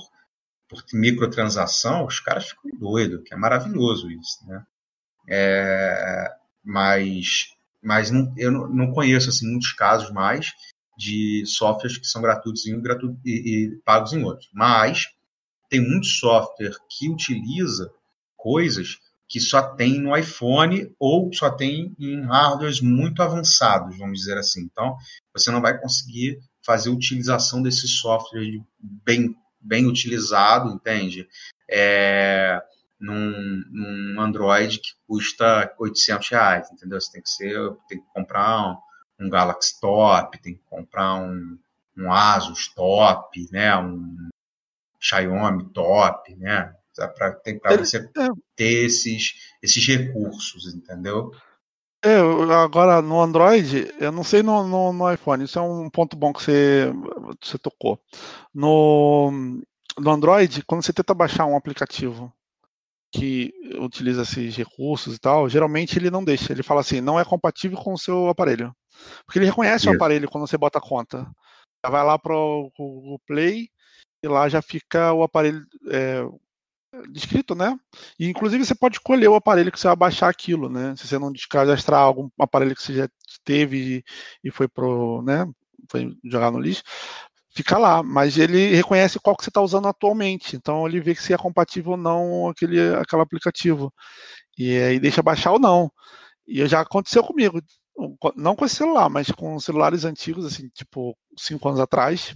por 0.69 0.83
microtransação, 0.93 2.05
os 2.05 2.19
caras 2.19 2.49
ficam 2.49 2.71
doidos, 2.79 3.23
que 3.25 3.33
é 3.33 3.37
maravilhoso 3.37 4.09
isso, 4.09 4.45
né? 4.47 4.63
É, 5.29 6.31
mas 6.63 7.51
mas 7.81 8.11
não, 8.11 8.31
eu 8.37 8.51
não 8.51 8.91
conheço 8.91 9.29
assim, 9.29 9.49
muitos 9.49 9.73
casos 9.73 10.11
mais 10.11 10.51
de 11.01 11.43
softwares 11.47 11.97
que 11.97 12.05
são 12.05 12.21
gratuitos 12.21 12.67
em 12.67 12.75
um 12.75 12.81
gratu 12.81 13.17
e, 13.25 13.31
e 13.65 13.75
pagos 13.83 14.13
em 14.13 14.23
outro. 14.23 14.47
Mas 14.53 15.07
tem 15.67 15.81
muito 15.81 16.05
software 16.05 16.75
que 16.87 17.09
utiliza 17.09 17.91
coisas 18.37 18.99
que 19.27 19.39
só 19.39 19.61
tem 19.61 19.99
no 19.99 20.15
iPhone 20.15 20.93
ou 20.99 21.33
só 21.33 21.49
tem 21.49 21.95
em 21.97 22.21
hardwares 22.21 22.81
muito 22.81 23.23
avançados, 23.23 23.97
vamos 23.97 24.19
dizer 24.19 24.37
assim. 24.37 24.61
Então, 24.71 24.95
você 25.33 25.49
não 25.49 25.61
vai 25.61 25.79
conseguir 25.79 26.39
fazer 26.63 26.89
utilização 26.89 27.63
desse 27.63 27.87
software 27.87 28.61
bem, 28.79 29.35
bem 29.59 29.87
utilizado, 29.87 30.69
entende? 30.69 31.27
É, 31.67 32.61
num, 32.99 33.63
num 33.71 34.21
Android 34.21 34.77
que 34.77 34.91
custa 35.07 35.73
800 35.79 36.29
reais, 36.29 36.71
entendeu? 36.71 37.01
Você 37.01 37.13
tem 37.13 37.21
que 37.21 37.29
ser, 37.29 37.57
tem 37.87 37.99
que 37.99 38.07
comprar 38.13 38.67
um, 38.67 38.77
um 39.21 39.29
Galaxy 39.29 39.79
Top, 39.79 40.37
tem 40.41 40.55
que 40.55 40.63
comprar 40.69 41.15
um, 41.15 41.57
um 41.97 42.11
Asus 42.11 42.67
Top, 42.69 43.47
né? 43.51 43.77
Um 43.77 44.29
Xiaomi 44.99 45.65
Top, 45.69 46.35
né? 46.35 46.73
Para 47.17 47.77
você 47.77 47.97
é. 47.97 48.27
ter 48.55 48.85
esses, 48.85 49.53
esses 49.61 49.85
recursos, 49.87 50.73
entendeu? 50.73 51.31
É, 52.03 52.17
agora 52.53 53.01
no 53.01 53.21
Android, 53.21 53.93
eu 53.99 54.11
não 54.11 54.23
sei 54.23 54.41
no, 54.41 54.67
no, 54.67 54.91
no, 54.91 55.13
iPhone, 55.13 55.43
isso 55.43 55.59
é 55.59 55.61
um 55.61 55.87
ponto 55.87 56.17
bom 56.17 56.33
que 56.33 56.41
você, 56.41 56.91
você 57.39 57.59
tocou. 57.59 57.99
No, 58.53 59.61
no 59.99 60.11
Android, 60.11 60.63
quando 60.63 60.83
você 60.83 60.91
tenta 60.91 61.13
baixar 61.13 61.45
um 61.45 61.55
aplicativo 61.55 62.33
que 63.11 63.53
utiliza 63.79 64.21
esses 64.21 64.55
recursos 64.55 65.15
e 65.15 65.19
tal, 65.19 65.49
geralmente 65.49 65.97
ele 65.97 66.09
não 66.09 66.23
deixa. 66.23 66.51
Ele 66.51 66.63
fala 66.63 66.81
assim, 66.81 67.01
não 67.01 67.19
é 67.19 67.25
compatível 67.25 67.77
com 67.77 67.93
o 67.93 67.97
seu 67.97 68.29
aparelho. 68.29 68.73
Porque 69.25 69.39
ele 69.39 69.45
reconhece 69.45 69.89
o 69.89 69.93
aparelho 69.93 70.29
quando 70.29 70.47
você 70.47 70.57
bota 70.57 70.77
a 70.77 70.81
conta. 70.81 71.29
Vai 71.85 72.03
lá 72.03 72.17
para 72.17 72.35
o 72.35 73.19
Play 73.25 73.69
e 74.23 74.27
lá 74.27 74.47
já 74.47 74.61
fica 74.61 75.11
o 75.13 75.23
aparelho 75.23 75.65
é, 75.89 76.23
descrito, 77.09 77.55
né? 77.55 77.77
E 78.19 78.27
inclusive 78.27 78.65
você 78.65 78.75
pode 78.75 78.97
escolher 78.97 79.27
o 79.27 79.35
aparelho 79.35 79.71
que 79.71 79.79
você 79.79 79.87
vai 79.87 79.95
baixar 79.95 80.29
aquilo, 80.29 80.69
né? 80.69 80.95
Se 80.95 81.07
você 81.07 81.17
não 81.17 81.31
descadastrar 81.31 82.01
algum 82.01 82.29
aparelho 82.39 82.75
que 82.75 82.83
você 82.83 82.93
já 82.93 83.09
teve 83.43 84.03
e 84.43 84.51
foi 84.51 84.67
pro, 84.67 85.21
né? 85.23 85.45
Foi 85.89 86.15
jogar 86.23 86.51
no 86.51 86.59
lixo, 86.59 86.83
fica 87.53 87.77
lá, 87.77 88.01
mas 88.01 88.37
ele 88.37 88.75
reconhece 88.75 89.19
qual 89.19 89.35
que 89.35 89.43
você 89.43 89.49
está 89.49 89.61
usando 89.61 89.87
atualmente. 89.87 90.55
Então 90.55 90.87
ele 90.87 90.99
vê 90.99 91.15
se 91.15 91.33
é 91.33 91.37
compatível 91.37 91.91
ou 91.91 91.97
não 91.97 92.49
aquele, 92.49 92.95
aquele 92.95 93.21
aplicativo. 93.21 93.93
E 94.57 94.77
aí 94.77 94.99
deixa 94.99 95.21
baixar 95.21 95.51
ou 95.51 95.59
não. 95.59 95.91
E 96.47 96.65
já 96.67 96.81
aconteceu 96.81 97.23
comigo. 97.23 97.61
Não 98.35 98.55
com 98.55 98.65
esse 98.65 98.75
celular, 98.75 99.09
mas 99.09 99.29
com 99.31 99.59
celulares 99.59 100.05
antigos, 100.05 100.45
assim, 100.45 100.69
tipo, 100.69 101.15
cinco 101.37 101.67
anos 101.67 101.79
atrás. 101.79 102.35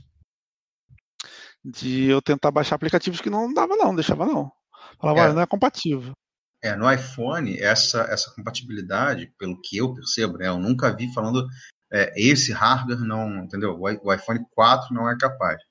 De 1.64 2.06
eu 2.06 2.22
tentar 2.22 2.52
baixar 2.52 2.76
aplicativos 2.76 3.20
que 3.20 3.30
não 3.30 3.52
dava, 3.52 3.76
não, 3.76 3.96
deixava 3.96 4.26
não. 4.26 4.52
Falava, 5.00 5.32
é. 5.32 5.34
não 5.34 5.42
é 5.42 5.48
compatível. 5.48 6.14
É, 6.62 6.76
no 6.76 6.92
iPhone, 6.92 7.60
essa, 7.60 8.02
essa 8.04 8.34
compatibilidade, 8.34 9.32
pelo 9.38 9.60
que 9.62 9.78
eu 9.78 9.94
percebo, 9.94 10.38
né, 10.38 10.48
eu 10.48 10.58
nunca 10.58 10.96
vi 10.96 11.12
falando 11.14 11.48
é, 11.92 12.14
esse 12.16 12.52
hardware 12.52 13.00
não, 13.00 13.44
entendeu? 13.44 13.80
O 13.80 14.14
iPhone 14.14 14.46
4 14.52 14.94
não 14.94 15.10
é 15.10 15.18
capaz. 15.18 15.62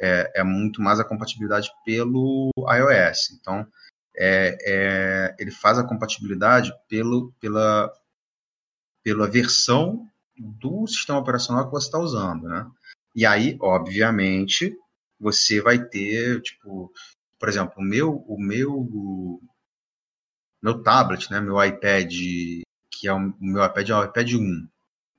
É, 0.00 0.40
é 0.40 0.44
muito 0.44 0.82
mais 0.82 0.98
a 0.98 1.04
compatibilidade 1.04 1.70
pelo 1.84 2.50
iOS. 2.56 3.30
Então, 3.32 3.66
é, 4.16 4.56
é, 4.66 5.36
ele 5.38 5.50
faz 5.50 5.78
a 5.78 5.84
compatibilidade 5.84 6.72
pelo, 6.88 7.32
pela, 7.40 7.92
pela 9.02 9.28
versão 9.28 10.08
do 10.36 10.86
sistema 10.86 11.18
operacional 11.18 11.66
que 11.66 11.72
você 11.72 11.86
está 11.86 11.98
usando, 11.98 12.48
né? 12.48 12.68
E 13.14 13.24
aí, 13.24 13.56
obviamente, 13.60 14.76
você 15.18 15.60
vai 15.60 15.78
ter, 15.78 16.40
tipo, 16.42 16.92
por 17.38 17.48
exemplo, 17.48 17.74
o 17.76 17.82
meu, 17.82 18.24
o 18.26 18.40
meu, 18.40 19.40
meu 20.60 20.82
tablet, 20.82 21.30
né, 21.30 21.40
meu 21.40 21.62
iPad, 21.62 22.12
que 22.90 23.06
é 23.06 23.12
o, 23.12 23.16
o 23.16 23.36
meu 23.40 23.64
iPad 23.64 23.88
é 23.88 23.94
o 23.94 24.04
iPad 24.04 24.32
1, 24.32 24.68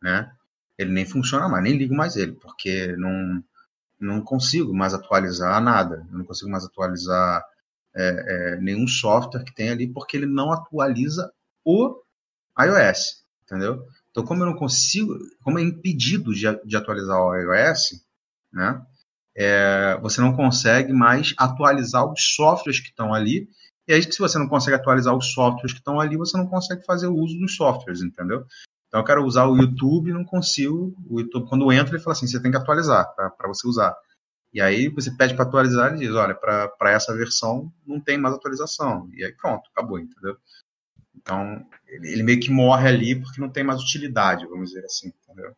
né? 0.01 0.34
Ele 0.77 0.91
nem 0.91 1.05
funciona 1.05 1.47
mais, 1.47 1.63
nem 1.63 1.77
ligo 1.77 1.95
mais 1.95 2.15
ele, 2.15 2.33
porque 2.33 2.95
não, 2.97 3.43
não 3.99 4.21
consigo 4.21 4.73
mais 4.73 4.93
atualizar 4.93 5.61
nada, 5.61 6.05
eu 6.11 6.17
não 6.17 6.25
consigo 6.25 6.49
mais 6.49 6.65
atualizar 6.65 7.43
é, 7.95 8.53
é, 8.53 8.57
nenhum 8.57 8.87
software 8.87 9.43
que 9.43 9.55
tem 9.55 9.69
ali, 9.69 9.87
porque 9.87 10.17
ele 10.17 10.25
não 10.25 10.51
atualiza 10.51 11.31
o 11.63 12.01
iOS, 12.59 13.23
entendeu? 13.43 13.85
Então, 14.11 14.23
como 14.23 14.43
eu 14.43 14.47
não 14.47 14.55
consigo, 14.55 15.17
como 15.43 15.59
é 15.59 15.61
impedido 15.61 16.33
de, 16.33 16.45
de 16.65 16.77
atualizar 16.77 17.17
o 17.19 17.35
iOS, 17.35 18.05
né, 18.51 18.81
é, 19.35 19.97
você 20.01 20.21
não 20.21 20.35
consegue 20.35 20.93
mais 20.93 21.33
atualizar 21.37 22.09
os 22.09 22.35
softwares 22.35 22.79
que 22.79 22.89
estão 22.89 23.13
ali, 23.13 23.49
e 23.87 23.93
aí, 23.93 24.01
se 24.01 24.17
você 24.17 24.39
não 24.39 24.47
consegue 24.47 24.75
atualizar 24.75 25.15
os 25.15 25.31
softwares 25.31 25.71
que 25.71 25.77
estão 25.77 25.99
ali, 25.99 26.17
você 26.17 26.35
não 26.37 26.47
consegue 26.47 26.83
fazer 26.83 27.07
o 27.07 27.15
uso 27.15 27.37
dos 27.37 27.55
softwares, 27.55 28.01
entendeu? 28.01 28.45
Então 28.87 29.01
eu 29.01 29.05
quero 29.05 29.23
usar 29.25 29.45
o 29.45 29.57
YouTube 29.57 30.13
não 30.13 30.23
consigo. 30.23 30.95
O 31.09 31.19
YouTube, 31.19 31.49
quando 31.49 31.71
entra, 31.71 31.95
ele 31.95 32.03
fala 32.03 32.13
assim: 32.13 32.27
você 32.27 32.41
tem 32.41 32.51
que 32.51 32.57
atualizar 32.57 33.13
para 33.15 33.47
você 33.47 33.67
usar. 33.67 33.95
E 34.53 34.61
aí 34.61 34.87
você 34.87 35.11
pede 35.11 35.35
para 35.35 35.43
atualizar 35.43 35.93
e 35.93 35.99
diz: 35.99 36.11
olha, 36.11 36.33
para 36.33 36.91
essa 36.91 37.15
versão 37.15 37.71
não 37.85 37.99
tem 37.99 38.17
mais 38.17 38.33
atualização. 38.33 39.09
E 39.13 39.23
aí 39.23 39.33
pronto, 39.33 39.69
acabou, 39.71 39.99
entendeu? 39.99 40.37
Então 41.15 41.65
ele, 41.87 42.11
ele 42.11 42.23
meio 42.23 42.39
que 42.39 42.49
morre 42.49 42.87
ali 42.87 43.15
porque 43.19 43.41
não 43.41 43.49
tem 43.49 43.63
mais 43.63 43.81
utilidade, 43.81 44.47
vamos 44.47 44.69
dizer 44.69 44.85
assim, 44.85 45.11
entendeu? 45.23 45.53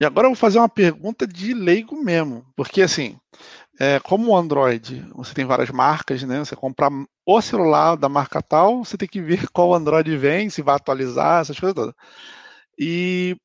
E 0.00 0.04
agora 0.04 0.26
eu 0.26 0.30
vou 0.30 0.36
fazer 0.36 0.58
uma 0.58 0.68
pergunta 0.68 1.26
de 1.26 1.54
leigo 1.54 1.96
mesmo, 2.02 2.44
porque 2.56 2.82
assim, 2.82 3.16
é, 3.78 4.00
como 4.00 4.30
o 4.30 4.36
Android, 4.36 5.06
você 5.14 5.34
tem 5.34 5.44
várias 5.44 5.70
marcas, 5.70 6.22
né? 6.22 6.38
Você 6.38 6.56
comprar 6.56 6.90
o 7.26 7.40
celular 7.40 7.96
da 7.96 8.08
marca 8.08 8.42
tal, 8.42 8.84
você 8.84 8.96
tem 8.96 9.08
que 9.08 9.20
ver 9.20 9.48
qual 9.52 9.74
Android 9.74 10.16
vem, 10.16 10.50
se 10.50 10.62
vai 10.62 10.76
atualizar, 10.76 11.42
essas 11.42 11.58
coisas 11.58 11.74
todas. 11.74 11.94
E, 12.78 13.36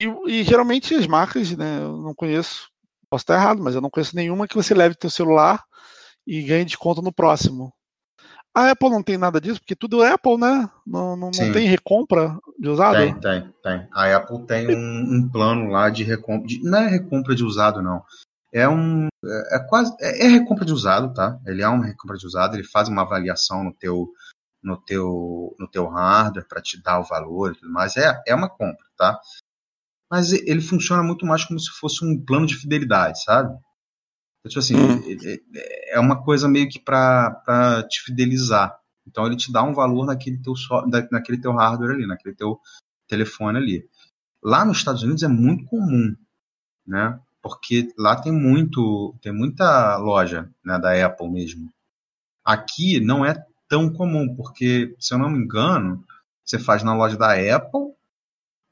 e, 0.00 0.06
e, 0.28 0.44
geralmente 0.44 0.94
as 0.94 1.06
marcas, 1.06 1.56
né, 1.56 1.78
eu 1.82 1.96
não 1.98 2.14
conheço, 2.14 2.68
posso 3.10 3.22
estar 3.22 3.34
errado, 3.34 3.62
mas 3.62 3.74
eu 3.74 3.80
não 3.80 3.90
conheço 3.90 4.16
nenhuma 4.16 4.48
que 4.48 4.56
você 4.56 4.74
leve 4.74 4.94
teu 4.94 5.10
celular 5.10 5.62
e 6.26 6.42
ganhe 6.42 6.64
desconto 6.64 7.02
no 7.02 7.12
próximo. 7.12 7.72
A 8.54 8.70
Apple 8.70 8.88
não 8.88 9.02
tem 9.02 9.18
nada 9.18 9.40
disso, 9.40 9.58
porque 9.58 9.74
tudo 9.74 10.02
é 10.04 10.12
Apple, 10.12 10.38
né? 10.38 10.70
Não, 10.86 11.16
não, 11.16 11.30
não 11.36 11.52
tem 11.52 11.66
recompra 11.66 12.38
de 12.56 12.68
usado? 12.68 12.96
Tem, 12.96 13.14
tem, 13.18 13.52
tem. 13.60 13.88
A 13.92 14.14
Apple 14.14 14.46
tem 14.46 14.76
um, 14.76 15.16
um 15.16 15.28
plano 15.28 15.66
lá 15.70 15.90
de 15.90 16.04
recompra. 16.04 16.46
De, 16.46 16.62
não 16.62 16.78
é 16.78 16.88
recompra 16.88 17.34
de 17.34 17.42
usado, 17.42 17.82
não. 17.82 18.00
É 18.52 18.68
um. 18.68 19.08
É, 19.24 19.56
é 19.56 19.58
quase. 19.58 19.92
É, 20.00 20.26
é, 20.26 20.28
recompra 20.28 20.64
de 20.64 20.72
usado, 20.72 21.12
tá? 21.12 21.36
Ele 21.44 21.62
é 21.62 21.68
uma 21.68 21.84
recompra 21.84 22.16
de 22.16 22.24
usado, 22.24 22.54
ele 22.54 22.62
faz 22.62 22.88
uma 22.88 23.02
avaliação 23.02 23.64
no 23.64 23.74
teu, 23.74 24.06
no 24.64 24.78
teu, 24.78 25.54
no 25.58 25.68
teu 25.68 25.86
hardware 25.86 26.48
para 26.48 26.62
te 26.62 26.82
dar 26.82 26.98
o 26.98 27.04
valor 27.04 27.52
e 27.52 27.54
tudo 27.56 27.70
mais. 27.70 27.96
É, 27.96 28.22
é 28.26 28.34
uma 28.34 28.48
compra, 28.48 28.84
tá? 28.96 29.20
Mas 30.10 30.32
ele 30.32 30.60
funciona 30.60 31.02
muito 31.02 31.26
mais 31.26 31.44
como 31.44 31.60
se 31.60 31.70
fosse 31.70 32.04
um 32.04 32.18
plano 32.24 32.46
de 32.46 32.56
fidelidade, 32.56 33.22
sabe? 33.22 33.56
Tipo 34.48 34.58
assim, 34.58 34.76
hum. 34.76 35.02
é 35.88 35.98
uma 35.98 36.22
coisa 36.22 36.48
meio 36.48 36.68
que 36.68 36.78
para 36.78 37.86
te 37.88 38.02
fidelizar. 38.02 38.78
Então 39.06 39.26
ele 39.26 39.36
te 39.36 39.52
dá 39.52 39.62
um 39.62 39.74
valor 39.74 40.06
naquele 40.06 40.38
teu, 40.38 40.54
naquele 41.10 41.40
teu 41.40 41.52
hardware 41.52 41.94
ali, 41.94 42.06
naquele 42.06 42.34
teu 42.34 42.58
telefone 43.06 43.58
ali. 43.58 43.88
Lá 44.42 44.64
nos 44.64 44.78
Estados 44.78 45.02
Unidos 45.02 45.22
é 45.22 45.28
muito 45.28 45.64
comum, 45.66 46.14
né? 46.86 47.18
Porque 47.42 47.92
lá 47.98 48.20
tem 48.20 48.32
muito, 48.32 49.14
tem 49.20 49.32
muita 49.32 49.96
loja, 49.96 50.50
né, 50.64 50.78
da 50.78 51.06
Apple 51.06 51.30
mesmo. 51.30 51.70
Aqui 52.44 53.00
não 53.00 53.24
é 53.24 53.34
tão 53.68 53.92
comum, 53.92 54.34
porque 54.34 54.94
se 54.98 55.14
eu 55.14 55.18
não 55.18 55.30
me 55.30 55.38
engano, 55.38 56.04
você 56.44 56.58
faz 56.58 56.82
na 56.82 56.94
loja 56.94 57.16
da 57.16 57.32
Apple 57.32 57.94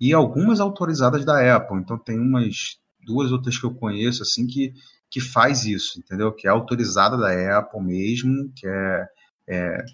e 0.01 0.13
algumas 0.13 0.61
autorizadas 0.61 1.25
da 1.25 1.57
Apple. 1.57 1.79
Então 1.79 1.99
tem 1.99 2.19
umas 2.19 2.79
duas 3.05 3.33
outras 3.33 3.59
que 3.59 3.65
eu 3.65 3.75
conheço 3.75 4.23
assim 4.23 4.47
que 4.47 4.75
que 5.13 5.21
faz 5.21 5.67
isso, 5.67 5.99
entendeu? 5.99 6.33
Que 6.33 6.47
é 6.49 6.51
autorizada 6.51 7.19
da 7.19 7.59
Apple 7.59 7.83
mesmo, 7.83 8.51
que 8.57 8.67
é, 8.67 9.09
é 9.47 9.85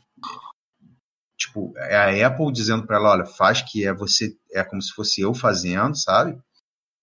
tipo, 1.36 1.72
é 1.76 2.22
a 2.22 2.26
Apple 2.28 2.52
dizendo 2.52 2.86
para 2.86 2.96
ela, 2.98 3.10
olha, 3.10 3.26
faz 3.26 3.60
que 3.60 3.84
é 3.84 3.92
você, 3.92 4.36
é 4.52 4.62
como 4.62 4.80
se 4.80 4.92
fosse 4.92 5.20
eu 5.20 5.34
fazendo, 5.34 5.96
sabe? 5.96 6.38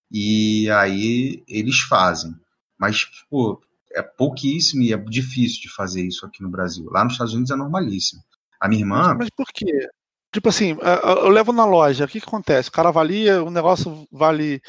E 0.09 0.69
aí 0.71 1.43
eles 1.45 1.81
fazem. 1.81 2.33
Mas, 2.77 2.99
tipo, 2.99 3.61
é 3.95 4.01
pouquíssimo 4.01 4.81
e 4.81 4.93
é 4.93 4.97
difícil 4.97 5.61
de 5.61 5.73
fazer 5.73 6.05
isso 6.05 6.25
aqui 6.25 6.43
no 6.43 6.49
Brasil. 6.49 6.85
Lá 6.91 7.03
nos 7.03 7.13
Estados 7.13 7.33
Unidos 7.33 7.51
é 7.51 7.55
normalíssimo. 7.55 8.21
A 8.59 8.67
minha 8.67 8.81
irmã. 8.81 9.07
Mas, 9.09 9.17
mas 9.17 9.29
por 9.29 9.47
quê? 9.53 9.87
Tipo 10.31 10.49
assim, 10.49 10.75
eu 11.21 11.29
levo 11.29 11.53
na 11.53 11.65
loja, 11.65 12.03
o 12.03 12.07
que, 12.07 12.19
que 12.19 12.27
acontece? 12.27 12.67
O 12.67 12.71
cara 12.71 12.89
avalia, 12.89 13.41
o 13.41 13.49
negócio 13.49 14.05
vale 14.11 14.61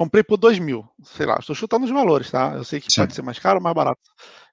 Comprei 0.00 0.22
por 0.22 0.38
2 0.38 0.58
mil, 0.58 0.88
sei 1.02 1.26
lá, 1.26 1.36
estou 1.38 1.54
chutando 1.54 1.84
os 1.84 1.90
valores, 1.90 2.30
tá? 2.30 2.54
Eu 2.54 2.64
sei 2.64 2.80
que 2.80 2.90
Sim. 2.90 3.02
pode 3.02 3.14
ser 3.14 3.22
mais 3.22 3.38
caro 3.38 3.58
ou 3.58 3.62
mais 3.62 3.74
barato. 3.74 4.00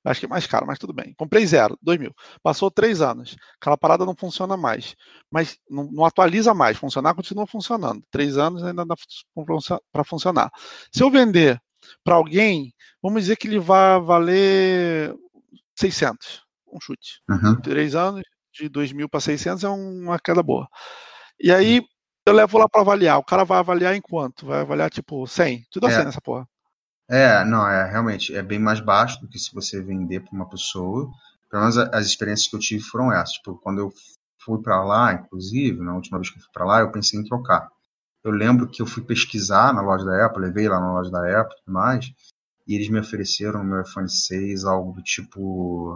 Acho 0.03 0.19
que 0.19 0.25
é 0.25 0.29
mais 0.29 0.47
caro, 0.47 0.65
mas 0.67 0.77
tudo 0.79 0.91
bem. 0.91 1.13
Comprei 1.17 1.45
zero, 1.45 1.77
2 1.81 1.97
mil. 1.97 2.13
Passou 2.43 2.71
três 2.71 3.01
anos. 3.01 3.35
Aquela 3.59 3.77
parada 3.77 4.05
não 4.05 4.13
funciona 4.13 4.57
mais. 4.57 4.95
Mas 5.31 5.57
não, 5.69 5.89
não 5.91 6.05
atualiza 6.05 6.53
mais. 6.53 6.77
Funcionar 6.77 7.13
continua 7.13 7.45
funcionando. 7.47 8.03
Três 8.11 8.37
anos 8.37 8.63
ainda 8.63 8.85
dá 8.85 8.95
para 9.91 10.03
funcionar. 10.03 10.51
Se 10.93 11.03
eu 11.03 11.09
vender 11.09 11.61
para 12.03 12.15
alguém, 12.15 12.73
vamos 13.01 13.23
dizer 13.23 13.35
que 13.35 13.47
ele 13.47 13.59
vai 13.59 13.99
valer 13.99 15.13
600. 15.75 16.43
Um 16.71 16.79
chute. 16.81 17.21
Uhum. 17.29 17.55
Três 17.61 17.95
anos, 17.95 18.23
de 18.53 18.67
2 18.69 18.91
mil 18.91 19.09
para 19.09 19.19
600 19.19 19.63
é 19.63 19.69
uma 19.69 20.19
queda 20.19 20.43
boa. 20.43 20.67
E 21.39 21.51
aí, 21.51 21.81
eu 22.25 22.33
levo 22.33 22.57
lá 22.57 22.67
para 22.67 22.81
avaliar. 22.81 23.17
O 23.17 23.23
cara 23.23 23.43
vai 23.43 23.59
avaliar 23.59 23.95
em 23.95 24.01
quanto? 24.01 24.45
Vai 24.45 24.61
avaliar 24.61 24.89
tipo 24.89 25.25
100. 25.25 25.65
Tudo 25.71 25.87
é. 25.87 25.91
100 25.91 26.05
nessa 26.05 26.21
porra. 26.21 26.47
É, 27.09 27.45
não, 27.45 27.65
é 27.65 27.89
realmente 27.89 28.35
é 28.35 28.41
bem 28.41 28.59
mais 28.59 28.81
baixo 28.81 29.21
do 29.21 29.29
que 29.29 29.39
se 29.39 29.53
você 29.53 29.81
vender 29.81 30.21
para 30.21 30.35
uma 30.35 30.49
pessoa. 30.49 31.09
Pelo 31.49 31.61
menos 31.61 31.77
as 31.77 32.05
experiências 32.05 32.49
que 32.49 32.55
eu 32.55 32.59
tive 32.59 32.83
foram 32.83 33.13
essas. 33.13 33.35
Tipo, 33.35 33.55
quando 33.55 33.79
eu 33.79 33.93
fui 34.43 34.61
para 34.61 34.83
lá, 34.83 35.13
inclusive, 35.13 35.79
na 35.81 35.95
última 35.95 36.17
vez 36.17 36.29
que 36.29 36.37
eu 36.37 36.41
fui 36.41 36.51
para 36.51 36.65
lá, 36.65 36.79
eu 36.81 36.91
pensei 36.91 37.19
em 37.19 37.23
trocar. 37.23 37.69
Eu 38.27 38.33
lembro 38.33 38.67
que 38.67 38.81
eu 38.81 38.85
fui 38.85 39.01
pesquisar 39.03 39.73
na 39.73 39.81
loja 39.81 40.03
da 40.03 40.25
Apple, 40.25 40.41
levei 40.41 40.67
lá 40.67 40.81
na 40.81 40.91
loja 40.91 41.09
da 41.09 41.39
Apple 41.39 41.55
e 41.55 41.59
tudo 41.63 41.73
mais, 41.73 42.11
e 42.67 42.75
eles 42.75 42.89
me 42.89 42.99
ofereceram 42.99 43.63
meu 43.63 43.81
iPhone 43.81 44.09
6 44.09 44.65
algo 44.65 44.91
do 44.91 45.01
tipo 45.01 45.95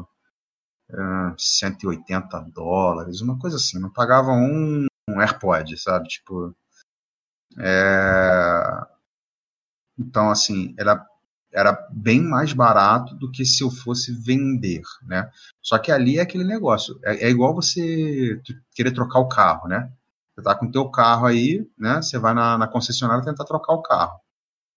uh, 0.91 1.35
180 1.37 2.39
dólares, 2.53 3.19
uma 3.19 3.37
coisa 3.37 3.57
assim. 3.57 3.79
Não 3.79 3.91
pagava 3.91 4.31
um 4.31 4.85
um 5.09 5.19
AirPod, 5.19 5.77
sabe? 5.77 6.07
Tipo. 6.07 6.55
É... 7.59 8.61
Então, 9.99 10.31
assim, 10.31 10.73
era, 10.79 11.05
era 11.51 11.73
bem 11.91 12.21
mais 12.21 12.53
barato 12.53 13.13
do 13.15 13.29
que 13.29 13.43
se 13.43 13.61
eu 13.61 13.69
fosse 13.69 14.13
vender, 14.13 14.83
né? 15.03 15.29
Só 15.61 15.77
que 15.77 15.91
ali 15.91 16.17
é 16.17 16.21
aquele 16.21 16.45
negócio. 16.45 16.97
É, 17.03 17.27
é 17.27 17.29
igual 17.29 17.53
você 17.53 18.41
querer 18.73 18.93
trocar 18.93 19.19
o 19.19 19.27
carro, 19.27 19.67
né? 19.67 19.91
Você 20.35 20.43
tá 20.43 20.55
com 20.55 20.65
o 20.65 20.71
teu 20.71 20.89
carro 20.89 21.25
aí, 21.25 21.67
né? 21.77 22.01
Você 22.01 22.17
vai 22.17 22.33
na, 22.33 22.57
na 22.57 22.67
concessionária 22.67 23.23
tentar 23.23 23.45
trocar 23.45 23.73
o 23.73 23.81
carro. 23.81 24.19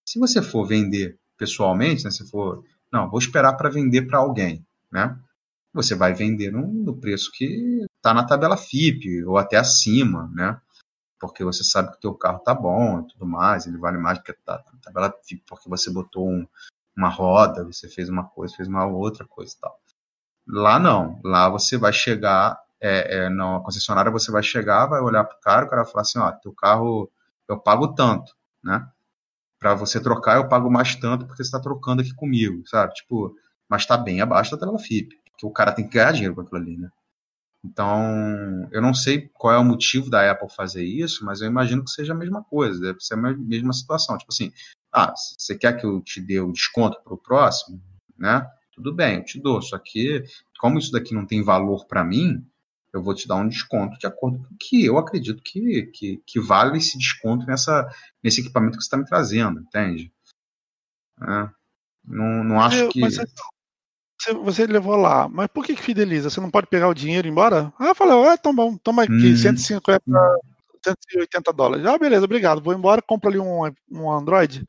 Se 0.07 0.19
você 0.19 0.43
for 0.43 0.67
vender 0.67 1.19
pessoalmente, 1.37 2.05
né? 2.05 2.11
Se 2.11 2.29
for, 2.29 2.65
não, 2.93 3.09
vou 3.09 3.19
esperar 3.19 3.55
para 3.55 3.71
vender 3.71 4.03
para 4.03 4.19
alguém, 4.19 4.67
né? 4.91 5.19
Você 5.73 5.95
vai 5.95 6.13
vender 6.13 6.53
no, 6.53 6.67
no 6.67 6.97
preço 6.97 7.31
que 7.33 7.85
está 7.97 8.15
na 8.15 8.25
tabela 8.25 8.57
FIP 8.57 9.25
ou 9.25 9.39
até 9.39 9.57
acima, 9.57 10.31
né? 10.33 10.61
Porque 11.19 11.43
você 11.43 11.65
sabe 11.65 11.91
que 11.91 11.97
o 11.97 12.01
teu 12.01 12.15
carro 12.15 12.39
tá 12.41 12.55
bom 12.55 13.01
e 13.01 13.09
tudo 13.09 13.27
mais, 13.27 13.67
ele 13.67 13.79
vale 13.79 13.99
mais 13.99 14.19
do 14.19 14.25
que 14.25 14.33
tá 14.33 14.63
na 14.73 14.81
tabela 14.81 15.13
FIP, 15.25 15.43
porque 15.47 15.69
você 15.69 15.91
botou 15.91 16.29
um, 16.29 16.47
uma 16.97 17.09
roda, 17.09 17.65
você 17.65 17.89
fez 17.89 18.09
uma 18.09 18.25
coisa, 18.25 18.55
fez 18.55 18.69
uma 18.69 18.87
outra 18.87 19.27
coisa 19.27 19.55
e 19.57 19.61
tal. 19.61 19.81
Lá 20.47 20.79
não, 20.79 21.21
lá 21.25 21.49
você 21.49 21.79
vai 21.79 21.93
chegar, 21.93 22.61
é, 22.87 23.16
é, 23.16 23.28
na 23.30 23.61
concessionária 23.61 24.12
você 24.12 24.30
vai 24.30 24.43
chegar, 24.43 24.85
vai 24.85 25.01
olhar 25.01 25.24
pro 25.24 25.41
cara, 25.41 25.64
o 25.64 25.70
cara 25.70 25.82
vai 25.85 25.91
falar 25.91 26.03
assim, 26.03 26.18
ó, 26.18 26.30
teu 26.32 26.53
carro 26.53 27.11
eu 27.49 27.59
pago 27.59 27.95
tanto, 27.95 28.35
né? 28.62 28.87
Para 29.59 29.74
você 29.74 29.99
trocar 29.99 30.37
eu 30.37 30.49
pago 30.49 30.70
mais 30.70 30.95
tanto 30.95 31.24
porque 31.26 31.43
você 31.43 31.49
está 31.49 31.59
trocando 31.59 32.03
aqui 32.03 32.14
comigo, 32.14 32.62
sabe? 32.68 32.93
Tipo, 32.93 33.35
mas 33.66 33.87
tá 33.87 33.97
bem 33.97 34.20
abaixo 34.20 34.51
da 34.51 34.59
tabela 34.59 34.78
FIP, 34.78 35.18
porque 35.30 35.47
o 35.47 35.51
cara 35.51 35.72
tem 35.72 35.89
que 35.89 35.95
ganhar 35.95 36.12
dinheiro 36.12 36.35
com 36.35 36.43
aquilo 36.43 36.61
ali, 36.61 36.76
né? 36.76 36.91
Então, 37.64 38.68
eu 38.70 38.82
não 38.82 38.93
sei 38.93 39.30
qual 39.32 39.55
é 39.55 39.59
o 39.59 39.64
motivo 39.64 40.11
da 40.11 40.30
Apple 40.30 40.51
fazer 40.55 40.85
isso, 40.85 41.24
mas 41.24 41.41
eu 41.41 41.47
imagino 41.47 41.82
que 41.82 41.91
seja 41.91 42.12
a 42.12 42.16
mesma 42.16 42.45
coisa, 42.45 42.78
deve 42.78 43.01
ser 43.01 43.14
a 43.14 43.16
mesma 43.16 43.72
situação. 43.72 44.18
Tipo 44.18 44.30
assim, 44.30 44.53
ah, 44.93 45.14
você 45.16 45.57
quer 45.57 45.80
que 45.80 45.87
eu 45.87 46.03
te 46.03 46.20
dê 46.20 46.39
o 46.41 46.53
desconto 46.53 47.03
para 47.03 47.14
o 47.14 47.18
próximo, 47.18 47.80
né? 48.18 48.47
Tudo 48.72 48.93
bem, 48.93 49.16
eu 49.16 49.24
te 49.24 49.41
dou. 49.41 49.62
Só 49.62 49.78
que, 49.78 50.22
como 50.59 50.78
isso 50.78 50.93
daqui 50.93 51.14
não 51.14 51.24
tem 51.24 51.43
valor 51.43 51.87
para 51.87 52.05
mim, 52.05 52.47
eu 52.95 53.03
vou 53.03 53.12
te 53.12 53.26
dar 53.26 53.34
um 53.34 53.49
desconto 53.49 53.99
de 53.99 54.07
acordo 54.07 54.38
com 54.38 54.55
o 54.55 54.57
que 54.57 54.84
eu 54.84 54.97
acredito 54.97 55.42
que, 55.42 55.86
que, 55.86 56.22
que 56.24 56.40
vale 56.40 56.78
esse 56.78 56.97
desconto 56.97 57.45
nessa, 57.45 57.86
nesse 58.22 58.40
equipamento 58.40 58.78
que 58.78 58.84
você 58.84 58.86
está 58.86 58.97
me 58.97 59.05
trazendo, 59.05 59.61
entende? 59.61 60.12
É, 61.20 61.49
não, 62.05 62.45
não 62.45 62.61
acho 62.61 62.88
que. 62.90 63.01
Mas, 63.01 63.16
você, 63.16 64.32
você 64.32 64.66
levou 64.66 64.95
lá, 64.95 65.28
mas 65.28 65.49
por 65.49 65.64
que, 65.64 65.74
que 65.74 65.82
fideliza? 65.82 66.30
Você 66.30 66.40
não 66.40 66.53
pode 66.53 66.68
pegar 66.68 66.88
o 66.88 66.95
dinheiro 66.95 67.26
e 67.26 67.30
ir 67.30 67.32
embora? 67.32 67.72
Ah, 67.80 67.88
eu 67.88 67.95
falei, 67.97 68.28
ah, 68.28 68.38
tão 68.38 68.55
bom, 68.55 68.76
toma 68.76 69.03
aqui, 69.03 69.32
hum. 69.32 69.36
150, 69.36 70.01
180 70.84 71.53
dólares. 71.53 71.84
Ah, 71.84 71.99
beleza, 71.99 72.24
obrigado, 72.24 72.62
vou 72.62 72.72
embora, 72.72 73.03
compra 73.03 73.28
ali 73.28 73.40
um, 73.40 73.62
um 73.90 74.11
Android. 74.11 74.64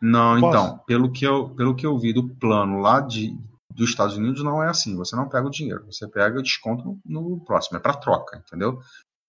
Não, 0.00 0.38
Posso? 0.38 0.46
então, 0.46 0.78
pelo 0.86 1.10
que, 1.10 1.26
eu, 1.26 1.48
pelo 1.50 1.74
que 1.74 1.84
eu 1.84 1.98
vi 1.98 2.12
do 2.12 2.28
plano 2.36 2.78
lá 2.78 3.00
de, 3.00 3.36
dos 3.74 3.90
Estados 3.90 4.16
Unidos, 4.16 4.42
não 4.42 4.62
é 4.62 4.68
assim. 4.68 4.96
Você 4.96 5.16
não 5.16 5.28
pega 5.28 5.46
o 5.46 5.50
dinheiro, 5.50 5.84
você 5.86 6.06
pega 6.08 6.38
o 6.38 6.42
desconto 6.42 6.98
no, 7.04 7.44
próximo, 7.44 7.76
é 7.76 7.80
para 7.80 7.96
troca, 7.96 8.38
entendeu? 8.38 8.78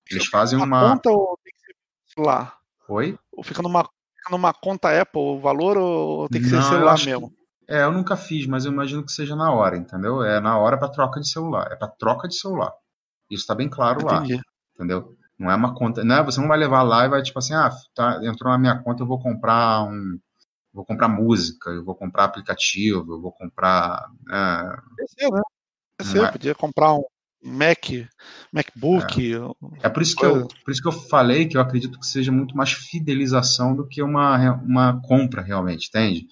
Eles 0.09 0.27
fazem 0.27 0.59
uma. 0.59 0.91
Conta 0.91 1.09
ou 1.09 1.37
tem 1.43 1.51
que 1.51 2.13
ser 2.13 2.21
lá? 2.21 2.55
Oi? 2.87 3.17
Ou 3.31 3.43
fica 3.43 3.61
numa, 3.61 3.83
fica 3.83 4.29
numa 4.31 4.53
conta 4.53 5.01
Apple 5.01 5.19
o 5.19 5.39
valor 5.39 5.77
ou 5.77 6.29
tem 6.29 6.41
que 6.41 6.49
ser 6.49 6.57
não, 6.57 6.61
celular 6.61 7.03
mesmo? 7.03 7.29
Que 7.29 7.45
é, 7.67 7.83
eu 7.83 7.91
nunca 7.91 8.15
fiz, 8.15 8.45
mas 8.45 8.65
eu 8.65 8.71
imagino 8.71 9.03
que 9.03 9.11
seja 9.11 9.35
na 9.35 9.51
hora, 9.51 9.75
entendeu? 9.75 10.23
É 10.23 10.39
na 10.39 10.57
hora 10.57 10.77
para 10.77 10.89
troca 10.89 11.19
de 11.19 11.27
celular. 11.27 11.71
É 11.71 11.75
para 11.75 11.87
troca 11.87 12.27
de 12.27 12.35
celular. 12.35 12.71
Isso 13.29 13.41
está 13.41 13.55
bem 13.55 13.67
claro 13.67 14.01
Entendi. 14.01 14.35
lá. 14.35 14.41
Entendeu? 14.75 15.15
Não 15.37 15.49
é 15.49 15.55
uma 15.55 15.73
conta. 15.73 16.03
Não 16.03 16.15
é, 16.15 16.23
você 16.23 16.39
não 16.39 16.47
vai 16.47 16.57
levar 16.57 16.83
lá 16.83 17.05
e 17.05 17.09
vai 17.09 17.21
tipo 17.23 17.39
assim, 17.39 17.53
ah, 17.53 17.71
tá, 17.95 18.19
entrou 18.23 18.51
na 18.51 18.57
minha 18.57 18.77
conta, 18.77 19.01
eu 19.01 19.07
vou 19.07 19.19
comprar 19.19 19.83
um. 19.83 20.19
Vou 20.75 20.85
comprar 20.85 21.07
música, 21.07 21.69
eu 21.69 21.85
vou 21.85 21.95
comprar 21.95 22.25
aplicativo, 22.25 23.13
eu 23.13 23.21
vou 23.21 23.31
comprar. 23.31 24.11
É, 24.29 24.75
PC, 24.97 25.31
né? 25.31 25.41
PC, 25.97 26.19
é. 26.19 26.31
podia 26.31 26.53
comprar 26.53 26.93
um 26.93 27.03
Mac, 27.41 27.91
MacBook. 28.51 29.33
É, 29.33 29.87
é 29.87 29.89
por, 29.89 30.01
isso 30.01 30.15
que 30.15 30.25
eu, 30.25 30.47
por 30.47 30.71
isso 30.71 30.81
que 30.81 30.87
eu 30.87 30.91
falei 30.91 31.47
que 31.47 31.55
eu 31.55 31.61
acredito 31.61 31.97
que 31.97 32.05
seja 32.05 32.31
muito 32.31 32.57
mais 32.57 32.73
fidelização 32.73 33.73
do 33.73 33.87
que 33.87 34.01
uma, 34.01 34.53
uma 34.55 35.01
compra 35.01 35.41
realmente, 35.41 35.87
entende? 35.87 36.27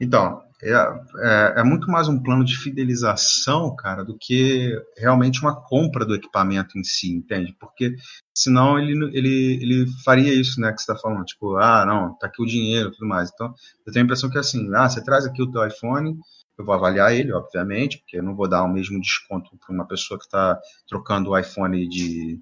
Então, 0.00 0.42
é, 0.62 0.72
é, 0.72 1.54
é, 1.58 1.64
muito 1.64 1.90
mais 1.90 2.08
um 2.08 2.22
plano 2.22 2.44
de 2.44 2.56
fidelização, 2.56 3.74
cara, 3.76 4.04
do 4.04 4.16
que 4.18 4.74
realmente 4.96 5.40
uma 5.40 5.54
compra 5.54 6.04
do 6.04 6.14
equipamento 6.14 6.78
em 6.78 6.84
si, 6.84 7.12
entende? 7.12 7.54
Porque 7.58 7.94
senão 8.34 8.78
ele, 8.78 8.92
ele, 9.16 9.58
ele 9.62 9.86
faria 10.04 10.32
isso, 10.32 10.60
né, 10.60 10.72
que 10.72 10.80
você 10.80 10.90
está 10.90 10.96
falando, 10.96 11.24
tipo, 11.24 11.56
ah, 11.56 11.84
não, 11.86 12.16
tá 12.18 12.26
aqui 12.26 12.42
o 12.42 12.46
dinheiro 12.46 12.90
tudo 12.90 13.06
mais. 13.06 13.30
Então, 13.32 13.54
eu 13.86 13.92
tenho 13.92 14.04
a 14.04 14.06
impressão 14.06 14.30
que 14.30 14.36
é 14.36 14.40
assim, 14.40 14.70
ah, 14.74 14.88
você 14.88 15.02
traz 15.02 15.26
aqui 15.26 15.42
o 15.42 15.50
teu 15.50 15.66
iPhone, 15.66 16.16
eu 16.58 16.64
vou 16.64 16.74
avaliar 16.74 17.14
ele, 17.14 17.32
obviamente, 17.32 17.98
porque 17.98 18.18
eu 18.18 18.22
não 18.22 18.34
vou 18.34 18.48
dar 18.48 18.62
o 18.62 18.68
mesmo 18.68 19.00
desconto 19.00 19.50
para 19.58 19.74
uma 19.74 19.86
pessoa 19.86 20.18
que 20.18 20.26
está 20.26 20.58
trocando 20.86 21.30
o 21.30 21.38
iPhone 21.38 21.88
de, 21.88 22.38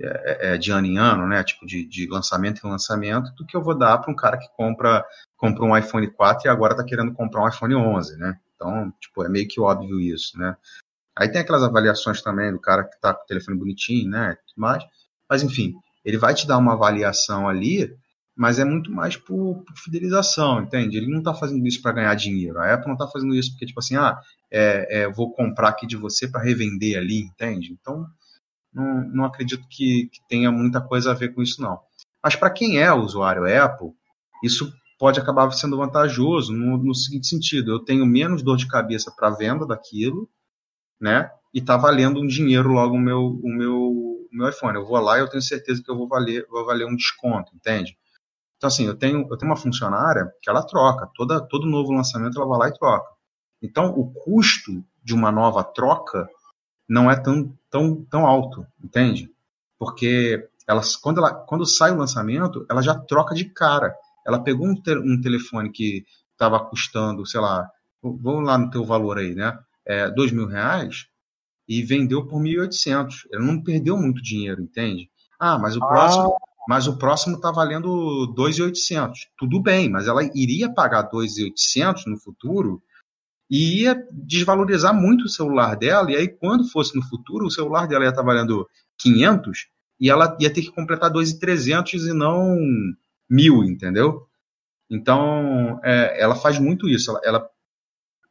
é, 0.00 0.54
é, 0.54 0.58
de 0.58 0.70
ano 0.70 0.86
em 0.86 0.98
ano, 0.98 1.26
né, 1.26 1.42
tipo 1.42 1.66
de, 1.66 1.84
de 1.84 2.06
lançamento 2.08 2.64
em 2.64 2.70
lançamento, 2.70 3.32
do 3.34 3.44
que 3.44 3.56
eu 3.56 3.62
vou 3.62 3.76
dar 3.76 3.98
para 3.98 4.12
um 4.12 4.16
cara 4.16 4.38
que 4.38 4.48
compra 4.56 5.04
comprou 5.36 5.68
um 5.68 5.76
iPhone 5.76 6.06
4 6.08 6.46
e 6.46 6.50
agora 6.50 6.72
está 6.72 6.84
querendo 6.84 7.12
comprar 7.12 7.44
um 7.44 7.48
iPhone 7.48 7.74
11, 7.74 8.16
né? 8.16 8.38
Então, 8.54 8.92
tipo, 9.00 9.24
é 9.24 9.28
meio 9.28 9.46
que 9.46 9.60
óbvio 9.60 10.00
isso, 10.00 10.36
né? 10.36 10.56
Aí 11.16 11.28
tem 11.30 11.40
aquelas 11.40 11.62
avaliações 11.62 12.22
também 12.22 12.52
do 12.52 12.60
cara 12.60 12.84
que 12.84 12.94
está 12.94 13.14
com 13.14 13.22
o 13.22 13.26
telefone 13.26 13.58
bonitinho, 13.58 14.10
né? 14.10 14.36
Mas, 14.56 14.84
mas 15.28 15.42
enfim, 15.42 15.74
ele 16.04 16.18
vai 16.18 16.34
te 16.34 16.46
dar 16.46 16.58
uma 16.58 16.74
avaliação 16.74 17.48
ali, 17.48 17.96
mas 18.36 18.58
é 18.58 18.64
muito 18.64 18.90
mais 18.90 19.16
por, 19.16 19.64
por 19.64 19.76
fidelização, 19.76 20.62
entende? 20.62 20.96
Ele 20.96 21.10
não 21.10 21.18
está 21.18 21.34
fazendo 21.34 21.66
isso 21.66 21.82
para 21.82 21.92
ganhar 21.92 22.14
dinheiro. 22.14 22.58
A 22.58 22.72
Apple 22.72 22.86
não 22.86 22.94
está 22.94 23.08
fazendo 23.08 23.34
isso 23.34 23.50
porque, 23.50 23.66
tipo 23.66 23.80
assim, 23.80 23.96
ah, 23.96 24.16
é, 24.50 25.00
é, 25.00 25.08
vou 25.08 25.32
comprar 25.32 25.70
aqui 25.70 25.86
de 25.86 25.96
você 25.96 26.28
para 26.28 26.42
revender 26.42 26.96
ali, 26.96 27.20
entende? 27.20 27.72
Então, 27.72 28.06
não, 28.78 29.08
não 29.08 29.24
acredito 29.24 29.66
que, 29.68 30.08
que 30.12 30.20
tenha 30.28 30.50
muita 30.50 30.80
coisa 30.80 31.10
a 31.10 31.14
ver 31.14 31.34
com 31.34 31.42
isso, 31.42 31.60
não. 31.60 31.78
Mas 32.22 32.36
para 32.36 32.50
quem 32.50 32.78
é 32.78 32.92
usuário 32.92 33.44
Apple, 33.62 33.90
isso 34.42 34.72
pode 34.98 35.20
acabar 35.20 35.50
sendo 35.52 35.76
vantajoso 35.76 36.52
no, 36.52 36.76
no 36.78 36.94
seguinte 36.94 37.26
sentido: 37.28 37.72
eu 37.72 37.78
tenho 37.80 38.04
menos 38.06 38.42
dor 38.42 38.56
de 38.56 38.66
cabeça 38.66 39.12
para 39.16 39.28
a 39.28 39.36
venda 39.36 39.66
daquilo, 39.66 40.28
né? 41.00 41.30
E 41.54 41.60
tá 41.60 41.76
valendo 41.76 42.20
um 42.20 42.26
dinheiro 42.26 42.70
logo 42.70 42.94
o 42.94 43.00
meu, 43.00 43.20
o 43.42 43.48
meu, 43.48 43.76
o 43.76 44.28
meu 44.30 44.48
iPhone. 44.48 44.76
Eu 44.76 44.86
vou 44.86 44.98
lá 44.98 45.18
e 45.18 45.20
eu 45.20 45.28
tenho 45.28 45.42
certeza 45.42 45.82
que 45.82 45.90
eu 45.90 45.96
vou 45.96 46.08
valer, 46.08 46.46
vou 46.50 46.66
valer 46.66 46.86
um 46.86 46.96
desconto, 46.96 47.54
entende? 47.54 47.96
Então, 48.56 48.68
assim, 48.68 48.86
eu 48.86 48.94
tenho, 48.96 49.26
eu 49.30 49.36
tenho 49.36 49.50
uma 49.50 49.56
funcionária 49.56 50.30
que 50.42 50.50
ela 50.50 50.66
troca, 50.66 51.08
toda, 51.14 51.40
todo 51.40 51.66
novo 51.66 51.92
lançamento 51.92 52.36
ela 52.36 52.48
vai 52.48 52.58
lá 52.58 52.68
e 52.68 52.78
troca. 52.78 53.08
Então, 53.62 53.90
o 53.90 54.12
custo 54.12 54.84
de 55.02 55.14
uma 55.14 55.32
nova 55.32 55.62
troca 55.64 56.28
não 56.88 57.10
é 57.10 57.16
tão, 57.16 57.52
tão, 57.70 58.04
tão 58.04 58.26
alto, 58.26 58.66
entende? 58.82 59.30
Porque 59.78 60.48
elas, 60.66 60.96
quando, 60.96 61.18
ela, 61.18 61.34
quando 61.34 61.66
sai 61.66 61.92
o 61.92 61.98
lançamento, 61.98 62.64
ela 62.70 62.82
já 62.82 62.94
troca 62.94 63.34
de 63.34 63.44
cara. 63.44 63.94
Ela 64.26 64.42
pegou 64.42 64.66
um, 64.66 64.74
te, 64.74 64.96
um 64.96 65.20
telefone 65.20 65.70
que 65.70 66.04
estava 66.32 66.58
custando, 66.60 67.26
sei 67.26 67.40
lá, 67.40 67.68
vamos 68.02 68.44
lá 68.44 68.56
no 68.56 68.70
teu 68.70 68.84
valor 68.84 69.18
aí, 69.18 69.34
né? 69.34 69.58
É, 69.86 70.10
dois 70.10 70.32
mil 70.32 70.46
reais 70.46 71.08
e 71.68 71.82
vendeu 71.82 72.26
por 72.26 72.40
1.800. 72.40 73.26
Ela 73.32 73.44
não 73.44 73.62
perdeu 73.62 73.96
muito 73.96 74.22
dinheiro, 74.22 74.62
entende? 74.62 75.10
Ah, 75.38 75.58
mas 75.58 75.76
o 75.76 75.80
próximo, 75.80 76.34
ah. 76.34 76.64
mas 76.66 76.86
o 76.86 76.96
próximo 76.96 77.36
está 77.36 77.50
valendo 77.50 78.32
2.800. 78.36 79.12
Tudo 79.36 79.60
bem, 79.62 79.90
mas 79.90 80.08
ela 80.08 80.22
iria 80.34 80.72
pagar 80.72 81.10
2.800 81.10 82.02
no 82.06 82.18
futuro 82.18 82.82
e 83.50 83.82
ia 83.82 84.06
desvalorizar 84.12 84.94
muito 84.94 85.24
o 85.24 85.28
celular 85.28 85.74
dela, 85.76 86.10
e 86.10 86.16
aí 86.16 86.28
quando 86.28 86.68
fosse 86.70 86.94
no 86.94 87.02
futuro, 87.02 87.46
o 87.46 87.50
celular 87.50 87.86
dela 87.86 88.04
ia 88.04 88.10
estar 88.10 88.22
valendo 88.22 88.68
500 88.98 89.68
e 90.00 90.10
ela 90.10 90.36
ia 90.38 90.52
ter 90.52 90.62
que 90.62 90.70
completar 90.70 91.10
2.300 91.10 92.10
e 92.10 92.12
não 92.12 92.56
mil, 93.28 93.64
entendeu? 93.64 94.26
Então, 94.90 95.80
é, 95.84 96.20
ela 96.20 96.34
faz 96.34 96.58
muito 96.58 96.88
isso, 96.88 97.10
ela, 97.10 97.20
ela 97.24 97.50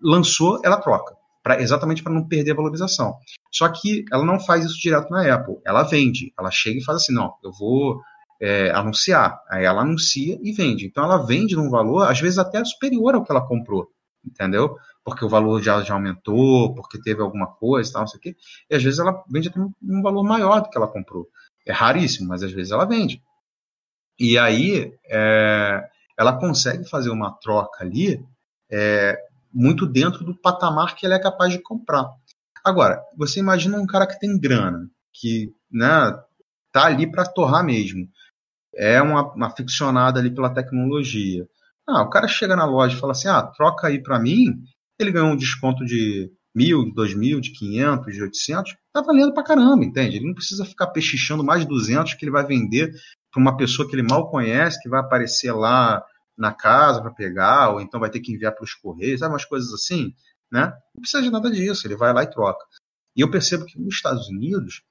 lançou, 0.01 0.59
ela 0.63 0.77
troca, 0.77 1.15
pra, 1.43 1.61
exatamente 1.61 2.01
para 2.01 2.13
não 2.13 2.27
perder 2.27 2.51
a 2.51 2.55
valorização. 2.55 3.15
Só 3.51 3.67
que 3.69 4.05
ela 4.11 4.25
não 4.25 4.39
faz 4.39 4.65
isso 4.65 4.79
direto 4.79 5.09
na 5.09 5.33
Apple, 5.33 5.57
ela 5.65 5.83
vende, 5.83 6.33
ela 6.37 6.49
chega 6.49 6.79
e 6.79 6.83
faz 6.83 6.97
assim, 6.99 7.13
não, 7.13 7.33
eu 7.43 7.51
vou 7.51 8.01
é, 8.41 8.71
anunciar, 8.71 9.39
aí 9.49 9.65
ela 9.65 9.81
anuncia 9.81 10.39
e 10.41 10.51
vende. 10.51 10.85
Então 10.85 11.03
ela 11.03 11.25
vende 11.25 11.55
num 11.55 11.69
valor, 11.69 12.09
às 12.09 12.19
vezes 12.19 12.39
até 12.39 12.63
superior 12.63 13.13
ao 13.13 13.23
que 13.23 13.31
ela 13.31 13.45
comprou, 13.45 13.87
entendeu? 14.25 14.75
Porque 15.07 15.23
o 15.23 15.29
valor 15.29 15.63
já, 15.63 15.81
já 15.81 15.93
aumentou, 15.93 16.75
porque 16.75 17.01
teve 17.01 17.21
alguma 17.21 17.47
coisa, 17.47 17.93
tal, 17.93 18.01
não 18.01 18.07
sei 18.07 18.17
o 18.17 18.21
quê. 18.21 18.35
E 18.69 18.75
às 18.75 18.83
vezes 18.83 18.99
ela 18.99 19.23
vende 19.29 19.47
até 19.47 19.57
um, 19.57 19.71
um 19.81 20.01
valor 20.01 20.21
maior 20.21 20.59
do 20.59 20.69
que 20.69 20.77
ela 20.77 20.85
comprou. 20.85 21.29
É 21.65 21.71
raríssimo, 21.71 22.27
mas 22.27 22.43
às 22.43 22.51
vezes 22.51 22.73
ela 22.73 22.83
vende. 22.83 23.23
E 24.19 24.37
aí 24.37 24.93
é, 25.05 25.81
ela 26.19 26.37
consegue 26.37 26.83
fazer 26.89 27.09
uma 27.09 27.31
troca 27.31 27.85
ali 27.85 28.21
é, 28.69 29.17
muito 29.53 29.87
dentro 29.87 30.25
do 30.25 30.35
patamar 30.35 30.93
que 30.93 31.05
ela 31.05 31.15
é 31.15 31.19
capaz 31.19 31.53
de 31.53 31.59
comprar. 31.59 32.11
Agora, 32.61 33.01
você 33.15 33.39
imagina 33.39 33.79
um 33.79 33.87
cara 33.87 34.05
que 34.05 34.19
tem 34.19 34.37
grana, 34.37 34.89
que 35.13 35.53
né, 35.71 36.19
tá 36.69 36.87
ali 36.87 37.09
para 37.09 37.23
torrar 37.23 37.63
mesmo, 37.63 38.09
é 38.75 39.01
uma, 39.01 39.31
uma 39.33 39.47
aficionada 39.47 40.19
ali 40.19 40.31
pela 40.31 40.53
tecnologia. 40.53 41.47
Ah, 41.87 42.01
o 42.01 42.09
cara 42.09 42.27
chega 42.27 42.57
na 42.57 42.65
loja 42.65 42.97
e 42.97 42.99
fala 42.99 43.13
assim: 43.13 43.29
ah, 43.29 43.41
troca 43.41 43.87
aí 43.87 44.03
para 44.03 44.19
mim 44.19 44.61
ele 44.99 45.11
ganhou 45.11 45.29
um 45.29 45.35
desconto 45.35 45.85
de 45.85 46.31
mil, 46.55 46.85
de 46.85 46.93
dois 46.93 47.13
mil, 47.13 47.39
de 47.39 47.51
quinhentos, 47.51 48.13
de 48.13 48.21
oitocentos, 48.21 48.75
tá 48.91 49.01
valendo 49.01 49.33
pra 49.33 49.43
caramba, 49.43 49.85
entende? 49.85 50.17
Ele 50.17 50.27
não 50.27 50.33
precisa 50.33 50.65
ficar 50.65 50.87
pechichando 50.87 51.43
mais 51.43 51.61
de 51.61 51.67
duzentos 51.67 52.15
que 52.15 52.25
ele 52.25 52.31
vai 52.31 52.45
vender 52.45 52.91
para 53.31 53.41
uma 53.41 53.55
pessoa 53.55 53.87
que 53.87 53.95
ele 53.95 54.07
mal 54.07 54.29
conhece, 54.29 54.81
que 54.81 54.89
vai 54.89 54.99
aparecer 54.99 55.51
lá 55.51 56.03
na 56.35 56.51
casa 56.51 57.01
para 57.01 57.11
pegar, 57.11 57.69
ou 57.69 57.81
então 57.81 57.99
vai 57.99 58.09
ter 58.09 58.19
que 58.19 58.31
enviar 58.31 58.53
para 58.53 58.63
os 58.63 58.73
correios, 58.73 59.19
sabe 59.19 59.33
umas 59.33 59.45
coisas 59.45 59.71
assim, 59.71 60.13
né? 60.51 60.73
Não 60.95 61.01
precisa 61.01 61.21
de 61.21 61.29
nada 61.29 61.51
disso, 61.51 61.85
ele 61.85 61.95
vai 61.95 62.11
lá 62.11 62.23
e 62.23 62.29
troca. 62.29 62.65
E 63.15 63.21
eu 63.21 63.29
percebo 63.29 63.65
que 63.65 63.79
nos 63.79 63.95
Estados 63.95 64.27
Unidos 64.27 64.83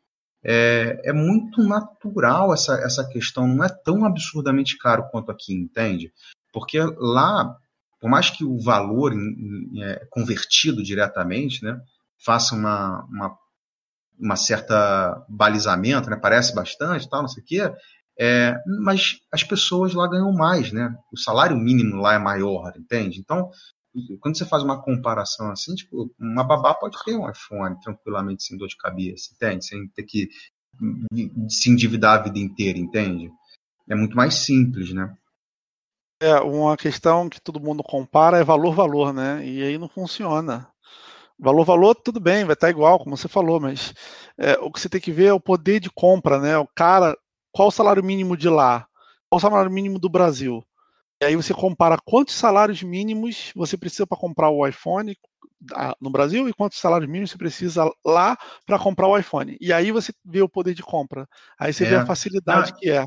é, 0.44 1.00
é 1.04 1.12
muito 1.12 1.62
natural 1.62 2.54
essa, 2.54 2.74
essa 2.80 3.08
questão, 3.08 3.48
não 3.48 3.64
é 3.64 3.68
tão 3.68 4.04
absurdamente 4.04 4.78
caro 4.78 5.08
quanto 5.10 5.30
aqui, 5.32 5.52
entende? 5.52 6.12
Porque 6.52 6.78
lá 6.98 7.56
por 8.00 8.10
mais 8.10 8.30
que 8.30 8.44
o 8.44 8.58
valor 8.58 9.12
em, 9.12 9.70
em, 9.72 9.82
é, 9.82 10.06
convertido 10.10 10.82
diretamente 10.82 11.64
né, 11.64 11.78
faça 12.24 12.54
uma, 12.54 13.04
uma, 13.04 13.38
uma, 14.18 14.36
certa 14.36 15.24
balizamento, 15.28 16.10
né, 16.10 16.16
parece 16.16 16.54
bastante, 16.54 17.08
tal, 17.08 17.22
não 17.22 17.28
sei 17.28 17.42
o 17.42 17.46
quê, 17.46 17.72
é, 18.18 18.54
mas 18.80 19.18
as 19.30 19.44
pessoas 19.44 19.92
lá 19.92 20.08
ganham 20.08 20.32
mais, 20.32 20.72
né? 20.72 20.96
O 21.12 21.18
salário 21.18 21.56
mínimo 21.56 21.96
lá 21.96 22.14
é 22.14 22.18
maior, 22.18 22.72
entende? 22.74 23.20
Então, 23.20 23.50
quando 24.20 24.38
você 24.38 24.46
faz 24.46 24.62
uma 24.62 24.82
comparação 24.82 25.50
assim, 25.50 25.74
tipo, 25.74 26.10
uma 26.18 26.42
babá 26.42 26.74
pode 26.74 26.96
ter 27.04 27.14
um 27.14 27.28
iPhone 27.28 27.78
tranquilamente 27.80 28.44
sem 28.44 28.56
dor 28.56 28.68
de 28.68 28.76
cabeça, 28.76 29.30
entende? 29.34 29.66
Sem 29.66 29.88
ter 29.88 30.04
que 30.04 30.28
se 31.48 31.70
endividar 31.70 32.18
a 32.18 32.22
vida 32.22 32.38
inteira, 32.38 32.78
entende? 32.78 33.30
É 33.88 33.94
muito 33.94 34.16
mais 34.16 34.34
simples, 34.34 34.92
né? 34.92 35.14
É, 36.20 36.34
uma 36.36 36.76
questão 36.76 37.28
que 37.28 37.40
todo 37.40 37.60
mundo 37.60 37.82
compara 37.82 38.38
é 38.38 38.44
valor-valor, 38.44 39.12
né? 39.12 39.46
E 39.46 39.62
aí 39.62 39.76
não 39.76 39.88
funciona. 39.88 40.66
Valor-valor, 41.38 41.94
tudo 41.94 42.18
bem, 42.18 42.44
vai 42.44 42.54
estar 42.54 42.70
igual, 42.70 42.98
como 42.98 43.16
você 43.16 43.28
falou, 43.28 43.60
mas 43.60 43.92
é, 44.38 44.54
o 44.58 44.72
que 44.72 44.80
você 44.80 44.88
tem 44.88 45.00
que 45.00 45.12
ver 45.12 45.26
é 45.26 45.32
o 45.34 45.40
poder 45.40 45.78
de 45.78 45.90
compra, 45.90 46.40
né? 46.40 46.56
O 46.56 46.66
cara, 46.74 47.14
qual 47.52 47.68
o 47.68 47.70
salário 47.72 48.02
mínimo 48.02 48.36
de 48.36 48.48
lá? 48.48 48.86
Qual 49.28 49.38
o 49.38 49.40
salário 49.40 49.70
mínimo 49.70 49.98
do 49.98 50.08
Brasil? 50.08 50.64
E 51.22 51.26
aí 51.26 51.36
você 51.36 51.52
compara 51.52 51.98
quantos 52.04 52.34
salários 52.34 52.82
mínimos 52.82 53.52
você 53.54 53.76
precisa 53.76 54.06
para 54.06 54.18
comprar 54.18 54.48
o 54.50 54.66
iPhone 54.66 55.14
no 56.00 56.10
Brasil 56.10 56.48
e 56.48 56.54
quantos 56.54 56.78
salários 56.78 57.08
mínimos 57.08 57.30
você 57.30 57.38
precisa 57.38 57.90
lá 58.04 58.36
para 58.66 58.78
comprar 58.78 59.08
o 59.08 59.18
iPhone. 59.18 59.56
E 59.60 59.72
aí 59.72 59.90
você 59.90 60.12
vê 60.24 60.42
o 60.42 60.48
poder 60.48 60.74
de 60.74 60.82
compra. 60.82 61.28
Aí 61.58 61.72
você 61.72 61.84
é. 61.84 61.88
vê 61.88 61.96
a 61.96 62.06
facilidade 62.06 62.74
que 62.74 62.90
é. 62.90 63.06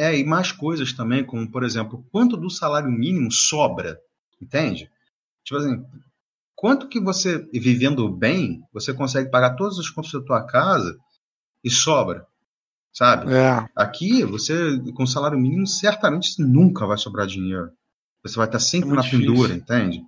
É, 0.00 0.18
e 0.18 0.24
mais 0.24 0.50
coisas 0.50 0.94
também, 0.94 1.22
como, 1.22 1.46
por 1.50 1.62
exemplo, 1.62 2.02
quanto 2.10 2.34
do 2.34 2.48
salário 2.48 2.90
mínimo 2.90 3.30
sobra, 3.30 4.00
entende? 4.40 4.90
Tipo 5.44 5.60
assim, 5.60 5.84
quanto 6.56 6.88
que 6.88 6.98
você, 6.98 7.46
vivendo 7.52 8.08
bem, 8.08 8.62
você 8.72 8.94
consegue 8.94 9.30
pagar 9.30 9.56
todas 9.56 9.78
as 9.78 9.90
contas 9.90 10.10
da 10.12 10.22
tua 10.22 10.42
casa 10.46 10.98
e 11.62 11.68
sobra, 11.68 12.26
sabe? 12.90 13.30
É. 13.30 13.68
Aqui, 13.76 14.24
você, 14.24 14.78
com 14.94 15.06
salário 15.06 15.38
mínimo, 15.38 15.66
certamente 15.66 16.40
nunca 16.40 16.86
vai 16.86 16.96
sobrar 16.96 17.26
dinheiro. 17.26 17.70
Você 18.22 18.36
vai 18.36 18.46
estar 18.46 18.58
sempre 18.58 18.88
é 18.88 18.94
na 18.94 19.02
difícil. 19.02 19.26
pendura, 19.26 19.52
entende? 19.52 20.02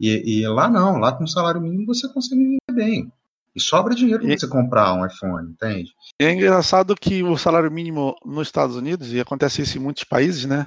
E, 0.00 0.40
e, 0.40 0.48
lá 0.48 0.68
não, 0.68 0.98
lá 0.98 1.12
com 1.12 1.24
salário 1.24 1.60
mínimo 1.60 1.86
você 1.86 2.08
consegue 2.12 2.42
viver 2.42 2.84
bem. 2.84 3.12
E 3.56 3.60
sobra 3.60 3.94
dinheiro 3.94 4.22
para 4.22 4.38
você 4.38 4.46
comprar 4.46 4.92
um 4.92 5.06
iPhone, 5.06 5.50
entende? 5.50 5.90
É 6.20 6.30
engraçado 6.30 6.94
que 6.94 7.22
o 7.22 7.38
salário 7.38 7.70
mínimo 7.70 8.14
nos 8.22 8.48
Estados 8.48 8.76
Unidos, 8.76 9.10
e 9.14 9.18
acontece 9.18 9.62
isso 9.62 9.78
em 9.78 9.80
muitos 9.80 10.04
países, 10.04 10.44
né? 10.44 10.66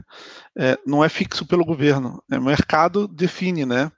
É, 0.57 0.75
não 0.87 1.05
é 1.05 1.07
fixo 1.07 1.45
pelo 1.45 1.63
governo. 1.63 2.19
Né, 2.27 2.39
o 2.39 2.43
mercado 2.43 3.07
define, 3.07 3.63
né? 3.63 3.91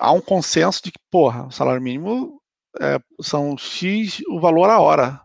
Há 0.00 0.10
um 0.10 0.20
consenso 0.20 0.82
de 0.82 0.90
que, 0.90 0.98
porra, 1.08 1.46
o 1.46 1.52
salário 1.52 1.80
mínimo 1.80 2.40
é, 2.80 2.98
são 3.20 3.56
X 3.56 4.20
o 4.28 4.40
valor 4.40 4.68
a 4.68 4.80
hora. 4.80 5.20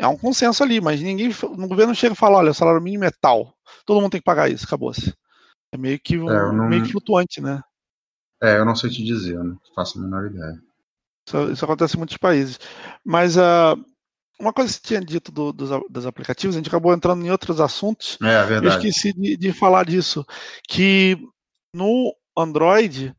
Há 0.00 0.08
um 0.08 0.16
consenso 0.16 0.62
ali, 0.62 0.80
mas 0.80 0.98
ninguém 1.02 1.28
no 1.58 1.68
governo 1.68 1.94
chega 1.94 2.14
e 2.14 2.16
fala, 2.16 2.38
olha, 2.38 2.52
o 2.52 2.54
salário 2.54 2.80
mínimo 2.80 3.04
é 3.04 3.10
tal. 3.20 3.54
Todo 3.84 4.00
mundo 4.00 4.12
tem 4.12 4.20
que 4.20 4.24
pagar 4.24 4.50
isso, 4.50 4.64
acabou-se. 4.64 5.12
É 5.74 5.76
meio 5.76 6.00
que, 6.00 6.16
um, 6.16 6.30
é, 6.30 6.52
não... 6.54 6.68
meio 6.70 6.84
que 6.84 6.92
flutuante, 6.92 7.42
né? 7.42 7.60
É, 8.42 8.56
eu 8.56 8.64
não 8.64 8.74
sei 8.74 8.88
te 8.88 9.04
dizer, 9.04 9.34
eu 9.34 9.44
não 9.44 9.58
faço 9.74 9.98
a 9.98 10.02
menor 10.02 10.24
ideia. 10.24 10.58
Isso, 11.30 11.52
isso 11.52 11.64
acontece 11.64 11.94
em 11.94 11.98
muitos 11.98 12.16
países. 12.16 12.58
Mas 13.04 13.36
uh, 13.36 13.76
uma 14.38 14.52
coisa 14.52 14.72
que 14.72 14.78
você 14.78 14.88
tinha 14.88 15.00
dito 15.00 15.30
do, 15.30 15.52
dos, 15.52 15.70
dos, 15.88 16.06
aplicativos, 16.06 16.56
a 16.56 16.58
gente 16.58 16.68
acabou 16.68 16.92
entrando 16.92 17.24
em 17.24 17.30
outros 17.30 17.60
assuntos. 17.60 18.18
É, 18.22 18.26
é 18.26 18.44
verdade. 18.44 18.66
Eu 18.66 18.70
esqueci 18.70 19.12
de, 19.12 19.36
de 19.36 19.52
falar 19.52 19.84
disso. 19.84 20.24
Que 20.68 21.16
no 21.74 22.14
Android, 22.36 23.14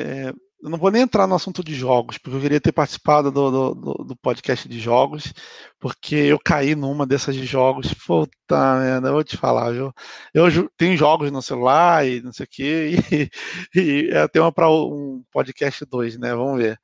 é, 0.00 0.32
eu 0.62 0.70
não 0.70 0.78
vou 0.78 0.90
nem 0.90 1.02
entrar 1.02 1.26
no 1.26 1.34
assunto 1.34 1.62
de 1.62 1.74
jogos, 1.74 2.18
porque 2.18 2.36
eu 2.36 2.40
queria 2.40 2.60
ter 2.60 2.72
participado 2.72 3.30
do, 3.30 3.50
do, 3.50 4.04
do 4.04 4.16
podcast 4.16 4.68
de 4.68 4.80
jogos, 4.80 5.32
porque 5.78 6.16
eu 6.16 6.38
caí 6.38 6.74
numa 6.74 7.06
dessas 7.06 7.36
de 7.36 7.44
jogos. 7.44 7.94
Puta 7.94 8.78
merda, 8.78 9.08
eu 9.08 9.12
vou 9.12 9.24
te 9.24 9.36
falar, 9.36 9.70
viu? 9.72 9.92
Eu 10.34 10.46
tenho 10.76 10.96
jogos 10.96 11.30
no 11.30 11.42
celular 11.42 12.06
e 12.06 12.20
não 12.22 12.32
sei 12.32 12.44
o 12.44 12.48
quê, 12.50 12.96
e, 13.74 13.80
e 13.80 14.10
é 14.10 14.26
tema 14.28 14.50
para 14.50 14.68
um 14.70 15.22
podcast 15.32 15.84
2, 15.84 16.18
né? 16.18 16.34
Vamos 16.34 16.58
ver. 16.58 16.78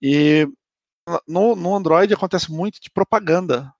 E 0.00 0.46
no, 1.26 1.56
no 1.56 1.74
Android 1.74 2.12
acontece 2.12 2.50
muito 2.50 2.80
de 2.80 2.90
propaganda 2.90 3.72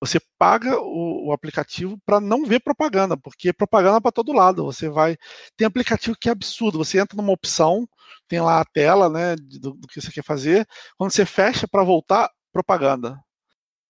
você 0.00 0.18
paga 0.38 0.80
o, 0.80 1.28
o 1.28 1.32
aplicativo 1.32 1.98
para 2.06 2.18
não 2.18 2.46
ver 2.46 2.60
propaganda, 2.60 3.18
porque 3.18 3.52
propaganda 3.52 4.00
para 4.00 4.10
todo 4.10 4.32
lado. 4.32 4.64
Você 4.64 4.88
vai. 4.88 5.16
Tem 5.56 5.66
aplicativo 5.66 6.16
que 6.18 6.28
é 6.30 6.32
absurdo. 6.32 6.78
Você 6.78 6.98
entra 6.98 7.16
numa 7.16 7.32
opção, 7.32 7.86
tem 8.26 8.40
lá 8.40 8.62
a 8.62 8.64
tela 8.64 9.10
né, 9.10 9.36
do, 9.36 9.72
do 9.74 9.86
que 9.86 10.00
você 10.00 10.10
quer 10.10 10.24
fazer. 10.24 10.66
Quando 10.96 11.12
você 11.12 11.26
fecha 11.26 11.68
para 11.68 11.84
voltar, 11.84 12.30
propaganda. 12.50 13.20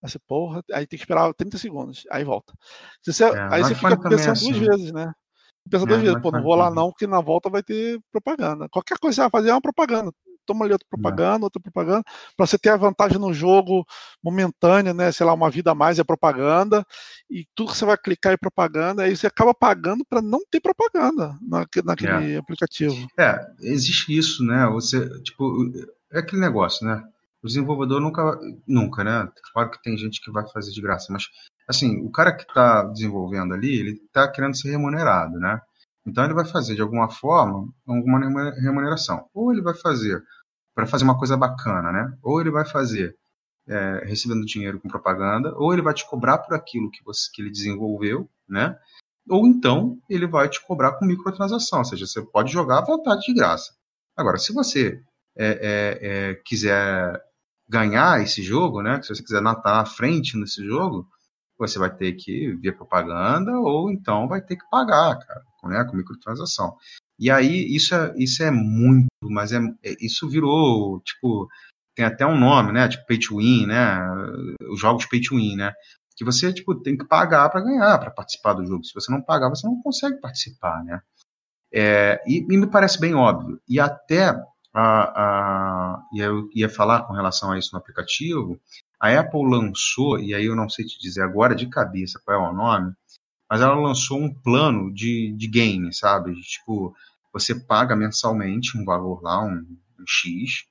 Aí 0.03 0.09
você, 0.09 0.19
porra, 0.19 0.61
aí 0.73 0.85
tem 0.85 0.97
que 0.97 1.05
esperar 1.05 1.33
30 1.33 1.57
segundos, 1.57 2.03
aí 2.11 2.23
volta. 2.23 2.53
Você, 3.05 3.23
é, 3.23 3.47
aí 3.51 3.61
você 3.63 3.75
fica 3.75 3.97
pensando 3.97 4.29
é 4.29 4.31
assim. 4.31 4.51
duas 4.51 4.67
vezes, 4.67 4.91
né? 4.91 5.13
Pensa 5.69 5.85
duas 5.85 5.99
é, 5.99 6.03
vezes, 6.03 6.21
pô, 6.21 6.31
não 6.31 6.41
vou 6.41 6.55
lá 6.55 6.71
não, 6.71 6.89
porque 6.89 7.05
na 7.05 7.21
volta 7.21 7.51
vai 7.51 7.61
ter 7.61 8.01
propaganda. 8.11 8.67
Qualquer 8.67 8.97
coisa 8.97 9.13
que 9.13 9.15
você 9.15 9.21
vai 9.21 9.29
fazer 9.29 9.49
é 9.51 9.53
uma 9.53 9.61
propaganda 9.61 10.11
toma 10.45 10.65
ali 10.65 10.73
outra 10.73 10.87
propaganda, 10.89 11.45
outra 11.45 11.61
propaganda, 11.61 12.03
para 12.35 12.45
você 12.45 12.57
ter 12.57 12.69
a 12.69 12.77
vantagem 12.77 13.19
no 13.19 13.33
jogo 13.33 13.85
momentânea, 14.23 14.93
né? 14.93 15.11
Sei 15.11 15.25
lá, 15.25 15.33
uma 15.33 15.49
vida 15.49 15.71
a 15.71 15.75
mais 15.75 15.99
é 15.99 16.03
propaganda, 16.03 16.85
e 17.29 17.45
tudo 17.55 17.71
que 17.71 17.77
você 17.77 17.85
vai 17.85 17.97
clicar 17.97 18.33
é 18.33 18.37
propaganda, 18.37 19.03
aí 19.03 19.15
você 19.15 19.27
acaba 19.27 19.53
pagando 19.53 20.05
para 20.05 20.21
não 20.21 20.39
ter 20.49 20.59
propaganda 20.59 21.37
naquele 21.41 22.33
é. 22.33 22.37
aplicativo. 22.37 23.07
É, 23.19 23.39
existe 23.61 24.17
isso, 24.17 24.43
né? 24.43 24.67
Você, 24.73 25.07
tipo, 25.21 25.71
é 26.11 26.19
aquele 26.19 26.41
negócio, 26.41 26.85
né? 26.85 27.03
O 27.43 27.47
desenvolvedor 27.47 27.99
nunca, 27.99 28.39
nunca, 28.67 29.03
né? 29.03 29.27
Claro 29.53 29.71
que 29.71 29.81
tem 29.81 29.97
gente 29.97 30.21
que 30.21 30.31
vai 30.31 30.47
fazer 30.49 30.71
de 30.71 30.81
graça, 30.81 31.07
mas 31.09 31.25
assim, 31.67 32.05
o 32.05 32.11
cara 32.11 32.35
que 32.35 32.43
está 32.43 32.83
desenvolvendo 32.83 33.53
ali, 33.53 33.79
ele 33.79 33.91
está 33.91 34.27
querendo 34.27 34.55
ser 34.55 34.69
remunerado, 34.69 35.39
né? 35.39 35.59
Então 36.05 36.23
ele 36.23 36.33
vai 36.33 36.45
fazer 36.45 36.75
de 36.75 36.81
alguma 36.81 37.09
forma 37.09 37.71
alguma 37.87 38.19
remuneração. 38.55 39.27
Ou 39.33 39.51
ele 39.51 39.61
vai 39.61 39.73
fazer 39.75 40.23
para 40.73 40.87
fazer 40.87 41.03
uma 41.03 41.17
coisa 41.17 41.37
bacana, 41.37 41.91
né? 41.91 42.17
Ou 42.23 42.41
ele 42.41 42.49
vai 42.49 42.65
fazer 42.65 43.15
é, 43.67 44.03
recebendo 44.05 44.45
dinheiro 44.45 44.79
com 44.79 44.89
propaganda, 44.89 45.53
ou 45.55 45.71
ele 45.73 45.81
vai 45.81 45.93
te 45.93 46.07
cobrar 46.07 46.39
por 46.39 46.55
aquilo 46.55 46.89
que, 46.89 47.03
você, 47.03 47.29
que 47.31 47.41
ele 47.41 47.51
desenvolveu, 47.51 48.29
né? 48.47 48.77
Ou 49.29 49.45
então 49.45 49.99
ele 50.09 50.25
vai 50.25 50.49
te 50.49 50.65
cobrar 50.65 50.93
com 50.93 51.05
microtransação, 51.05 51.79
ou 51.79 51.85
seja, 51.85 52.07
você 52.07 52.21
pode 52.21 52.51
jogar 52.51 52.79
à 52.79 52.85
vontade 52.85 53.21
de 53.21 53.33
graça. 53.33 53.73
Agora, 54.17 54.37
se 54.37 54.51
você 54.51 55.01
é, 55.37 55.47
é, 55.47 56.29
é 56.31 56.35
quiser 56.43 57.21
ganhar 57.69 58.21
esse 58.21 58.41
jogo, 58.41 58.81
né? 58.81 59.01
Se 59.01 59.09
você 59.09 59.23
quiser 59.23 59.37
estar 59.37 59.53
na 59.63 59.85
frente 59.85 60.37
nesse 60.37 60.65
jogo, 60.65 61.07
você 61.67 61.79
vai 61.79 61.93
ter 61.95 62.13
que 62.13 62.53
ver 62.55 62.73
propaganda 62.73 63.51
ou 63.59 63.91
então 63.91 64.27
vai 64.27 64.41
ter 64.41 64.55
que 64.55 64.69
pagar, 64.69 65.17
cara 65.19 65.41
né, 65.67 65.83
com 65.83 65.97
microtransação. 65.97 66.75
E 67.19 67.29
aí 67.29 67.75
isso 67.75 67.93
é, 67.93 68.13
isso 68.17 68.43
é 68.43 68.51
muito, 68.51 69.07
mas 69.23 69.51
é, 69.51 69.57
é, 69.83 69.95
isso 69.99 70.29
virou, 70.29 70.99
tipo, 71.01 71.47
tem 71.95 72.05
até 72.05 72.25
um 72.25 72.37
nome, 72.37 72.71
né, 72.71 72.87
tipo 72.87 73.05
pay 73.05 73.19
to 73.19 73.37
win, 73.37 73.67
né, 73.67 73.99
os 74.69 74.79
jogos 74.79 75.05
pay 75.05 75.21
to 75.21 75.35
win, 75.35 75.55
né, 75.55 75.73
que 76.15 76.25
você, 76.25 76.53
tipo, 76.53 76.75
tem 76.75 76.97
que 76.97 77.05
pagar 77.05 77.49
para 77.49 77.61
ganhar, 77.61 77.97
para 77.99 78.11
participar 78.11 78.53
do 78.53 78.65
jogo. 78.65 78.83
Se 78.83 78.93
você 78.93 79.11
não 79.11 79.21
pagar, 79.21 79.49
você 79.49 79.65
não 79.67 79.81
consegue 79.81 80.19
participar, 80.19 80.83
né. 80.83 81.01
É, 81.73 82.21
e, 82.27 82.39
e, 82.39 82.57
me 82.57 82.67
parece 82.67 82.99
bem 82.99 83.15
óbvio. 83.15 83.59
E 83.67 83.79
até, 83.79 84.29
a, 84.73 84.83
a, 84.83 86.03
e 86.13 86.19
eu 86.19 86.49
ia 86.53 86.69
falar 86.69 87.03
com 87.03 87.13
relação 87.13 87.51
a 87.51 87.57
isso 87.57 87.69
no 87.71 87.79
aplicativo, 87.79 88.59
a 89.01 89.19
Apple 89.19 89.49
lançou, 89.49 90.19
e 90.19 90.35
aí 90.35 90.45
eu 90.45 90.55
não 90.55 90.69
sei 90.69 90.85
te 90.85 90.99
dizer 90.99 91.23
agora 91.23 91.55
de 91.55 91.67
cabeça 91.67 92.21
qual 92.23 92.45
é 92.45 92.49
o 92.49 92.53
nome, 92.53 92.93
mas 93.49 93.59
ela 93.59 93.73
lançou 93.73 94.19
um 94.21 94.31
plano 94.31 94.93
de, 94.93 95.33
de 95.35 95.47
game, 95.47 95.91
sabe? 95.91 96.39
Tipo, 96.41 96.95
você 97.33 97.55
paga 97.55 97.95
mensalmente 97.95 98.77
um 98.77 98.85
valor 98.85 99.23
lá, 99.23 99.43
um, 99.43 99.55
um 99.99 100.05
X. 100.07 100.65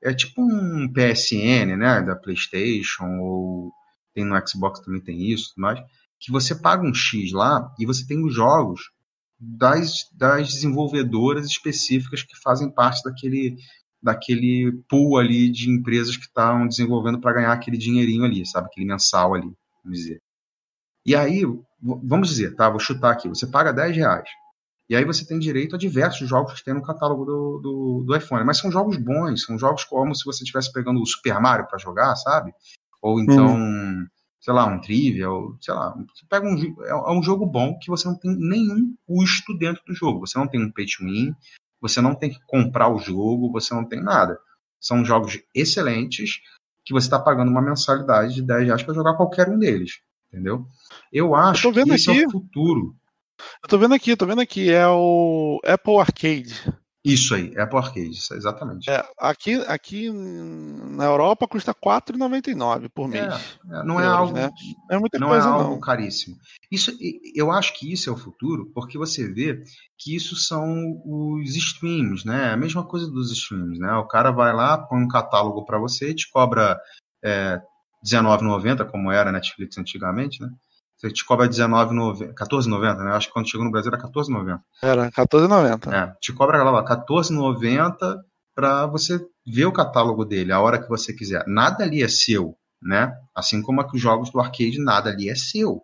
É 0.00 0.14
tipo 0.14 0.40
um 0.40 0.88
PSN, 0.92 1.76
né? 1.76 2.00
Da 2.00 2.14
PlayStation, 2.14 3.18
ou 3.18 3.72
tem 4.14 4.24
no 4.24 4.40
Xbox 4.46 4.78
também 4.78 5.00
tem 5.00 5.32
isso, 5.32 5.52
mas 5.56 5.80
que 6.20 6.30
você 6.30 6.54
paga 6.54 6.86
um 6.86 6.94
X 6.94 7.32
lá 7.32 7.74
e 7.76 7.84
você 7.84 8.06
tem 8.06 8.24
os 8.24 8.32
jogos 8.32 8.92
das, 9.36 10.08
das 10.12 10.48
desenvolvedoras 10.48 11.44
específicas 11.46 12.22
que 12.22 12.38
fazem 12.40 12.70
parte 12.70 13.02
daquele 13.02 13.56
daquele 14.04 14.70
pool 14.86 15.16
ali 15.16 15.50
de 15.50 15.70
empresas 15.70 16.14
que 16.14 16.26
estão 16.26 16.68
desenvolvendo 16.68 17.18
para 17.18 17.32
ganhar 17.32 17.52
aquele 17.52 17.78
dinheirinho 17.78 18.22
ali, 18.22 18.44
sabe? 18.44 18.66
Aquele 18.66 18.84
mensal 18.84 19.34
ali, 19.34 19.50
vamos 19.82 19.98
dizer. 19.98 20.20
E 21.06 21.16
aí, 21.16 21.42
vamos 21.80 22.28
dizer, 22.28 22.54
tá? 22.54 22.68
Vou 22.68 22.78
chutar 22.78 23.12
aqui. 23.12 23.28
Você 23.28 23.46
paga 23.46 23.72
10 23.72 23.96
reais. 23.96 24.28
E 24.90 24.94
aí 24.94 25.04
você 25.06 25.26
tem 25.26 25.38
direito 25.38 25.74
a 25.74 25.78
diversos 25.78 26.28
jogos 26.28 26.52
que 26.52 26.64
tem 26.64 26.74
no 26.74 26.82
catálogo 26.82 27.24
do, 27.24 27.60
do, 27.62 28.04
do 28.06 28.16
iPhone. 28.16 28.44
Mas 28.44 28.58
são 28.58 28.70
jogos 28.70 28.98
bons, 28.98 29.42
são 29.42 29.58
jogos 29.58 29.84
como 29.84 30.14
se 30.14 30.24
você 30.24 30.44
estivesse 30.44 30.70
pegando 30.70 31.00
o 31.00 31.06
Super 31.06 31.40
Mario 31.40 31.66
para 31.66 31.78
jogar, 31.78 32.14
sabe? 32.16 32.52
Ou 33.00 33.18
então, 33.20 33.54
uhum. 33.56 34.06
sei 34.38 34.52
lá, 34.52 34.66
um 34.66 34.80
Trivia, 34.80 35.30
ou 35.30 35.56
sei 35.62 35.72
lá. 35.72 35.94
Você 36.14 36.26
pega 36.28 36.46
um, 36.46 36.56
é, 36.58 36.90
é 36.90 37.10
um 37.10 37.22
jogo 37.22 37.46
bom 37.46 37.78
que 37.78 37.88
você 37.88 38.06
não 38.06 38.18
tem 38.18 38.36
nenhum 38.36 38.94
custo 39.06 39.56
dentro 39.56 39.82
do 39.86 39.94
jogo. 39.94 40.26
Você 40.26 40.38
não 40.38 40.46
tem 40.46 40.62
um 40.62 40.70
pay 40.70 40.84
to 40.84 41.04
win, 41.04 41.34
você 41.86 42.00
não 42.00 42.14
tem 42.14 42.30
que 42.30 42.40
comprar 42.46 42.88
o 42.88 42.98
jogo, 42.98 43.52
você 43.52 43.74
não 43.74 43.84
tem 43.84 44.02
nada. 44.02 44.38
São 44.80 45.04
jogos 45.04 45.40
excelentes 45.54 46.40
que 46.84 46.92
você 46.92 47.06
está 47.06 47.18
pagando 47.18 47.50
uma 47.50 47.62
mensalidade 47.62 48.34
de 48.34 48.42
10 48.42 48.66
reais 48.66 48.82
para 48.82 48.94
jogar 48.94 49.14
qualquer 49.14 49.48
um 49.48 49.58
deles 49.58 50.02
entendeu? 50.34 50.66
Eu 51.12 51.34
acho 51.34 51.68
eu 51.68 51.72
que 51.72 51.80
esse 51.92 52.10
aqui, 52.10 52.22
é 52.22 52.26
o 52.26 52.30
futuro. 52.30 52.96
Eu 53.62 53.68
tô 53.68 53.78
vendo 53.78 53.94
aqui, 53.94 54.16
tô 54.16 54.26
vendo 54.26 54.40
aqui, 54.40 54.70
é 54.70 54.86
o 54.88 55.60
Apple 55.64 55.98
Arcade. 55.98 56.54
Isso 57.04 57.34
aí, 57.34 57.52
Apple 57.58 57.76
Arcade, 57.76 58.18
exatamente. 58.32 58.90
É, 58.90 59.04
aqui, 59.18 59.56
aqui 59.68 60.10
na 60.10 61.04
Europa 61.04 61.46
custa 61.46 61.72
R$ 61.72 62.00
4,99 62.00 62.88
por 62.88 63.06
mês. 63.06 63.58
É, 63.70 63.80
é, 63.80 63.84
não 63.84 64.00
é 64.00 64.06
algo, 64.06 64.32
né? 64.32 64.50
é 64.90 64.98
muita 64.98 65.18
não 65.18 65.26
é 65.26 65.30
coisa, 65.32 65.48
é 65.48 65.50
algo 65.50 65.70
não. 65.72 65.80
caríssimo. 65.80 66.36
Isso, 66.72 66.90
eu 67.34 67.52
acho 67.52 67.78
que 67.78 67.92
isso 67.92 68.08
é 68.08 68.12
o 68.12 68.16
futuro, 68.16 68.70
porque 68.74 68.96
você 68.96 69.30
vê 69.30 69.62
que 69.98 70.16
isso 70.16 70.34
são 70.34 70.66
os 71.04 71.54
streams, 71.54 72.24
né? 72.24 72.50
A 72.50 72.56
mesma 72.56 72.82
coisa 72.82 73.06
dos 73.10 73.30
streams, 73.30 73.78
né? 73.78 73.92
O 73.96 74.06
cara 74.06 74.30
vai 74.30 74.54
lá, 74.54 74.78
põe 74.78 75.02
um 75.02 75.08
catálogo 75.08 75.62
para 75.66 75.78
você, 75.78 76.14
te 76.14 76.30
cobra 76.30 76.80
é, 77.22 77.60
19,90, 78.02 78.90
como 78.90 79.12
era 79.12 79.28
a 79.28 79.32
Netflix 79.32 79.76
antigamente, 79.76 80.40
né? 80.40 80.48
Você 81.04 81.12
te 81.12 81.24
cobra 81.24 81.46
19,90, 81.46 82.32
14,90, 82.32 83.04
né? 83.04 83.12
Acho 83.12 83.26
que 83.26 83.34
quando 83.34 83.50
chegou 83.50 83.66
no 83.66 83.70
Brasil 83.70 83.92
era 83.92 84.02
14,90. 84.02 84.60
Era 84.82 85.10
14,90. 85.10 85.92
É, 85.92 86.16
te 86.18 86.32
cobra 86.32 86.62
lá 86.62 86.82
14,90 86.82 88.20
para 88.54 88.86
você 88.86 89.20
ver 89.46 89.66
o 89.66 89.72
catálogo 89.72 90.24
dele 90.24 90.50
a 90.50 90.60
hora 90.60 90.80
que 90.82 90.88
você 90.88 91.12
quiser. 91.12 91.44
Nada 91.46 91.84
ali 91.84 92.02
é 92.02 92.08
seu, 92.08 92.56
né? 92.80 93.12
Assim 93.34 93.60
como 93.60 93.84
os 93.84 94.00
jogos 94.00 94.30
do 94.30 94.40
arcade, 94.40 94.78
nada 94.78 95.10
ali 95.10 95.28
é 95.28 95.34
seu. 95.34 95.82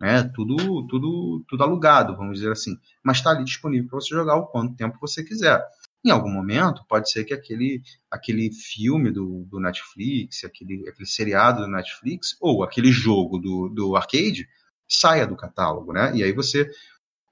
Né? 0.00 0.24
Tudo, 0.34 0.56
tudo, 0.88 1.44
tudo 1.48 1.62
alugado, 1.62 2.16
vamos 2.16 2.34
dizer 2.34 2.50
assim. 2.50 2.76
Mas 3.04 3.18
está 3.18 3.30
ali 3.30 3.44
disponível 3.44 3.88
para 3.88 4.00
você 4.00 4.12
jogar 4.16 4.34
o 4.34 4.46
quanto 4.46 4.74
tempo 4.74 4.98
você 5.00 5.22
quiser 5.22 5.64
em 6.06 6.10
algum 6.10 6.30
momento 6.30 6.84
pode 6.88 7.10
ser 7.10 7.24
que 7.24 7.34
aquele, 7.34 7.82
aquele 8.10 8.52
filme 8.52 9.10
do, 9.10 9.44
do 9.50 9.60
Netflix, 9.60 10.44
aquele, 10.44 10.88
aquele 10.88 11.06
seriado 11.06 11.62
do 11.62 11.68
Netflix, 11.68 12.36
ou 12.40 12.62
aquele 12.62 12.92
jogo 12.92 13.38
do, 13.38 13.68
do 13.68 13.96
arcade 13.96 14.48
saia 14.88 15.26
do 15.26 15.36
catálogo, 15.36 15.92
né? 15.92 16.14
E 16.14 16.22
aí 16.22 16.32
você 16.32 16.70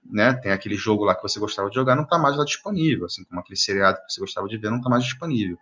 né, 0.05 0.35
tem 0.35 0.53
aquele 0.53 0.75
jogo 0.77 1.05
lá 1.05 1.15
que 1.15 1.23
você 1.23 1.39
gostava 1.39 1.69
de 1.69 1.75
jogar, 1.77 1.97
não 1.97 2.03
está 2.03 2.19
mais 2.19 2.37
lá 2.37 2.45
disponível, 2.45 3.07
assim 3.07 3.25
como 3.25 3.41
aquele 3.41 3.59
seriado 3.59 3.99
que 3.99 4.13
você 4.13 4.21
gostava 4.21 4.49
de 4.49 4.59
ver 4.59 4.71
não 4.71 4.79
está 4.79 4.91
mais 4.91 5.05
disponível. 5.05 5.57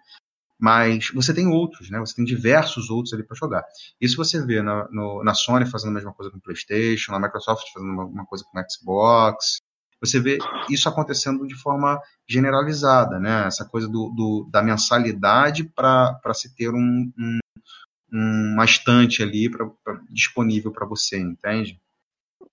Mas 0.59 1.11
você 1.13 1.35
tem 1.35 1.49
outros, 1.49 1.91
né? 1.91 1.99
Você 1.99 2.15
tem 2.15 2.25
diversos 2.25 2.89
outros 2.89 3.13
ali 3.13 3.25
para 3.25 3.37
jogar. 3.37 3.65
Isso 4.01 4.17
você 4.17 4.45
vê 4.45 4.63
na, 4.63 4.89
no, 4.91 5.23
na 5.25 5.35
Sony 5.35 5.67
fazendo 5.67 5.91
a 5.91 5.95
mesma 5.95 6.13
coisa 6.13 6.31
com 6.31 6.39
o 6.39 6.41
PlayStation, 6.41 7.11
na 7.11 7.19
Microsoft 7.19 7.67
fazendo 7.73 7.91
uma, 7.91 8.05
uma 8.05 8.27
coisa 8.27 8.45
com 8.45 8.59
o 8.59 8.63
Xbox, 8.71 9.59
você 10.03 10.19
vê 10.19 10.37
isso 10.69 10.89
acontecendo 10.89 11.47
de 11.47 11.55
forma 11.55 12.01
generalizada, 12.29 13.21
né? 13.21 13.47
Essa 13.47 13.65
coisa 13.65 13.87
do, 13.87 14.11
do 14.11 14.49
da 14.51 14.61
mensalidade 14.61 15.65
para 15.65 16.35
se 16.35 16.55
ter 16.55 16.71
um, 16.71 17.13
um, 17.17 17.39
uma 18.13 18.65
estante 18.65 19.23
ali 19.23 19.49
pra, 19.49 19.71
pra 19.85 20.01
disponível 20.11 20.73
para 20.73 20.87
você, 20.87 21.19
entende? 21.19 21.81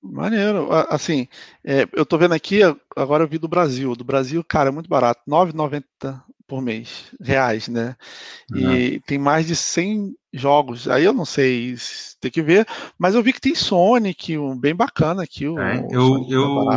Maneiro. 0.02 0.70
Assim, 0.89 1.28
é, 1.66 1.88
eu 1.93 2.06
tô 2.06 2.18
vendo 2.18 2.34
aqui, 2.34 2.62
agora 2.95 3.24
eu 3.24 3.28
vi 3.28 3.38
do 3.38 3.47
Brasil. 3.47 3.95
Do 3.95 4.04
Brasil, 4.04 4.43
cara, 4.43 4.70
é 4.70 4.72
muito 4.72 4.89
barato. 4.89 5.22
R$ 5.28 5.34
9,90 5.34 6.22
por 6.47 6.62
mês, 6.62 7.14
reais, 7.22 7.68
né? 7.68 7.95
E 8.56 8.66
uhum. 8.66 9.00
tem 9.06 9.18
mais 9.18 9.45
de 9.45 9.56
100 9.56 10.16
jogos. 10.34 10.88
Aí 10.88 11.04
eu 11.04 11.14
não 11.14 11.26
sei, 11.26 11.76
tem 12.22 12.32
que 12.32 12.41
ver. 12.41 12.66
Mas 12.97 13.14
eu 13.14 13.22
vi 13.22 13.34
que 13.34 13.41
tem 13.41 13.54
Sonic, 13.54 14.38
um 14.38 14.58
bem 14.58 14.76
bacana 14.76 15.24
aqui. 15.24 15.47
O, 15.47 15.60
é, 15.60 15.86
eu, 15.91 16.26
eu, 16.30 16.70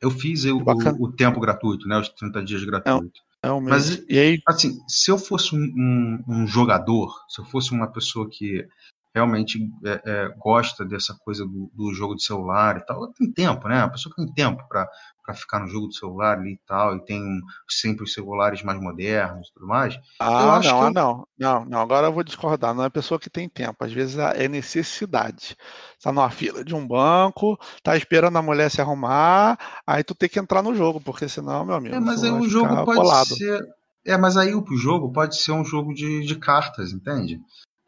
eu 0.00 0.10
fiz 0.10 0.44
o, 0.44 0.58
o, 0.58 1.04
o, 1.04 1.12
tempo 1.12 1.40
gratuito, 1.40 1.88
né? 1.88 1.98
Os 1.98 2.08
30 2.08 2.44
dias 2.44 2.64
gratuitos. 2.64 3.20
Realmente. 3.42 3.70
Mas, 3.70 4.04
e 4.08 4.18
aí... 4.18 4.38
assim, 4.46 4.78
se 4.88 5.10
eu 5.10 5.18
fosse 5.18 5.54
um, 5.54 5.58
um, 5.58 6.24
um 6.28 6.46
jogador, 6.46 7.12
se 7.28 7.40
eu 7.40 7.44
fosse 7.44 7.72
uma 7.72 7.86
pessoa 7.86 8.28
que 8.30 8.66
realmente 9.14 9.58
é, 9.84 10.02
é, 10.04 10.28
gosta 10.38 10.84
dessa 10.84 11.14
coisa 11.24 11.44
do, 11.44 11.70
do, 11.74 11.92
jogo 11.92 12.14
de 12.14 12.24
celular 12.24 12.76
e 12.76 12.86
tal, 12.86 13.12
tem 13.12 13.30
tempo, 13.32 13.68
né? 13.68 13.80
A 13.80 13.88
pessoa 13.88 14.14
tem 14.14 14.32
tempo 14.32 14.66
para 14.68 14.88
ficar 15.34 15.60
no 15.60 15.68
jogo 15.68 15.88
de 15.88 15.96
celular 15.96 16.38
ali 16.38 16.52
e 16.52 16.60
tal, 16.66 16.96
e 16.96 17.04
tem 17.04 17.40
sempre 17.68 18.04
os 18.04 18.12
celulares 18.12 18.62
mais 18.62 18.80
modernos 18.80 19.48
e 19.48 19.54
tudo 19.54 19.66
mais. 19.66 19.98
Ah, 20.20 20.60
não, 20.62 20.82
ah, 20.82 20.90
não, 20.90 21.28
não, 21.38 21.64
não, 21.64 21.80
agora 21.80 22.06
eu 22.06 22.12
vou 22.12 22.24
discordar, 22.24 22.74
não 22.74 22.84
é 22.84 22.90
pessoa 22.90 23.20
que 23.20 23.30
tem 23.30 23.48
tempo, 23.48 23.84
às 23.84 23.92
vezes 23.92 24.18
é 24.18 24.48
necessidade. 24.48 25.56
Está 25.96 26.12
numa 26.12 26.30
fila 26.30 26.64
de 26.64 26.74
um 26.74 26.86
banco, 26.86 27.58
tá 27.82 27.96
esperando 27.96 28.36
a 28.36 28.42
mulher 28.42 28.70
se 28.70 28.80
arrumar, 28.80 29.58
aí 29.86 30.04
tu 30.04 30.14
tem 30.14 30.28
que 30.28 30.38
entrar 30.38 30.62
no 30.62 30.74
jogo, 30.74 31.00
porque 31.00 31.28
senão, 31.28 31.64
meu 31.64 31.74
amigo, 31.74 31.94
é, 31.94 32.00
mas 32.00 32.22
aí 32.22 32.30
o 32.30 32.48
jogo 32.48 32.84
pode 32.84 33.00
bolado. 33.00 33.34
ser 33.34 33.60
é, 34.06 34.16
mas 34.16 34.36
aí 34.36 34.54
o 34.54 34.64
jogo 34.76 35.12
pode 35.12 35.36
ser 35.36 35.52
um 35.52 35.64
jogo 35.64 35.92
de, 35.92 36.24
de 36.24 36.36
cartas, 36.36 36.92
entende? 36.92 37.38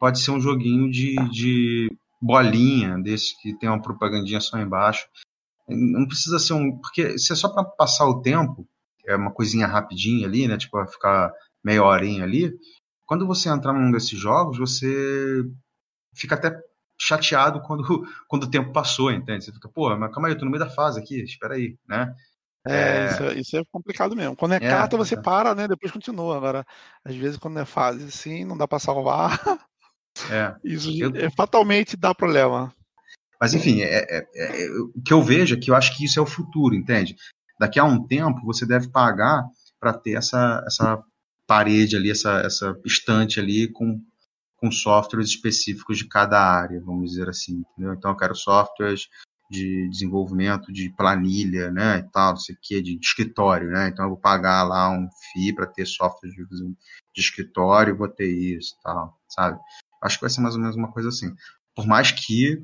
pode 0.01 0.19
ser 0.19 0.31
um 0.31 0.41
joguinho 0.41 0.89
de, 0.89 1.13
de 1.29 1.95
bolinha, 2.19 2.97
desse 2.97 3.39
que 3.39 3.53
tem 3.53 3.69
uma 3.69 3.79
propagandinha 3.79 4.41
só 4.41 4.57
embaixo. 4.57 5.07
Não 5.75 6.07
precisa 6.07 6.39
ser 6.39 6.53
um. 6.53 6.77
Porque 6.79 7.17
se 7.17 7.33
é 7.33 7.35
só 7.35 7.49
para 7.49 7.63
passar 7.63 8.05
o 8.07 8.21
tempo, 8.21 8.67
é 9.05 9.15
uma 9.15 9.31
coisinha 9.31 9.67
rapidinha 9.67 10.27
ali, 10.27 10.47
né? 10.47 10.57
Tipo, 10.57 10.85
ficar 10.87 11.31
meia 11.63 11.83
horinha 11.83 12.23
ali. 12.23 12.51
Quando 13.05 13.27
você 13.27 13.49
entrar 13.49 13.73
num 13.73 13.91
desses 13.91 14.17
jogos, 14.17 14.57
você 14.57 15.43
fica 16.15 16.35
até 16.35 16.57
chateado 16.99 17.61
quando, 17.61 17.83
quando 18.27 18.43
o 18.43 18.49
tempo 18.49 18.71
passou, 18.71 19.11
entende? 19.11 19.45
Você 19.45 19.51
fica, 19.51 19.69
pô, 19.69 19.95
mas 19.97 20.13
calma 20.13 20.27
aí, 20.27 20.33
eu 20.33 20.37
tô 20.37 20.45
no 20.45 20.51
meio 20.51 20.63
da 20.63 20.69
fase 20.69 20.99
aqui, 20.99 21.21
espera 21.23 21.55
aí, 21.55 21.77
né? 21.87 22.13
É, 22.67 22.73
é... 22.73 23.05
Isso, 23.07 23.23
é, 23.23 23.33
isso, 23.33 23.57
é 23.57 23.63
complicado 23.71 24.15
mesmo. 24.15 24.35
Quando 24.35 24.53
é, 24.53 24.57
é 24.57 24.59
carta, 24.59 24.95
você 24.95 25.15
é. 25.15 25.21
para, 25.21 25.55
né? 25.55 25.67
Depois 25.67 25.91
continua. 25.91 26.37
Agora, 26.37 26.65
às 27.03 27.15
vezes, 27.15 27.37
quando 27.37 27.59
é 27.59 27.65
fase 27.65 28.05
assim, 28.05 28.45
não 28.45 28.57
dá 28.57 28.67
para 28.67 28.79
salvar. 28.79 29.39
É. 30.29 30.55
Isso 30.63 30.91
eu... 30.91 31.11
é, 31.15 31.29
fatalmente 31.31 31.97
dá 31.97 32.13
problema. 32.13 32.73
Mas 33.41 33.55
enfim, 33.55 33.81
é, 33.81 34.05
é, 34.07 34.27
é, 34.35 34.69
o 34.95 35.01
que 35.01 35.11
eu 35.11 35.23
vejo 35.23 35.55
é 35.55 35.59
que 35.59 35.71
eu 35.71 35.75
acho 35.75 35.97
que 35.97 36.05
isso 36.05 36.19
é 36.19 36.21
o 36.21 36.27
futuro, 36.27 36.75
entende? 36.75 37.15
Daqui 37.59 37.79
a 37.79 37.83
um 37.83 38.05
tempo 38.05 38.45
você 38.45 38.67
deve 38.67 38.89
pagar 38.89 39.43
para 39.79 39.93
ter 39.93 40.11
essa, 40.11 40.63
essa 40.67 41.03
parede 41.47 41.95
ali, 41.95 42.11
essa, 42.11 42.39
essa 42.41 42.79
estante 42.85 43.39
ali 43.39 43.67
com, 43.67 43.99
com 44.57 44.71
softwares 44.71 45.29
específicos 45.29 45.97
de 45.97 46.07
cada 46.07 46.39
área, 46.39 46.79
vamos 46.85 47.09
dizer 47.09 47.27
assim. 47.27 47.63
Entendeu? 47.71 47.95
Então 47.95 48.11
eu 48.11 48.17
quero 48.17 48.35
softwares 48.35 49.07
de 49.49 49.89
desenvolvimento 49.89 50.71
de 50.71 50.89
planilha, 50.95 51.71
né, 51.71 51.97
e 51.97 52.03
tal, 52.11 52.29
não 52.29 52.37
sei 52.37 52.55
o 52.55 52.57
que, 52.61 52.81
de 52.81 52.97
escritório, 53.01 53.69
né, 53.69 53.89
então 53.89 54.05
eu 54.05 54.11
vou 54.11 54.17
pagar 54.17 54.63
lá 54.63 54.89
um 54.89 55.09
FII 55.33 55.53
para 55.53 55.67
ter 55.67 55.85
software 55.85 56.29
de, 56.29 56.45
de 56.45 57.21
escritório, 57.21 57.97
vou 57.97 58.07
ter 58.07 58.31
isso, 58.31 58.77
tal, 58.81 59.19
sabe? 59.27 59.59
Acho 60.01 60.15
que 60.15 60.21
vai 60.21 60.29
ser 60.29 60.39
mais 60.39 60.55
ou 60.55 60.61
menos 60.61 60.77
uma 60.77 60.89
coisa 60.89 61.09
assim. 61.09 61.35
Por 61.75 61.85
mais 61.85 62.13
que 62.13 62.53
é, 62.55 62.61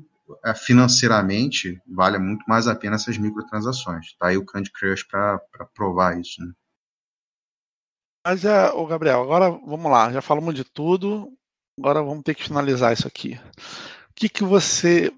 financeiramente 0.54 1.80
valha 1.86 2.18
muito 2.18 2.44
mais 2.46 2.66
a 2.66 2.74
pena 2.74 2.96
essas 2.96 3.18
microtransações. 3.18 4.14
Tá 4.18 4.28
aí 4.28 4.36
o 4.36 4.44
Candy 4.44 4.70
Crush 4.70 5.04
para 5.04 5.40
provar 5.74 6.18
isso. 6.18 6.42
Né? 6.42 6.52
Mas 8.26 8.44
é, 8.44 8.70
Gabriel, 8.86 9.22
agora 9.22 9.50
vamos 9.50 9.90
lá, 9.90 10.12
já 10.12 10.20
falamos 10.20 10.54
de 10.54 10.64
tudo, 10.64 11.32
agora 11.78 12.02
vamos 12.02 12.22
ter 12.22 12.34
que 12.34 12.44
finalizar 12.44 12.92
isso 12.92 13.06
aqui. 13.06 13.40
O 14.10 14.14
que, 14.14 14.28
que 14.28 14.44
você, 14.44 15.12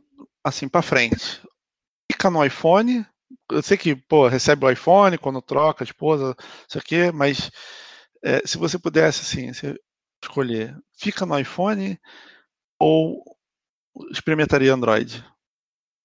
assim, 0.44 0.68
para 0.68 0.82
frente, 0.82 1.42
fica 2.10 2.30
no 2.30 2.44
iPhone? 2.44 3.04
Eu 3.50 3.62
sei 3.62 3.76
que, 3.76 3.96
pô, 3.96 4.28
recebe 4.28 4.64
o 4.64 4.70
iPhone 4.70 5.18
quando 5.18 5.42
troca 5.42 5.82
a 5.82 5.86
esposa, 5.86 6.36
isso 6.68 6.78
aqui, 6.78 7.10
mas 7.10 7.50
é, 8.22 8.46
se 8.46 8.58
você 8.58 8.78
pudesse, 8.78 9.22
assim, 9.22 9.50
escolher, 10.22 10.76
fica 10.96 11.24
no 11.24 11.38
iPhone 11.38 11.98
ou 12.78 13.24
experimentaria 14.10 14.72
Android? 14.72 15.24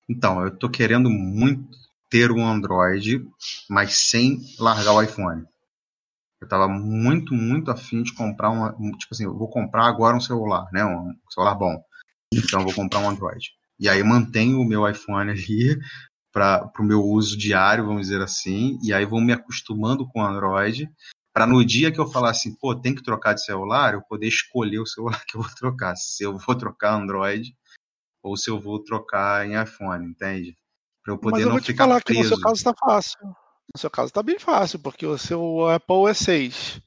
Então, 0.07 0.41
eu 0.41 0.49
estou 0.49 0.69
querendo 0.69 1.09
muito 1.09 1.77
ter 2.09 2.31
um 2.31 2.45
Android, 2.45 3.25
mas 3.69 3.97
sem 3.97 4.39
largar 4.59 4.93
o 4.93 5.01
iPhone. 5.01 5.45
Eu 6.39 6.45
estava 6.45 6.67
muito, 6.67 7.33
muito 7.33 7.71
afim 7.71 8.03
de 8.03 8.13
comprar 8.13 8.51
um, 8.51 8.91
tipo 8.91 9.13
assim, 9.13 9.23
eu 9.23 9.36
vou 9.36 9.49
comprar 9.49 9.88
agora 9.88 10.15
um 10.15 10.21
celular, 10.21 10.67
né, 10.71 10.86
um 10.86 11.13
celular 11.29 11.55
bom. 11.55 11.81
Então 12.31 12.59
eu 12.59 12.65
vou 12.65 12.73
comprar 12.73 12.99
um 12.99 13.09
Android. 13.09 13.51
E 13.79 13.89
aí 13.89 14.03
mantenho 14.03 14.59
o 14.59 14.65
meu 14.65 14.88
iPhone 14.88 15.31
ali 15.31 15.77
para 16.31 16.71
o 16.79 16.83
meu 16.83 17.01
uso 17.01 17.38
diário, 17.38 17.86
vamos 17.86 18.03
dizer 18.03 18.21
assim, 18.21 18.77
e 18.83 18.93
aí 18.93 19.05
vou 19.05 19.21
me 19.21 19.33
acostumando 19.33 20.07
com 20.07 20.19
o 20.19 20.25
Android 20.25 20.89
para 21.33 21.45
no 21.45 21.65
dia 21.65 21.91
que 21.91 21.99
eu 21.99 22.07
falar 22.07 22.29
assim, 22.29 22.55
pô, 22.55 22.73
tem 22.73 22.95
que 22.95 23.03
trocar 23.03 23.33
de 23.33 23.43
celular, 23.43 23.93
eu 23.93 24.01
poder 24.01 24.27
escolher 24.27 24.79
o 24.79 24.86
celular 24.88 25.21
que 25.25 25.36
eu 25.36 25.41
vou 25.41 25.51
trocar, 25.53 25.95
se 25.95 26.23
eu 26.23 26.38
vou 26.38 26.55
trocar 26.55 26.93
Android 26.93 27.53
ou 28.26 28.36
se 28.36 28.49
eu 28.49 28.59
vou 28.59 28.84
trocar 28.84 29.45
em 29.45 29.61
iPhone, 29.61 30.03
entende? 30.03 30.57
Para 31.03 31.13
eu 31.13 31.17
poder 31.19 31.34
Mas 31.34 31.41
eu 31.41 31.45
não 31.45 31.53
vou 31.53 31.61
te 31.61 31.67
ficar 31.67 31.84
falar 31.84 32.01
preso. 32.01 32.21
que 32.21 32.23
no 32.23 32.36
seu 32.36 32.43
caso 32.43 32.55
está 32.55 32.73
fácil. 32.73 33.19
No 33.73 33.80
seu 33.80 33.89
caso 33.89 34.07
está 34.07 34.23
bem 34.23 34.39
fácil, 34.39 34.80
porque 34.80 35.05
o 35.05 35.15
seu 35.15 35.69
Apple 35.69 36.09
é 36.09 36.13
6. 36.13 36.82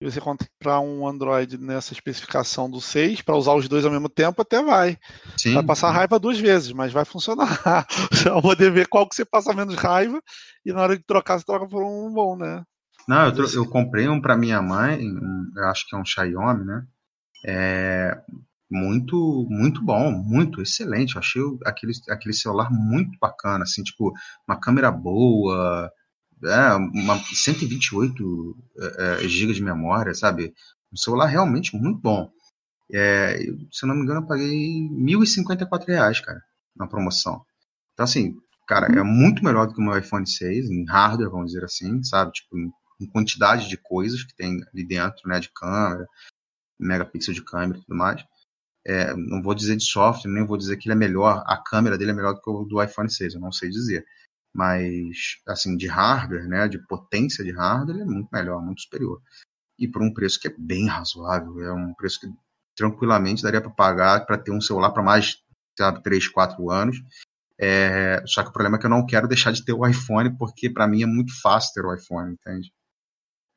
E 0.00 0.10
você 0.10 0.20
comprar 0.20 0.80
um 0.80 1.06
Android 1.06 1.58
nessa 1.58 1.92
especificação 1.92 2.68
do 2.68 2.80
6 2.80 3.22
para 3.22 3.36
usar 3.36 3.54
os 3.54 3.68
dois 3.68 3.84
ao 3.84 3.90
mesmo 3.92 4.08
tempo, 4.08 4.42
até 4.42 4.60
vai. 4.62 4.98
Sim. 5.36 5.54
Vai 5.54 5.62
passar 5.62 5.92
raiva 5.92 6.18
duas 6.18 6.40
vezes, 6.40 6.72
mas 6.72 6.92
vai 6.92 7.04
funcionar. 7.04 7.46
Você 8.10 8.28
vai 8.28 8.42
poder 8.42 8.72
ver 8.72 8.88
qual 8.88 9.08
que 9.08 9.14
você 9.14 9.24
passa 9.24 9.54
menos 9.54 9.76
raiva 9.76 10.20
e 10.64 10.72
na 10.72 10.82
hora 10.82 10.96
de 10.96 11.04
trocar, 11.04 11.38
você 11.38 11.44
troca 11.44 11.68
por 11.68 11.84
um 11.84 12.12
bom, 12.12 12.36
né? 12.36 12.64
Não, 13.06 13.28
eu, 13.28 13.46
eu 13.54 13.68
comprei 13.68 14.08
um 14.08 14.20
para 14.20 14.36
minha 14.36 14.60
mãe, 14.60 14.98
um, 15.00 15.50
eu 15.56 15.64
acho 15.66 15.86
que 15.86 15.94
é 15.94 15.98
um 15.98 16.04
Xiaomi, 16.04 16.64
né? 16.64 16.82
É 17.46 18.20
muito, 18.70 19.46
muito 19.50 19.82
bom, 19.82 20.12
muito 20.12 20.62
excelente. 20.62 21.14
Eu 21.14 21.20
achei 21.20 21.42
aquele, 21.64 21.92
aquele 22.08 22.34
celular 22.34 22.70
muito 22.70 23.18
bacana, 23.18 23.64
assim, 23.64 23.82
tipo, 23.82 24.12
uma 24.46 24.58
câmera 24.58 24.90
boa, 24.90 25.90
é, 26.44 26.74
uma 26.74 27.18
128 27.18 28.56
é, 28.78 29.24
é 29.24 29.28
GB 29.28 29.52
de 29.54 29.62
memória, 29.62 30.14
sabe? 30.14 30.54
Um 30.92 30.96
celular 30.96 31.26
realmente 31.26 31.76
muito 31.76 32.00
bom. 32.00 32.30
É, 32.92 33.38
se 33.70 33.84
eu 33.84 33.88
não 33.88 33.94
me 33.94 34.02
engano, 34.02 34.20
eu 34.20 34.26
paguei 34.26 34.48
1.054 34.48 35.86
reais, 35.86 36.20
cara, 36.20 36.40
na 36.76 36.86
promoção. 36.86 37.44
Então, 37.92 38.04
assim, 38.04 38.36
cara, 38.66 38.86
é 38.86 39.02
muito 39.02 39.44
melhor 39.44 39.66
do 39.66 39.74
que 39.74 39.80
o 39.80 39.84
meu 39.84 39.96
iPhone 39.98 40.26
6, 40.26 40.70
em 40.70 40.84
hardware, 40.86 41.30
vamos 41.30 41.46
dizer 41.52 41.64
assim, 41.64 42.02
sabe? 42.02 42.32
Tipo, 42.32 42.56
em 42.56 43.06
quantidade 43.06 43.68
de 43.68 43.76
coisas 43.76 44.22
que 44.22 44.34
tem 44.34 44.60
ali 44.72 44.86
dentro, 44.86 45.28
né, 45.28 45.40
de 45.40 45.50
câmera, 45.52 46.06
megapixel 46.78 47.34
de 47.34 47.42
câmera 47.42 47.78
e 47.78 47.82
tudo 47.82 47.96
mais. 47.96 48.24
É, 48.86 49.14
não 49.14 49.42
vou 49.42 49.54
dizer 49.54 49.76
de 49.76 49.84
software, 49.84 50.30
nem 50.30 50.46
vou 50.46 50.56
dizer 50.56 50.76
que 50.76 50.88
ele 50.88 50.94
é 50.94 50.96
melhor, 50.96 51.42
a 51.46 51.56
câmera 51.56 51.98
dele 51.98 52.12
é 52.12 52.14
melhor 52.14 52.34
do 52.34 52.40
que 52.40 52.50
o 52.50 52.64
do 52.64 52.82
iPhone 52.82 53.10
6, 53.10 53.34
eu 53.34 53.40
não 53.40 53.52
sei 53.52 53.68
dizer. 53.68 54.06
Mas, 54.54 55.38
assim, 55.46 55.76
de 55.76 55.86
hardware, 55.86 56.48
né, 56.48 56.66
de 56.66 56.78
potência 56.86 57.44
de 57.44 57.52
hardware, 57.52 57.96
ele 57.96 58.02
é 58.02 58.06
muito 58.06 58.28
melhor, 58.32 58.62
muito 58.62 58.80
superior. 58.82 59.20
E 59.78 59.86
por 59.86 60.02
um 60.02 60.12
preço 60.12 60.40
que 60.40 60.48
é 60.48 60.54
bem 60.58 60.86
razoável, 60.86 61.60
é 61.62 61.72
um 61.72 61.94
preço 61.94 62.20
que 62.20 62.28
tranquilamente 62.76 63.42
daria 63.42 63.60
para 63.60 63.70
pagar 63.70 64.26
para 64.26 64.38
ter 64.38 64.50
um 64.50 64.60
celular 64.60 64.90
para 64.90 65.02
mais, 65.02 65.36
sabe, 65.78 66.02
3, 66.02 66.28
4 66.28 66.70
anos. 66.70 66.96
É, 67.58 68.22
só 68.26 68.42
que 68.42 68.48
o 68.48 68.52
problema 68.52 68.76
é 68.76 68.80
que 68.80 68.86
eu 68.86 68.90
não 68.90 69.04
quero 69.06 69.28
deixar 69.28 69.52
de 69.52 69.64
ter 69.64 69.74
o 69.74 69.86
iPhone, 69.86 70.36
porque 70.38 70.70
para 70.70 70.88
mim 70.88 71.02
é 71.02 71.06
muito 71.06 71.38
fácil 71.40 71.74
ter 71.74 71.84
o 71.84 71.94
iPhone, 71.94 72.32
entende? 72.32 72.72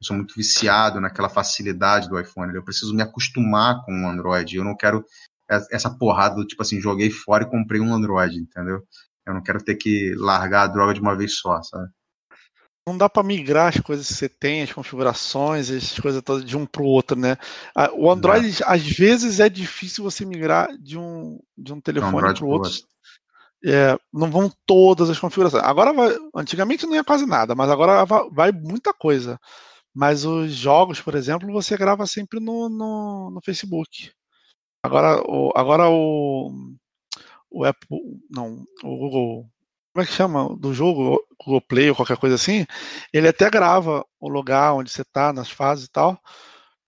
Eu 0.03 0.07
sou 0.07 0.15
muito 0.17 0.35
viciado 0.35 0.99
naquela 0.99 1.29
facilidade 1.29 2.09
do 2.09 2.19
iPhone. 2.19 2.53
Eu 2.53 2.63
preciso 2.63 2.93
me 2.93 3.01
acostumar 3.01 3.81
com 3.85 4.03
o 4.03 4.07
Android. 4.07 4.57
Eu 4.57 4.63
não 4.63 4.75
quero 4.75 5.03
essa 5.71 5.89
porrada 5.89 6.35
do 6.35 6.45
tipo 6.45 6.61
assim, 6.61 6.79
joguei 6.79 7.09
fora 7.09 7.43
e 7.43 7.49
comprei 7.49 7.79
um 7.79 7.93
Android, 7.93 8.37
entendeu? 8.37 8.81
Eu 9.25 9.33
não 9.33 9.41
quero 9.41 9.63
ter 9.63 9.75
que 9.75 10.13
largar 10.15 10.63
a 10.63 10.67
droga 10.67 10.93
de 10.93 10.99
uma 10.99 11.15
vez 11.15 11.37
só, 11.37 11.61
sabe? 11.61 11.87
Não 12.85 12.97
dá 12.97 13.07
para 13.07 13.23
migrar 13.23 13.69
as 13.69 13.79
coisas 13.79 14.07
que 14.07 14.13
você 14.13 14.27
tem, 14.27 14.61
as 14.61 14.73
configurações, 14.73 15.69
as 15.69 15.97
coisas 15.97 16.21
todas 16.21 16.43
de 16.43 16.57
um 16.57 16.65
para 16.65 16.81
o 16.81 16.85
outro, 16.85 17.17
né? 17.17 17.37
O 17.93 18.11
Android, 18.11 18.59
não. 18.59 18.69
às 18.69 18.81
vezes, 18.85 19.39
é 19.39 19.47
difícil 19.47 20.03
você 20.03 20.25
migrar 20.25 20.67
de 20.77 20.97
um, 20.97 21.39
de 21.57 21.71
um 21.71 21.79
telefone 21.79 22.33
para 22.33 22.43
o 22.43 22.49
outro. 22.49 22.69
outro. 22.69 22.87
É, 23.65 23.97
não 24.11 24.29
vão 24.29 24.51
todas 24.65 25.09
as 25.09 25.17
configurações. 25.17 25.63
Agora, 25.63 25.93
vai, 25.93 26.13
antigamente 26.35 26.85
não 26.85 26.95
ia 26.95 27.03
quase 27.05 27.25
nada, 27.25 27.55
mas 27.55 27.69
agora 27.69 28.03
vai, 28.03 28.29
vai 28.29 28.51
muita 28.51 28.93
coisa. 28.93 29.39
Mas 29.93 30.25
os 30.25 30.53
jogos, 30.53 30.99
por 31.01 31.15
exemplo, 31.15 31.51
você 31.51 31.77
grava 31.77 32.07
sempre 32.07 32.39
no, 32.39 32.69
no, 32.69 33.31
no 33.31 33.41
Facebook. 33.41 34.11
Agora, 34.83 35.21
o, 35.25 35.51
agora 35.55 35.89
o, 35.89 36.51
o 37.49 37.63
Apple, 37.63 37.99
não, 38.29 38.65
o 38.83 38.97
Google, 38.97 39.49
como 39.93 40.03
é 40.03 40.05
que 40.05 40.11
chama? 40.11 40.55
Do 40.57 40.73
jogo, 40.73 41.19
Google 41.39 41.61
Play 41.61 41.89
ou 41.89 41.95
qualquer 41.95 42.17
coisa 42.17 42.35
assim, 42.35 42.65
ele 43.13 43.27
até 43.27 43.49
grava 43.49 44.05
o 44.19 44.27
lugar 44.27 44.73
onde 44.73 44.89
você 44.91 45.03
está, 45.03 45.31
nas 45.31 45.49
fases 45.49 45.85
e 45.85 45.91
tal, 45.91 46.19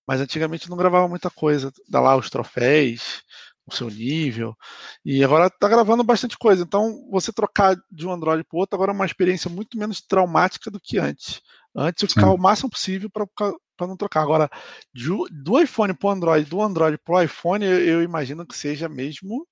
mas 0.06 0.20
antigamente 0.20 0.68
não 0.68 0.76
gravava 0.76 1.08
muita 1.08 1.30
coisa. 1.30 1.72
Dá 1.88 2.00
lá 2.00 2.16
os 2.16 2.28
troféus, 2.30 3.22
o 3.66 3.74
seu 3.74 3.88
nível, 3.88 4.56
e 5.04 5.24
agora 5.24 5.46
está 5.46 5.68
gravando 5.68 6.04
bastante 6.04 6.36
coisa. 6.38 6.62
Então, 6.62 7.08
você 7.10 7.32
trocar 7.32 7.76
de 7.90 8.06
um 8.06 8.12
Android 8.12 8.44
para 8.44 8.58
outro 8.58 8.76
agora 8.76 8.92
é 8.92 8.94
uma 8.94 9.06
experiência 9.06 9.50
muito 9.50 9.78
menos 9.78 10.00
traumática 10.00 10.70
do 10.70 10.80
que 10.80 10.98
antes. 10.98 11.40
Antes 11.76 12.02
eu 12.02 12.08
ficava 12.08 12.30
Sim. 12.30 12.38
o 12.38 12.40
máximo 12.40 12.70
possível 12.70 13.10
para 13.10 13.86
não 13.86 13.96
trocar. 13.96 14.22
Agora, 14.22 14.50
do, 14.94 15.26
do 15.30 15.60
iPhone 15.60 15.92
para 15.92 16.08
o 16.08 16.10
Android, 16.10 16.48
do 16.48 16.62
Android 16.62 16.98
para 16.98 17.14
o 17.14 17.22
iPhone, 17.22 17.64
eu, 17.64 17.78
eu, 17.80 18.02
imagino 18.02 18.46
que 18.46 18.56
seja 18.56 18.88
mesmo 18.88 19.46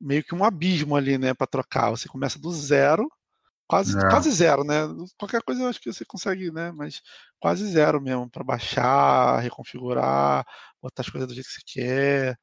meio 0.00 0.24
que 0.24 0.34
um 0.34 0.42
abismo 0.42 0.96
ali, 0.96 1.18
né, 1.18 1.34
para 1.34 1.46
trocar. 1.46 1.90
Você 1.90 2.08
começa 2.08 2.38
do 2.38 2.50
zero, 2.50 3.06
quase, 3.68 3.98
é. 3.98 4.08
quase 4.08 4.30
zero, 4.30 4.64
né? 4.64 4.80
Qualquer 5.18 5.42
coisa 5.42 5.62
eu 5.62 5.68
acho 5.68 5.80
que 5.80 5.92
você 5.92 6.04
consegue, 6.06 6.50
né? 6.50 6.72
Mas 6.72 7.02
quase 7.38 7.66
zero 7.68 8.00
mesmo, 8.00 8.30
para 8.30 8.42
baixar, 8.42 9.38
reconfigurar, 9.40 10.46
botar 10.80 11.02
as 11.02 11.10
coisas 11.10 11.28
do 11.28 11.34
jeito 11.34 11.46
que 11.46 11.52
você 11.52 11.62
quer. 11.66 12.38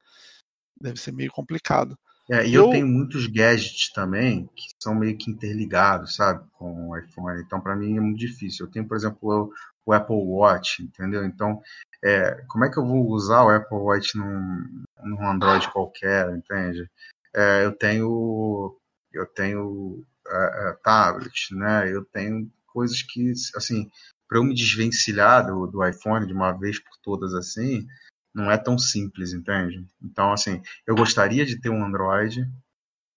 Deve 0.80 1.00
ser 1.00 1.12
meio 1.12 1.32
complicado. 1.32 1.98
É, 2.30 2.46
e 2.46 2.54
eu, 2.54 2.64
eu, 2.64 2.70
tenho 2.70 2.86
muitos 2.86 3.26
gadgets 3.26 3.90
também 3.90 4.48
que 4.54 4.68
são 4.78 4.94
meio 4.94 5.16
que 5.16 5.30
interligados, 5.30 6.14
sabe, 6.14 6.46
com 6.52 6.90
o 6.90 6.96
iPhone. 6.96 7.40
Então, 7.40 7.60
para 7.60 7.74
mim 7.74 7.96
é 7.96 8.00
muito 8.00 8.18
difícil. 8.18 8.66
Eu 8.66 8.70
tenho, 8.70 8.86
por 8.86 8.96
exemplo, 8.96 9.18
o, 9.22 9.52
o 9.86 9.92
Apple 9.94 10.16
Watch, 10.16 10.82
entendeu? 10.82 11.24
Então, 11.24 11.62
é, 12.04 12.44
como 12.48 12.64
é 12.66 12.70
que 12.70 12.78
eu 12.78 12.86
vou 12.86 13.06
usar 13.08 13.44
o 13.44 13.50
Apple 13.50 13.78
Watch 13.78 14.16
num, 14.16 14.84
num 15.04 15.26
Android 15.26 15.70
qualquer, 15.72 16.30
entende? 16.30 16.88
É, 17.34 17.64
eu 17.64 17.72
tenho, 17.72 18.76
eu 19.12 19.26
tenho 19.26 20.04
é, 20.26 20.70
é 20.70 20.72
tablet, 20.82 21.54
né? 21.54 21.90
Eu 21.90 22.04
tenho 22.04 22.50
coisas 22.66 23.00
que, 23.02 23.32
assim, 23.56 23.90
para 24.28 24.38
eu 24.38 24.44
me 24.44 24.54
desvencilhar 24.54 25.46
do, 25.46 25.66
do 25.66 25.86
iPhone 25.86 26.26
de 26.26 26.34
uma 26.34 26.52
vez 26.52 26.78
por 26.78 26.96
todas, 27.02 27.32
assim, 27.32 27.86
não 28.34 28.50
é 28.50 28.56
tão 28.56 28.78
simples, 28.78 29.32
entende? 29.32 29.86
Então, 30.02 30.32
assim, 30.32 30.62
eu 30.86 30.94
gostaria 30.94 31.44
de 31.44 31.60
ter 31.60 31.70
um 31.70 31.84
Android, 31.84 32.44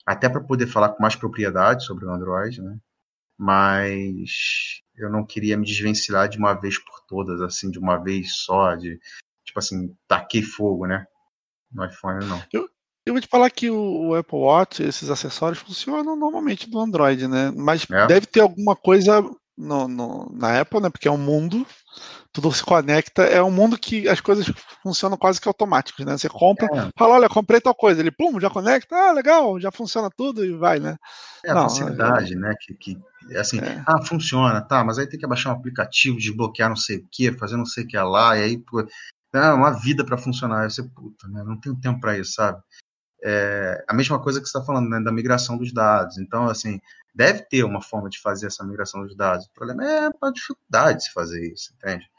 até 0.05 0.27
para 0.29 0.41
poder 0.41 0.67
falar 0.67 0.89
com 0.89 1.01
mais 1.01 1.15
propriedade 1.15 1.85
sobre 1.85 2.05
o 2.05 2.11
Android, 2.11 2.61
né? 2.61 2.77
Mas 3.37 4.81
eu 4.95 5.09
não 5.09 5.25
queria 5.25 5.57
me 5.57 5.65
desvencilhar 5.65 6.29
de 6.29 6.37
uma 6.37 6.53
vez 6.53 6.77
por 6.77 7.01
todas, 7.07 7.41
assim, 7.41 7.69
de 7.71 7.79
uma 7.79 7.97
vez 7.97 8.35
só, 8.35 8.75
de 8.75 8.99
tipo 9.43 9.59
assim, 9.59 9.95
taquei 10.07 10.41
fogo, 10.41 10.85
né? 10.85 11.05
No 11.71 11.85
iPhone 11.85 12.25
não. 12.25 12.41
Eu, 12.51 12.69
eu 13.05 13.13
vou 13.13 13.21
te 13.21 13.27
falar 13.27 13.49
que 13.49 13.69
o, 13.69 14.09
o, 14.09 14.15
Apple 14.15 14.37
Watch, 14.37 14.83
esses 14.83 15.09
acessórios 15.09 15.59
funcionam 15.61 16.15
normalmente 16.15 16.69
no 16.69 16.79
Android, 16.79 17.27
né? 17.27 17.51
Mas 17.55 17.85
é. 17.89 18.07
deve 18.07 18.25
ter 18.25 18.41
alguma 18.41 18.75
coisa 18.75 19.21
no, 19.57 19.87
no, 19.87 20.31
na 20.33 20.59
Apple, 20.61 20.81
né? 20.81 20.89
Porque 20.89 21.07
é 21.07 21.11
um 21.11 21.17
mundo 21.17 21.65
tudo 22.33 22.51
se 22.51 22.63
conecta. 22.63 23.23
É 23.23 23.41
um 23.41 23.51
mundo 23.51 23.77
que 23.77 24.07
as 24.07 24.21
coisas 24.21 24.51
funcionam 24.81 25.17
quase 25.17 25.39
que 25.39 25.47
automáticos, 25.47 26.05
né? 26.05 26.17
Você 26.17 26.29
compra, 26.29 26.65
é. 26.67 26.89
fala, 26.97 27.15
olha, 27.15 27.29
comprei 27.29 27.59
tal 27.59 27.75
coisa, 27.75 28.01
ele 28.01 28.11
pum, 28.11 28.39
já 28.39 28.49
conecta, 28.49 28.95
ah, 28.95 29.11
legal, 29.11 29.59
já 29.59 29.71
funciona 29.71 30.09
tudo 30.09 30.45
e 30.45 30.53
vai, 30.53 30.79
né? 30.79 30.97
É 31.45 31.51
a 31.51 31.55
Não, 31.55 31.63
facilidade, 31.63 32.33
é... 32.33 32.37
né? 32.37 32.55
Que, 32.59 32.73
que 32.73 32.97
assim, 33.37 33.59
é. 33.59 33.83
ah, 33.85 34.01
funciona, 34.05 34.61
tá, 34.61 34.83
mas 34.83 34.97
aí 34.97 35.07
tem 35.07 35.19
que 35.19 35.27
baixar 35.27 35.49
um 35.49 35.57
aplicativo, 35.57 36.17
desbloquear 36.17 36.69
não 36.69 36.75
sei 36.75 36.97
o 36.97 37.07
que, 37.11 37.31
fazer 37.33 37.57
não 37.57 37.65
sei 37.65 37.83
o 37.83 37.87
que 37.87 37.97
lá, 37.97 38.37
e 38.37 38.43
aí 38.43 38.57
pô, 38.57 38.85
é 39.33 39.51
uma 39.51 39.71
vida 39.71 40.05
para 40.05 40.17
funcionar. 40.17 40.63
Aí 40.63 40.69
você, 40.69 40.83
puta, 40.83 41.27
né? 41.27 41.43
Não 41.45 41.59
tenho 41.59 41.75
tempo 41.75 41.99
para 41.99 42.17
isso, 42.17 42.33
sabe? 42.33 42.61
É, 43.23 43.83
a 43.87 43.93
mesma 43.93 44.19
coisa 44.21 44.39
que 44.39 44.47
você 44.47 44.57
está 44.57 44.65
falando, 44.65 44.89
né, 44.89 44.99
da 44.99 45.11
migração 45.11 45.57
dos 45.57 45.71
dados. 45.71 46.17
Então, 46.17 46.47
assim, 46.47 46.81
deve 47.13 47.43
ter 47.43 47.63
uma 47.63 47.81
forma 47.81 48.09
de 48.09 48.19
fazer 48.19 48.47
essa 48.47 48.63
migração 48.63 49.03
dos 49.05 49.15
dados. 49.15 49.45
O 49.45 49.53
problema 49.53 49.85
é 49.85 50.09
a 50.21 50.31
dificuldade 50.31 50.99
de 50.99 51.05
se 51.05 51.13
fazer 51.13 51.51
isso, 51.51 51.73
entende? 51.75 52.09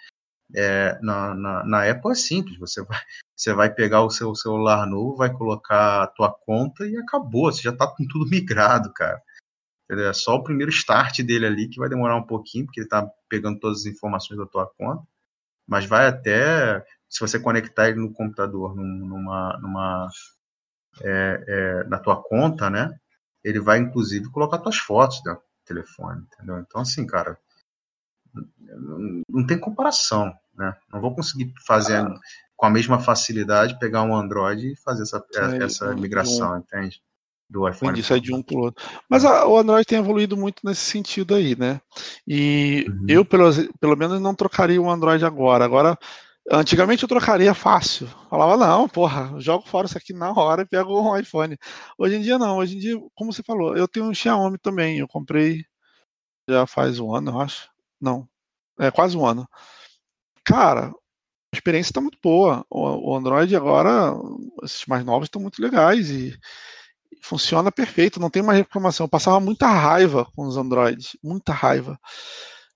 É, 0.55 0.99
na, 1.03 1.35
na, 1.35 1.65
na, 1.65 1.91
Apple 1.91 2.13
é 2.13 2.15
simples, 2.15 2.59
você 2.59 2.83
vai, 2.83 3.01
você 3.35 3.55
vai 3.55 3.73
pegar 3.73 4.03
o 4.03 4.11
seu 4.11 4.35
celular 4.35 4.87
novo, 4.87 5.17
vai 5.17 5.33
colocar 5.33 6.03
a 6.03 6.07
tua 6.07 6.31
conta 6.31 6.87
e 6.87 6.95
acabou, 6.99 7.51
você 7.51 7.63
já 7.63 7.71
está 7.71 7.87
com 7.87 8.07
tudo 8.07 8.29
migrado, 8.31 8.93
cara. 8.93 9.21
É 9.91 10.13
só 10.13 10.37
o 10.37 10.43
primeiro 10.43 10.71
start 10.71 11.21
dele 11.21 11.47
ali 11.47 11.69
que 11.69 11.79
vai 11.79 11.89
demorar 11.89 12.17
um 12.17 12.27
pouquinho, 12.27 12.65
porque 12.67 12.81
ele 12.81 12.87
está 12.87 13.07
pegando 13.29 13.59
todas 13.59 13.81
as 13.81 13.87
informações 13.87 14.39
da 14.39 14.47
tua 14.47 14.67
conta, 14.67 15.07
mas 15.67 15.87
vai 15.87 16.07
até, 16.07 16.85
se 17.09 17.21
você 17.21 17.39
conectar 17.39 17.89
ele 17.89 18.01
no 18.01 18.13
computador, 18.13 18.75
numa, 18.75 19.59
numa 19.59 20.09
é, 21.01 21.45
é, 21.47 21.85
na 21.85 21.99
tua 21.99 22.23
conta, 22.23 22.69
né? 22.69 22.95
Ele 23.43 23.61
vai, 23.61 23.79
inclusive, 23.79 24.31
colocar 24.31 24.59
tuas 24.59 24.79
fotos 24.79 25.23
do 25.23 25.37
telefone, 25.65 26.23
entendeu? 26.23 26.59
Então, 26.59 26.81
assim, 26.81 27.07
cara, 27.07 27.37
não 29.29 29.47
tem 29.47 29.59
comparação, 29.59 30.33
né? 30.55 30.75
Não 30.93 31.01
vou 31.01 31.15
conseguir 31.15 31.53
fazer 31.67 31.97
ah. 31.97 32.15
com 32.57 32.67
a 32.67 32.71
mesma 32.71 32.99
facilidade 32.99 33.79
pegar 33.79 34.03
um 34.03 34.15
Android 34.15 34.73
e 34.73 34.77
fazer 34.77 35.03
essa, 35.03 35.25
é, 35.35 35.65
essa 35.65 35.95
migração, 35.95 36.55
um, 36.55 36.59
entende? 36.59 37.01
Do 37.49 37.69
iPhone. 37.69 37.91
Entendi, 37.91 38.07
sai 38.07 38.21
de 38.21 38.33
um 38.33 38.43
para 38.43 38.57
o 38.57 38.61
outro. 38.61 38.85
Mas 39.09 39.25
a, 39.25 39.47
o 39.47 39.59
Android 39.59 39.85
tem 39.85 39.99
evoluído 39.99 40.37
muito 40.37 40.63
nesse 40.65 40.83
sentido 40.83 41.35
aí, 41.35 41.55
né? 41.55 41.81
E 42.27 42.87
uhum. 42.89 43.07
eu, 43.09 43.25
pelo, 43.25 43.51
pelo 43.79 43.97
menos, 43.97 44.21
não 44.21 44.35
trocaria 44.35 44.81
o 44.81 44.91
Android 44.91 45.25
agora. 45.25 45.65
Agora, 45.65 45.99
Antigamente 46.51 47.03
eu 47.03 47.09
trocaria 47.09 47.55
fácil. 47.55 48.09
Falava, 48.29 48.57
não, 48.57 48.89
porra, 48.89 49.39
jogo 49.41 49.67
fora 49.69 49.87
isso 49.87 49.97
aqui 49.97 50.13
na 50.13 50.33
hora 50.33 50.63
e 50.63 50.67
pego 50.67 51.01
um 51.01 51.17
iPhone. 51.17 51.57
Hoje 51.97 52.17
em 52.17 52.21
dia 52.21 52.39
não, 52.39 52.59
hoje 52.59 52.77
em 52.77 52.81
dia, 52.81 52.97
como 53.15 53.33
você 53.33 53.43
falou, 53.43 53.77
eu 53.77 53.87
tenho 53.87 54.07
um 54.07 54.15
Xiaomi 54.15 54.59
também. 54.59 54.99
Eu 54.99 55.09
comprei 55.09 55.65
já 56.49 56.67
faz 56.67 56.99
um 56.99 57.15
ano, 57.15 57.31
eu 57.33 57.41
acho. 57.41 57.69
Não, 58.01 58.29
é 58.79 58.91
quase 58.91 59.17
um 59.17 59.27
ano. 59.27 59.49
Cara, 60.45 60.89
a 60.89 61.57
experiência 61.57 61.91
está 61.91 62.01
muito 62.01 62.19
boa. 62.23 62.65
O, 62.71 63.17
Android 63.17 63.55
agora, 63.57 64.15
esses 64.63 64.85
mais 64.87 65.05
novos 65.05 65.27
estão 65.27 65.41
muito 65.41 65.63
legais 65.63 66.11
e, 66.11 66.37
funciona 67.23 67.71
perfeito, 67.71 68.21
não 68.21 68.31
tem 68.31 68.43
uma 68.43 68.53
reclamação. 68.53 69.05
Eu 69.05 69.09
passava 69.09 69.41
muita 69.41 69.67
raiva 69.69 70.27
com 70.35 70.47
os 70.47 70.57
Androids, 70.57 71.17
muita 71.23 71.53
raiva. 71.53 71.99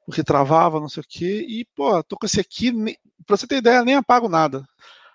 Porque 0.06 0.22
travava, 0.22 0.80
não 0.80 0.88
sei 0.88 1.02
o 1.02 1.06
quê. 1.06 1.44
E, 1.48 1.66
pô, 1.74 2.02
tô 2.02 2.16
com 2.16 2.24
esse 2.24 2.40
aqui, 2.40 2.72
pra 3.26 3.36
você 3.36 3.46
ter 3.46 3.56
ideia, 3.56 3.84
nem 3.84 3.96
apago 3.96 4.28
nada. 4.28 4.64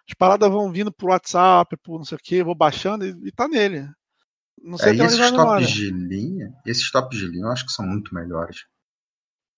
As 0.07 0.13
paradas 0.13 0.51
vão 0.51 0.71
vindo 0.71 0.91
pro 0.91 1.07
WhatsApp, 1.07 1.77
por 1.77 1.97
não 1.97 2.05
sei 2.05 2.17
o 2.17 2.21
quê, 2.21 2.43
vou 2.43 2.53
baixando 2.53 3.05
e, 3.05 3.15
e 3.27 3.31
tá 3.31 3.47
nele. 3.47 3.89
Não 4.61 4.77
sei 4.77 4.99
é, 4.99 5.05
esses 5.05 5.31
tops 5.31 5.69
de 5.69 5.89
linha, 5.89 6.53
esses 6.65 6.91
tops 6.91 7.17
de 7.17 7.27
linha 7.27 7.45
eu 7.45 7.51
acho 7.51 7.65
que 7.65 7.71
são 7.71 7.85
muito 7.85 8.13
melhores. 8.13 8.65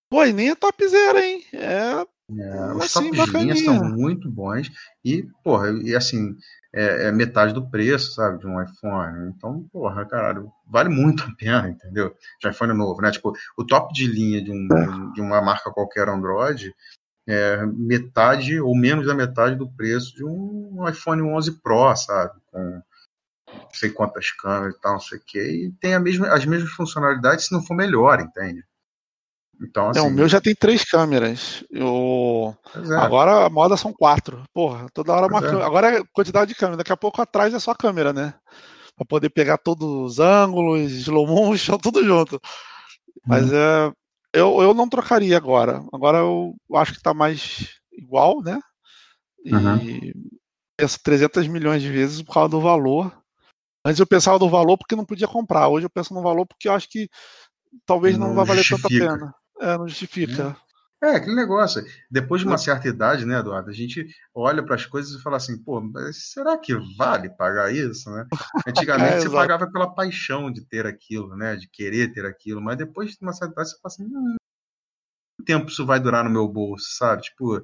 Pô, 0.08 0.24
e 0.24 0.32
nem 0.32 0.50
é 0.50 0.54
topzera, 0.54 1.26
hein? 1.26 1.44
É. 1.52 2.06
é 2.30 2.72
os 2.72 2.84
assim, 2.84 3.10
tops 3.10 3.32
de 3.32 3.38
linha 3.38 3.56
são 3.56 3.84
muito 3.84 4.30
bons. 4.30 4.70
E, 5.04 5.28
porra, 5.42 5.70
e 5.70 5.94
assim, 5.94 6.36
é, 6.72 7.08
é, 7.08 7.12
metade 7.12 7.52
do 7.52 7.68
preço, 7.68 8.14
sabe, 8.14 8.38
de 8.38 8.46
um 8.46 8.62
iPhone. 8.62 9.28
Então, 9.28 9.68
porra, 9.72 10.04
caralho, 10.06 10.50
vale 10.66 10.88
muito 10.88 11.22
a 11.22 11.34
pena, 11.36 11.68
entendeu? 11.68 12.14
De 12.40 12.48
iPhone 12.48 12.72
novo, 12.72 13.00
né? 13.02 13.10
Tipo, 13.10 13.32
o 13.56 13.64
top 13.64 13.92
de 13.92 14.06
linha 14.06 14.42
de, 14.42 14.50
um, 14.50 15.12
de 15.12 15.20
uma 15.20 15.40
marca 15.42 15.70
qualquer 15.70 16.08
Android 16.08 16.74
é 17.26 17.64
metade 17.66 18.60
ou 18.60 18.76
menos 18.76 19.06
da 19.06 19.14
metade 19.14 19.56
do 19.56 19.70
preço 19.70 20.14
de 20.14 20.24
um 20.24 20.86
iPhone 20.88 21.22
11 21.22 21.60
Pro, 21.62 21.94
sabe? 21.96 22.34
Com 22.50 22.82
não 23.46 23.70
sei 23.72 23.90
quantas 23.90 24.30
câmeras 24.32 24.74
e 24.74 24.80
tal, 24.80 24.92
não 24.94 25.00
sei 25.00 25.18
o 25.18 25.22
quê. 25.24 25.66
E 25.66 25.72
tem 25.80 25.94
a 25.94 26.00
mesma, 26.00 26.28
as 26.28 26.44
mesmas 26.44 26.72
funcionalidades, 26.72 27.46
se 27.46 27.52
não 27.52 27.62
for 27.62 27.74
melhor, 27.74 28.20
entende? 28.20 28.64
Então, 29.68 29.88
assim... 29.88 29.98
Não, 29.98 30.06
o 30.06 30.08
assim 30.08 30.16
meu 30.16 30.28
já 30.28 30.40
tem 30.40 30.54
três 30.54 30.84
câmeras. 30.84 31.64
Eu... 31.70 32.56
É. 32.74 32.96
Agora 32.96 33.46
a 33.46 33.50
moda 33.50 33.76
são 33.76 33.92
quatro. 33.92 34.42
Porra, 34.52 34.86
toda 34.92 35.12
hora 35.12 35.26
uma 35.26 35.44
é. 35.44 35.64
Agora 35.64 35.98
é 35.98 36.02
quantidade 36.12 36.48
de 36.48 36.54
câmera. 36.54 36.78
Daqui 36.78 36.92
a 36.92 36.96
pouco 36.96 37.20
atrás 37.20 37.52
é 37.54 37.58
só 37.58 37.74
câmera, 37.74 38.12
né? 38.12 38.34
Pra 38.96 39.06
poder 39.06 39.30
pegar 39.30 39.58
todos 39.58 39.86
os 39.86 40.20
ângulos, 40.20 40.92
slow 40.92 41.26
motion, 41.26 41.76
tudo 41.82 42.04
junto. 42.04 42.40
Mas 43.26 43.50
hum. 43.50 43.56
é. 43.56 43.92
Eu, 44.32 44.60
eu 44.60 44.74
não 44.74 44.88
trocaria 44.88 45.36
agora. 45.36 45.84
Agora 45.92 46.18
eu 46.18 46.54
acho 46.74 46.94
que 46.94 47.02
tá 47.02 47.14
mais 47.14 47.68
igual, 47.92 48.42
né? 48.42 48.58
E 49.44 49.54
uhum. 49.54 50.12
penso 50.76 50.98
300 51.04 51.46
milhões 51.46 51.80
de 51.80 51.88
vezes 51.88 52.20
por 52.20 52.34
causa 52.34 52.48
do 52.48 52.60
valor. 52.60 53.16
Antes 53.86 54.00
eu 54.00 54.06
pensava 54.06 54.38
no 54.38 54.48
valor 54.48 54.78
porque 54.78 54.96
não 54.96 55.04
podia 55.04 55.28
comprar. 55.28 55.68
Hoje 55.68 55.86
eu 55.86 55.90
penso 55.90 56.12
no 56.14 56.22
valor 56.22 56.46
porque 56.46 56.68
eu 56.68 56.72
acho 56.72 56.88
que 56.88 57.08
talvez 57.84 58.16
não, 58.16 58.28
não 58.28 58.34
vá 58.34 58.44
valer 58.44 58.64
tanta 58.66 58.88
pena. 58.88 59.34
É, 59.60 59.78
não 59.78 59.88
justifica. 59.88 60.56
É, 61.02 61.08
é, 61.08 61.16
aquele 61.16 61.34
negócio. 61.34 61.84
Depois 62.10 62.40
de 62.40 62.48
uma 62.48 62.56
certa 62.56 62.88
idade, 62.88 63.26
né, 63.26 63.38
Eduardo, 63.38 63.68
a 63.68 63.74
gente 63.74 64.06
olha 64.34 64.62
para 64.62 64.74
as 64.74 64.86
coisas 64.86 65.12
e 65.12 65.22
fala 65.22 65.36
assim, 65.36 65.62
pô, 65.62 65.82
será 66.12 66.56
que 66.56 66.74
vale 66.96 67.28
pagar 67.28 67.72
isso, 67.72 68.10
né? 68.10 68.26
Antigamente 68.66 69.16
é, 69.16 69.20
você 69.20 69.30
pagava 69.30 69.70
pela 69.70 69.94
paixão 69.94 70.50
de 70.50 70.64
ter 70.64 70.86
aquilo, 70.86 71.36
né, 71.36 71.56
de 71.56 71.68
querer 71.68 72.12
ter 72.12 72.24
aquilo, 72.24 72.60
mas 72.60 72.78
depois 72.78 73.10
de 73.10 73.18
uma 73.20 73.32
certa 73.32 73.52
idade 73.52 73.70
você 73.70 73.76
fala 73.80 73.92
assim, 73.92 74.04
hum, 74.04 74.36
quanto 75.36 75.46
tempo 75.46 75.68
isso 75.68 75.84
vai 75.84 76.00
durar 76.00 76.24
no 76.24 76.30
meu 76.30 76.48
bolso, 76.48 76.86
sabe? 76.96 77.22
Tipo, 77.22 77.62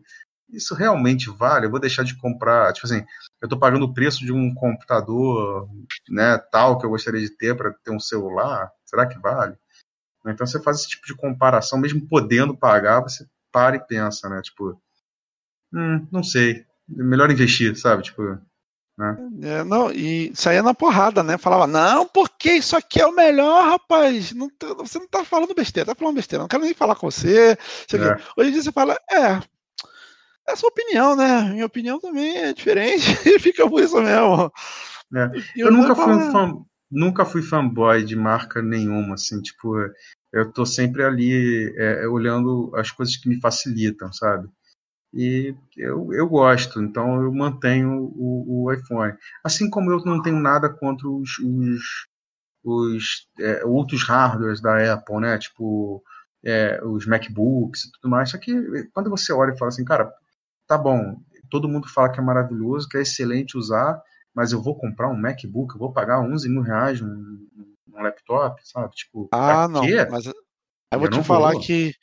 isso 0.50 0.74
realmente 0.74 1.30
vale? 1.30 1.64
Eu 1.64 1.70
vou 1.70 1.80
deixar 1.80 2.02
de 2.02 2.18
comprar, 2.18 2.72
tipo 2.74 2.86
assim, 2.86 3.04
eu 3.40 3.46
estou 3.46 3.58
pagando 3.58 3.84
o 3.86 3.94
preço 3.94 4.18
de 4.18 4.32
um 4.32 4.52
computador, 4.54 5.66
né, 6.10 6.36
tal 6.52 6.78
que 6.78 6.84
eu 6.84 6.90
gostaria 6.90 7.20
de 7.20 7.30
ter 7.30 7.56
para 7.56 7.72
ter 7.82 7.90
um 7.90 8.00
celular, 8.00 8.70
será 8.84 9.06
que 9.06 9.18
vale? 9.18 9.56
Então 10.26 10.46
você 10.46 10.60
faz 10.62 10.80
esse 10.80 10.88
tipo 10.88 11.06
de 11.06 11.14
comparação, 11.14 11.78
mesmo 11.78 12.06
podendo 12.06 12.56
pagar, 12.56 13.00
você 13.00 13.26
para 13.50 13.76
e 13.76 13.86
pensa, 13.86 14.28
né? 14.28 14.40
Tipo, 14.42 14.80
hum, 15.72 16.06
não 16.10 16.22
sei, 16.22 16.64
melhor 16.88 17.30
investir, 17.30 17.76
sabe? 17.76 18.02
Tipo, 18.02 18.38
né? 19.00 19.16
É, 19.42 19.64
não, 19.64 19.90
e 19.90 20.30
saía 20.34 20.62
na 20.62 20.74
porrada, 20.74 21.22
né? 21.22 21.38
Falava, 21.38 21.66
não, 21.66 22.06
porque 22.06 22.52
isso 22.52 22.76
aqui 22.76 23.00
é 23.00 23.06
o 23.06 23.14
melhor, 23.14 23.64
rapaz. 23.64 24.32
Não, 24.32 24.50
você 24.76 24.98
não 24.98 25.08
tá 25.08 25.24
falando 25.24 25.54
besteira, 25.54 25.86
tá 25.86 25.94
falando 25.94 26.16
besteira, 26.16 26.42
não 26.42 26.48
quero 26.48 26.62
nem 26.62 26.74
falar 26.74 26.94
com 26.94 27.10
você. 27.10 27.52
É. 27.52 28.20
Hoje 28.36 28.50
em 28.50 28.52
dia 28.52 28.62
você 28.62 28.70
fala, 28.70 28.98
é, 29.10 29.40
é 30.46 30.52
a 30.52 30.56
sua 30.56 30.68
opinião, 30.68 31.16
né? 31.16 31.44
Minha 31.44 31.64
opinião 31.64 31.98
também 31.98 32.36
é 32.36 32.52
diferente 32.52 33.26
e 33.26 33.38
fica 33.40 33.66
por 33.68 33.82
isso 33.82 33.98
mesmo. 34.02 34.52
É. 35.14 35.30
Eu, 35.56 35.68
eu 35.68 35.72
nunca 35.72 35.94
fui 35.94 36.12
um 36.12 36.30
fã, 36.30 36.64
nunca 36.90 37.24
fui 37.24 37.42
fanboy 37.42 38.04
de 38.04 38.16
marca 38.16 38.62
nenhuma, 38.62 39.14
assim, 39.14 39.40
tipo, 39.40 39.74
eu 40.32 40.52
tô 40.52 40.64
sempre 40.66 41.04
ali 41.04 41.74
é, 41.76 42.06
olhando 42.08 42.72
as 42.76 42.90
coisas 42.90 43.16
que 43.16 43.28
me 43.28 43.40
facilitam, 43.40 44.12
sabe? 44.12 44.48
E 45.12 45.54
eu, 45.76 46.12
eu 46.12 46.28
gosto, 46.28 46.80
então 46.80 47.22
eu 47.22 47.32
mantenho 47.32 48.12
o, 48.14 48.64
o 48.66 48.72
iPhone. 48.72 49.14
Assim 49.44 49.68
como 49.68 49.90
eu 49.90 50.04
não 50.04 50.22
tenho 50.22 50.38
nada 50.40 50.68
contra 50.68 51.08
os, 51.08 51.38
os, 51.40 52.06
os 52.64 53.28
é, 53.40 53.64
outros 53.64 54.04
hardwares 54.04 54.60
da 54.60 54.94
Apple, 54.94 55.20
né? 55.20 55.38
Tipo, 55.38 56.02
é, 56.44 56.80
os 56.84 57.06
MacBooks 57.06 57.84
e 57.84 57.92
tudo 57.92 58.10
mais. 58.10 58.30
Só 58.30 58.38
que 58.38 58.54
quando 58.92 59.10
você 59.10 59.32
olha 59.32 59.52
e 59.52 59.58
fala 59.58 59.70
assim, 59.70 59.84
cara, 59.84 60.12
tá 60.66 60.78
bom, 60.78 61.20
todo 61.50 61.68
mundo 61.68 61.88
fala 61.88 62.10
que 62.12 62.20
é 62.20 62.22
maravilhoso, 62.22 62.88
que 62.88 62.96
é 62.96 63.02
excelente 63.02 63.58
usar, 63.58 64.00
mas 64.34 64.52
eu 64.52 64.62
vou 64.62 64.76
comprar 64.76 65.08
um 65.08 65.16
MacBook, 65.16 65.74
eu 65.74 65.78
vou 65.78 65.92
pagar 65.92 66.20
11 66.20 66.48
mil 66.48 66.62
reais 66.62 67.00
num 67.00 67.46
laptop, 67.92 68.60
sabe? 68.66 68.94
Tipo, 68.94 69.28
ah, 69.32 69.68
não, 69.68 69.82
quê? 69.82 70.06
mas 70.10 70.26
eu, 70.26 70.34
eu 70.92 70.98
vou 70.98 71.10
te 71.10 71.22
falar 71.22 71.52
vou. 71.52 71.60
que 71.60 71.94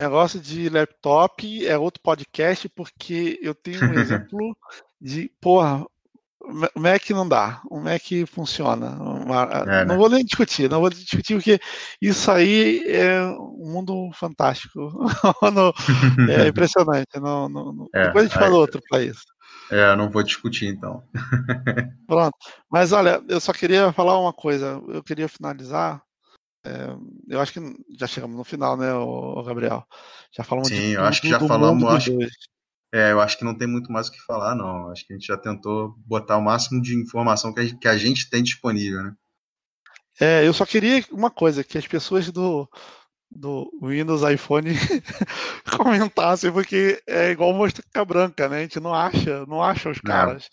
negócio 0.00 0.40
de 0.40 0.68
laptop 0.68 1.66
é 1.66 1.78
outro 1.78 2.02
podcast, 2.02 2.68
porque 2.68 3.38
eu 3.42 3.54
tenho 3.54 3.84
um 3.84 3.94
exemplo 3.94 4.56
de, 5.00 5.30
porra, 5.40 5.84
o 6.74 6.80
Mac 6.80 7.08
não 7.10 7.28
dá, 7.28 7.60
o 7.70 7.78
Mac 7.78 8.02
funciona. 8.26 8.96
É, 9.66 9.84
não 9.84 9.94
né? 9.94 9.96
vou 9.96 10.08
nem 10.08 10.24
discutir, 10.24 10.68
não 10.68 10.80
vou 10.80 10.90
discutir 10.90 11.34
porque 11.34 11.60
isso 12.00 12.30
aí 12.30 12.82
é 12.86 13.22
um 13.22 13.72
mundo 13.72 14.10
fantástico. 14.14 14.80
é 16.28 16.48
impressionante. 16.48 17.20
Não, 17.20 17.48
não, 17.48 17.88
é, 17.94 18.06
depois 18.06 18.24
a 18.24 18.28
gente 18.28 18.38
fala 18.38 18.56
outro 18.56 18.80
para 18.88 19.02
isso. 19.02 19.24
É, 19.70 19.94
não 19.96 20.10
vou 20.10 20.22
discutir 20.22 20.66
então. 20.66 21.02
Pronto. 22.06 22.36
Mas 22.70 22.92
olha, 22.92 23.22
eu 23.28 23.40
só 23.40 23.52
queria 23.52 23.92
falar 23.92 24.18
uma 24.18 24.32
coisa. 24.32 24.82
Eu 24.88 25.02
queria 25.02 25.28
finalizar. 25.28 26.02
É, 26.64 26.94
eu 27.28 27.40
acho 27.40 27.52
que 27.52 27.60
já 27.98 28.06
chegamos 28.06 28.36
no 28.36 28.44
final, 28.44 28.76
né, 28.76 28.88
Gabriel? 29.44 29.84
Já 30.36 30.44
falamos 30.44 30.68
Sim, 30.68 30.74
de, 30.74 30.92
eu 30.92 31.04
acho 31.04 31.20
que 31.20 31.28
já 31.28 31.40
falamos. 31.40 31.84
Acho, 31.84 32.16
é, 32.94 33.10
eu 33.10 33.20
acho 33.20 33.38
que 33.38 33.44
não 33.44 33.56
tem 33.56 33.66
muito 33.66 33.90
mais 33.90 34.08
o 34.08 34.12
que 34.12 34.20
falar, 34.20 34.54
não. 34.54 34.90
Acho 34.90 35.06
que 35.06 35.12
a 35.12 35.16
gente 35.16 35.26
já 35.26 35.36
tentou 35.36 35.94
botar 36.06 36.36
o 36.36 36.42
máximo 36.42 36.80
de 36.80 36.94
informação 36.94 37.52
que 37.52 37.60
a 37.60 37.64
gente, 37.64 37.78
que 37.78 37.88
a 37.88 37.96
gente 37.96 38.30
tem 38.30 38.42
disponível, 38.42 39.02
né? 39.02 39.14
É, 40.20 40.46
eu 40.46 40.52
só 40.52 40.66
queria 40.66 41.04
uma 41.10 41.30
coisa, 41.30 41.64
que 41.64 41.78
as 41.78 41.86
pessoas 41.86 42.30
do, 42.30 42.68
do 43.34 43.70
Windows 43.82 44.22
iPhone 44.22 44.70
comentassem, 45.76 46.52
porque 46.52 47.02
é 47.06 47.30
igual 47.30 47.52
mosca 47.52 48.04
branca, 48.04 48.48
né? 48.48 48.58
A 48.58 48.62
gente 48.62 48.80
não 48.80 48.94
acha, 48.94 49.44
não 49.46 49.62
acha 49.62 49.90
os 49.90 50.00
caras. 50.00 50.48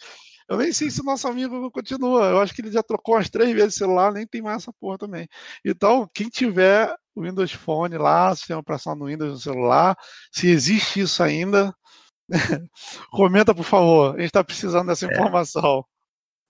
Eu 0.49 0.57
nem 0.57 0.73
sei 0.73 0.89
se 0.89 1.01
o 1.01 1.03
nosso 1.03 1.27
amigo 1.27 1.69
continua. 1.69 2.25
Eu 2.25 2.39
acho 2.41 2.53
que 2.55 2.61
ele 2.61 2.71
já 2.71 2.81
trocou 2.81 3.15
umas 3.15 3.29
três 3.29 3.51
vezes 3.53 3.75
o 3.75 3.77
celular, 3.77 4.11
nem 4.11 4.25
tem 4.25 4.41
mais 4.41 4.63
essa 4.63 4.73
porra 4.79 4.97
também. 4.97 5.27
Então, 5.63 6.09
quem 6.11 6.27
tiver 6.27 6.91
o 7.13 7.21
Windows 7.21 7.51
Phone 7.51 7.97
lá, 7.97 8.35
sistema 8.35 8.59
operacional 8.59 8.97
no 8.97 9.05
Windows 9.05 9.31
no 9.31 9.39
celular, 9.39 9.95
se 10.31 10.47
existe 10.49 11.01
isso 11.01 11.21
ainda, 11.21 11.71
comenta, 13.11 13.53
por 13.53 13.63
favor. 13.63 14.15
A 14.15 14.17
gente 14.17 14.27
está 14.27 14.43
precisando 14.43 14.87
dessa 14.87 15.05
é. 15.05 15.13
informação. 15.13 15.85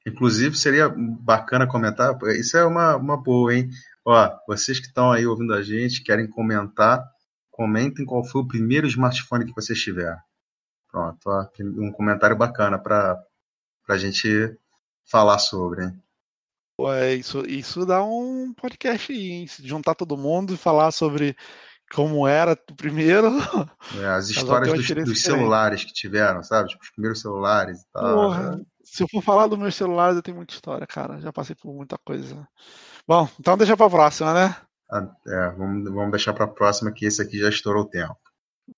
Inclusive, 0.08 0.56
seria 0.56 0.88
bacana 0.90 1.68
comentar. 1.68 2.18
Isso 2.38 2.56
é 2.56 2.66
uma, 2.66 2.96
uma 2.96 3.18
boa, 3.18 3.54
hein? 3.54 3.70
Ó, 4.06 4.38
vocês 4.48 4.80
que 4.80 4.88
estão 4.88 5.12
aí 5.12 5.26
ouvindo 5.26 5.54
a 5.54 5.62
gente, 5.62 6.04
querem 6.04 6.28
comentar, 6.28 7.04
comentem 7.52 8.06
qual 8.06 8.24
foi 8.24 8.42
o 8.42 8.48
primeiro 8.48 8.88
smartphone 8.88 9.46
que 9.46 9.56
vocês 9.56 9.80
tiveram. 9.80 10.18
Pronto, 10.92 11.20
ó, 11.28 11.48
um 11.62 11.92
comentário 11.92 12.36
bacana 12.36 12.80
para 12.80 13.22
a 13.88 13.98
gente 13.98 14.58
falar 15.06 15.38
sobre, 15.40 15.86
hein? 15.86 16.04
É, 16.88 17.14
isso, 17.14 17.46
isso 17.46 17.86
dá 17.86 18.02
um 18.02 18.54
podcast 18.54 19.12
aí, 19.12 19.32
hein? 19.32 19.46
juntar 19.64 19.96
todo 19.96 20.18
mundo 20.18 20.54
e 20.54 20.58
falar 20.58 20.92
sobre 20.92 21.36
como 21.92 22.28
era 22.28 22.54
o 22.70 22.76
primeiro. 22.76 23.30
É, 24.00 24.06
as 24.06 24.30
histórias 24.30 24.72
dos, 24.72 25.06
dos 25.06 25.22
celulares 25.22 25.84
que 25.84 25.92
tiveram, 25.92 26.44
sabe? 26.44 26.70
Tipo, 26.70 26.84
os 26.84 26.92
primeiros 26.92 27.22
celulares 27.22 27.82
e 27.82 27.86
tal. 27.92 28.16
Porra, 28.16 28.58
né? 28.58 28.66
Se 28.84 29.04
eu 29.04 29.08
for 29.10 29.24
falar 29.24 29.48
dos 29.48 29.58
meus 29.58 29.76
celulares, 29.76 30.16
eu 30.16 30.22
tenho 30.22 30.38
muita 30.38 30.54
história, 30.54 30.86
cara. 30.86 31.20
Já 31.20 31.34
passei 31.34 31.56
por 31.56 31.74
muita 31.74 31.98
coisa. 31.98 32.48
Bom, 33.10 33.28
então 33.40 33.58
deixa 33.58 33.76
pra 33.76 33.90
próxima, 33.90 34.36
né? 34.36 34.56
Ah, 34.88 35.12
é, 35.28 35.50
vamos, 35.58 35.92
vamos 35.92 36.12
deixar 36.12 36.32
pra 36.32 36.46
próxima, 36.46 36.92
que 36.92 37.08
esse 37.08 37.20
aqui 37.20 37.40
já 37.40 37.50
estourou 37.50 37.82
o 37.82 37.90
tempo. 37.90 38.16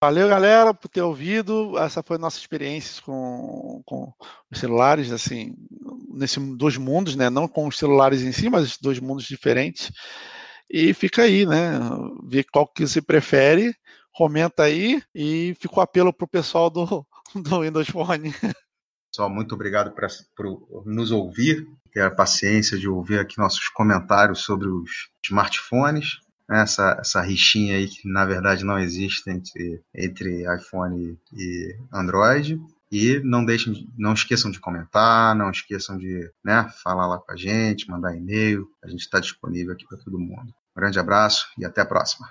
Valeu, 0.01 0.29
galera, 0.29 0.73
por 0.73 0.87
ter 0.87 1.01
ouvido. 1.01 1.77
Essa 1.77 2.01
foi 2.01 2.15
a 2.15 2.19
nossa 2.19 2.39
experiência 2.39 3.03
com, 3.03 3.81
com 3.85 4.13
os 4.49 4.57
celulares, 4.57 5.11
assim, 5.11 5.53
nesses 6.13 6.37
dois 6.55 6.77
mundos, 6.77 7.13
né? 7.13 7.29
Não 7.29 7.45
com 7.45 7.67
os 7.67 7.77
celulares 7.77 8.21
em 8.21 8.31
si, 8.31 8.49
mas 8.49 8.77
dois 8.77 9.01
mundos 9.01 9.25
diferentes. 9.25 9.91
E 10.69 10.93
fica 10.93 11.23
aí, 11.23 11.45
né? 11.45 11.77
Ver 12.23 12.45
qual 12.45 12.65
que 12.65 12.87
você 12.87 13.01
prefere, 13.01 13.75
comenta 14.13 14.63
aí 14.63 15.03
e 15.13 15.57
fica 15.59 15.77
o 15.77 15.81
apelo 15.81 16.13
pro 16.13 16.25
pessoal 16.25 16.69
do, 16.69 16.85
do 17.35 17.59
Windows 17.59 17.89
Phone. 17.89 18.33
Pessoal, 19.11 19.29
muito 19.29 19.55
obrigado 19.55 19.93
por, 19.93 20.07
por 20.37 20.85
nos 20.85 21.11
ouvir, 21.11 21.67
ter 21.91 22.01
a 22.01 22.11
paciência 22.11 22.77
de 22.77 22.87
ouvir 22.87 23.19
aqui 23.19 23.37
nossos 23.37 23.67
comentários 23.69 24.39
sobre 24.39 24.67
os 24.67 25.09
smartphones, 25.23 26.19
né? 26.49 26.61
essa, 26.61 26.97
essa 26.99 27.21
rixinha 27.21 27.75
aí 27.75 27.87
que 27.87 28.07
na 28.09 28.25
verdade 28.25 28.63
não 28.63 28.79
existe 28.79 29.29
entre, 29.29 29.81
entre 29.95 30.43
iPhone 30.55 31.17
e 31.33 31.75
Android. 31.93 32.59
E 32.91 33.21
não 33.23 33.45
deixem, 33.45 33.87
não 33.97 34.11
esqueçam 34.13 34.51
de 34.51 34.59
comentar, 34.59 35.33
não 35.33 35.49
esqueçam 35.49 35.97
de 35.97 36.29
né, 36.43 36.69
falar 36.83 37.07
lá 37.07 37.17
com 37.19 37.31
a 37.31 37.37
gente, 37.37 37.89
mandar 37.89 38.17
e-mail. 38.17 38.67
A 38.83 38.89
gente 38.89 38.99
está 38.99 39.17
disponível 39.17 39.71
aqui 39.71 39.85
para 39.87 39.97
todo 39.97 40.19
mundo. 40.19 40.53
Um 40.75 40.81
grande 40.81 40.99
abraço 40.99 41.47
e 41.57 41.63
até 41.63 41.79
a 41.79 41.85
próxima. 41.85 42.27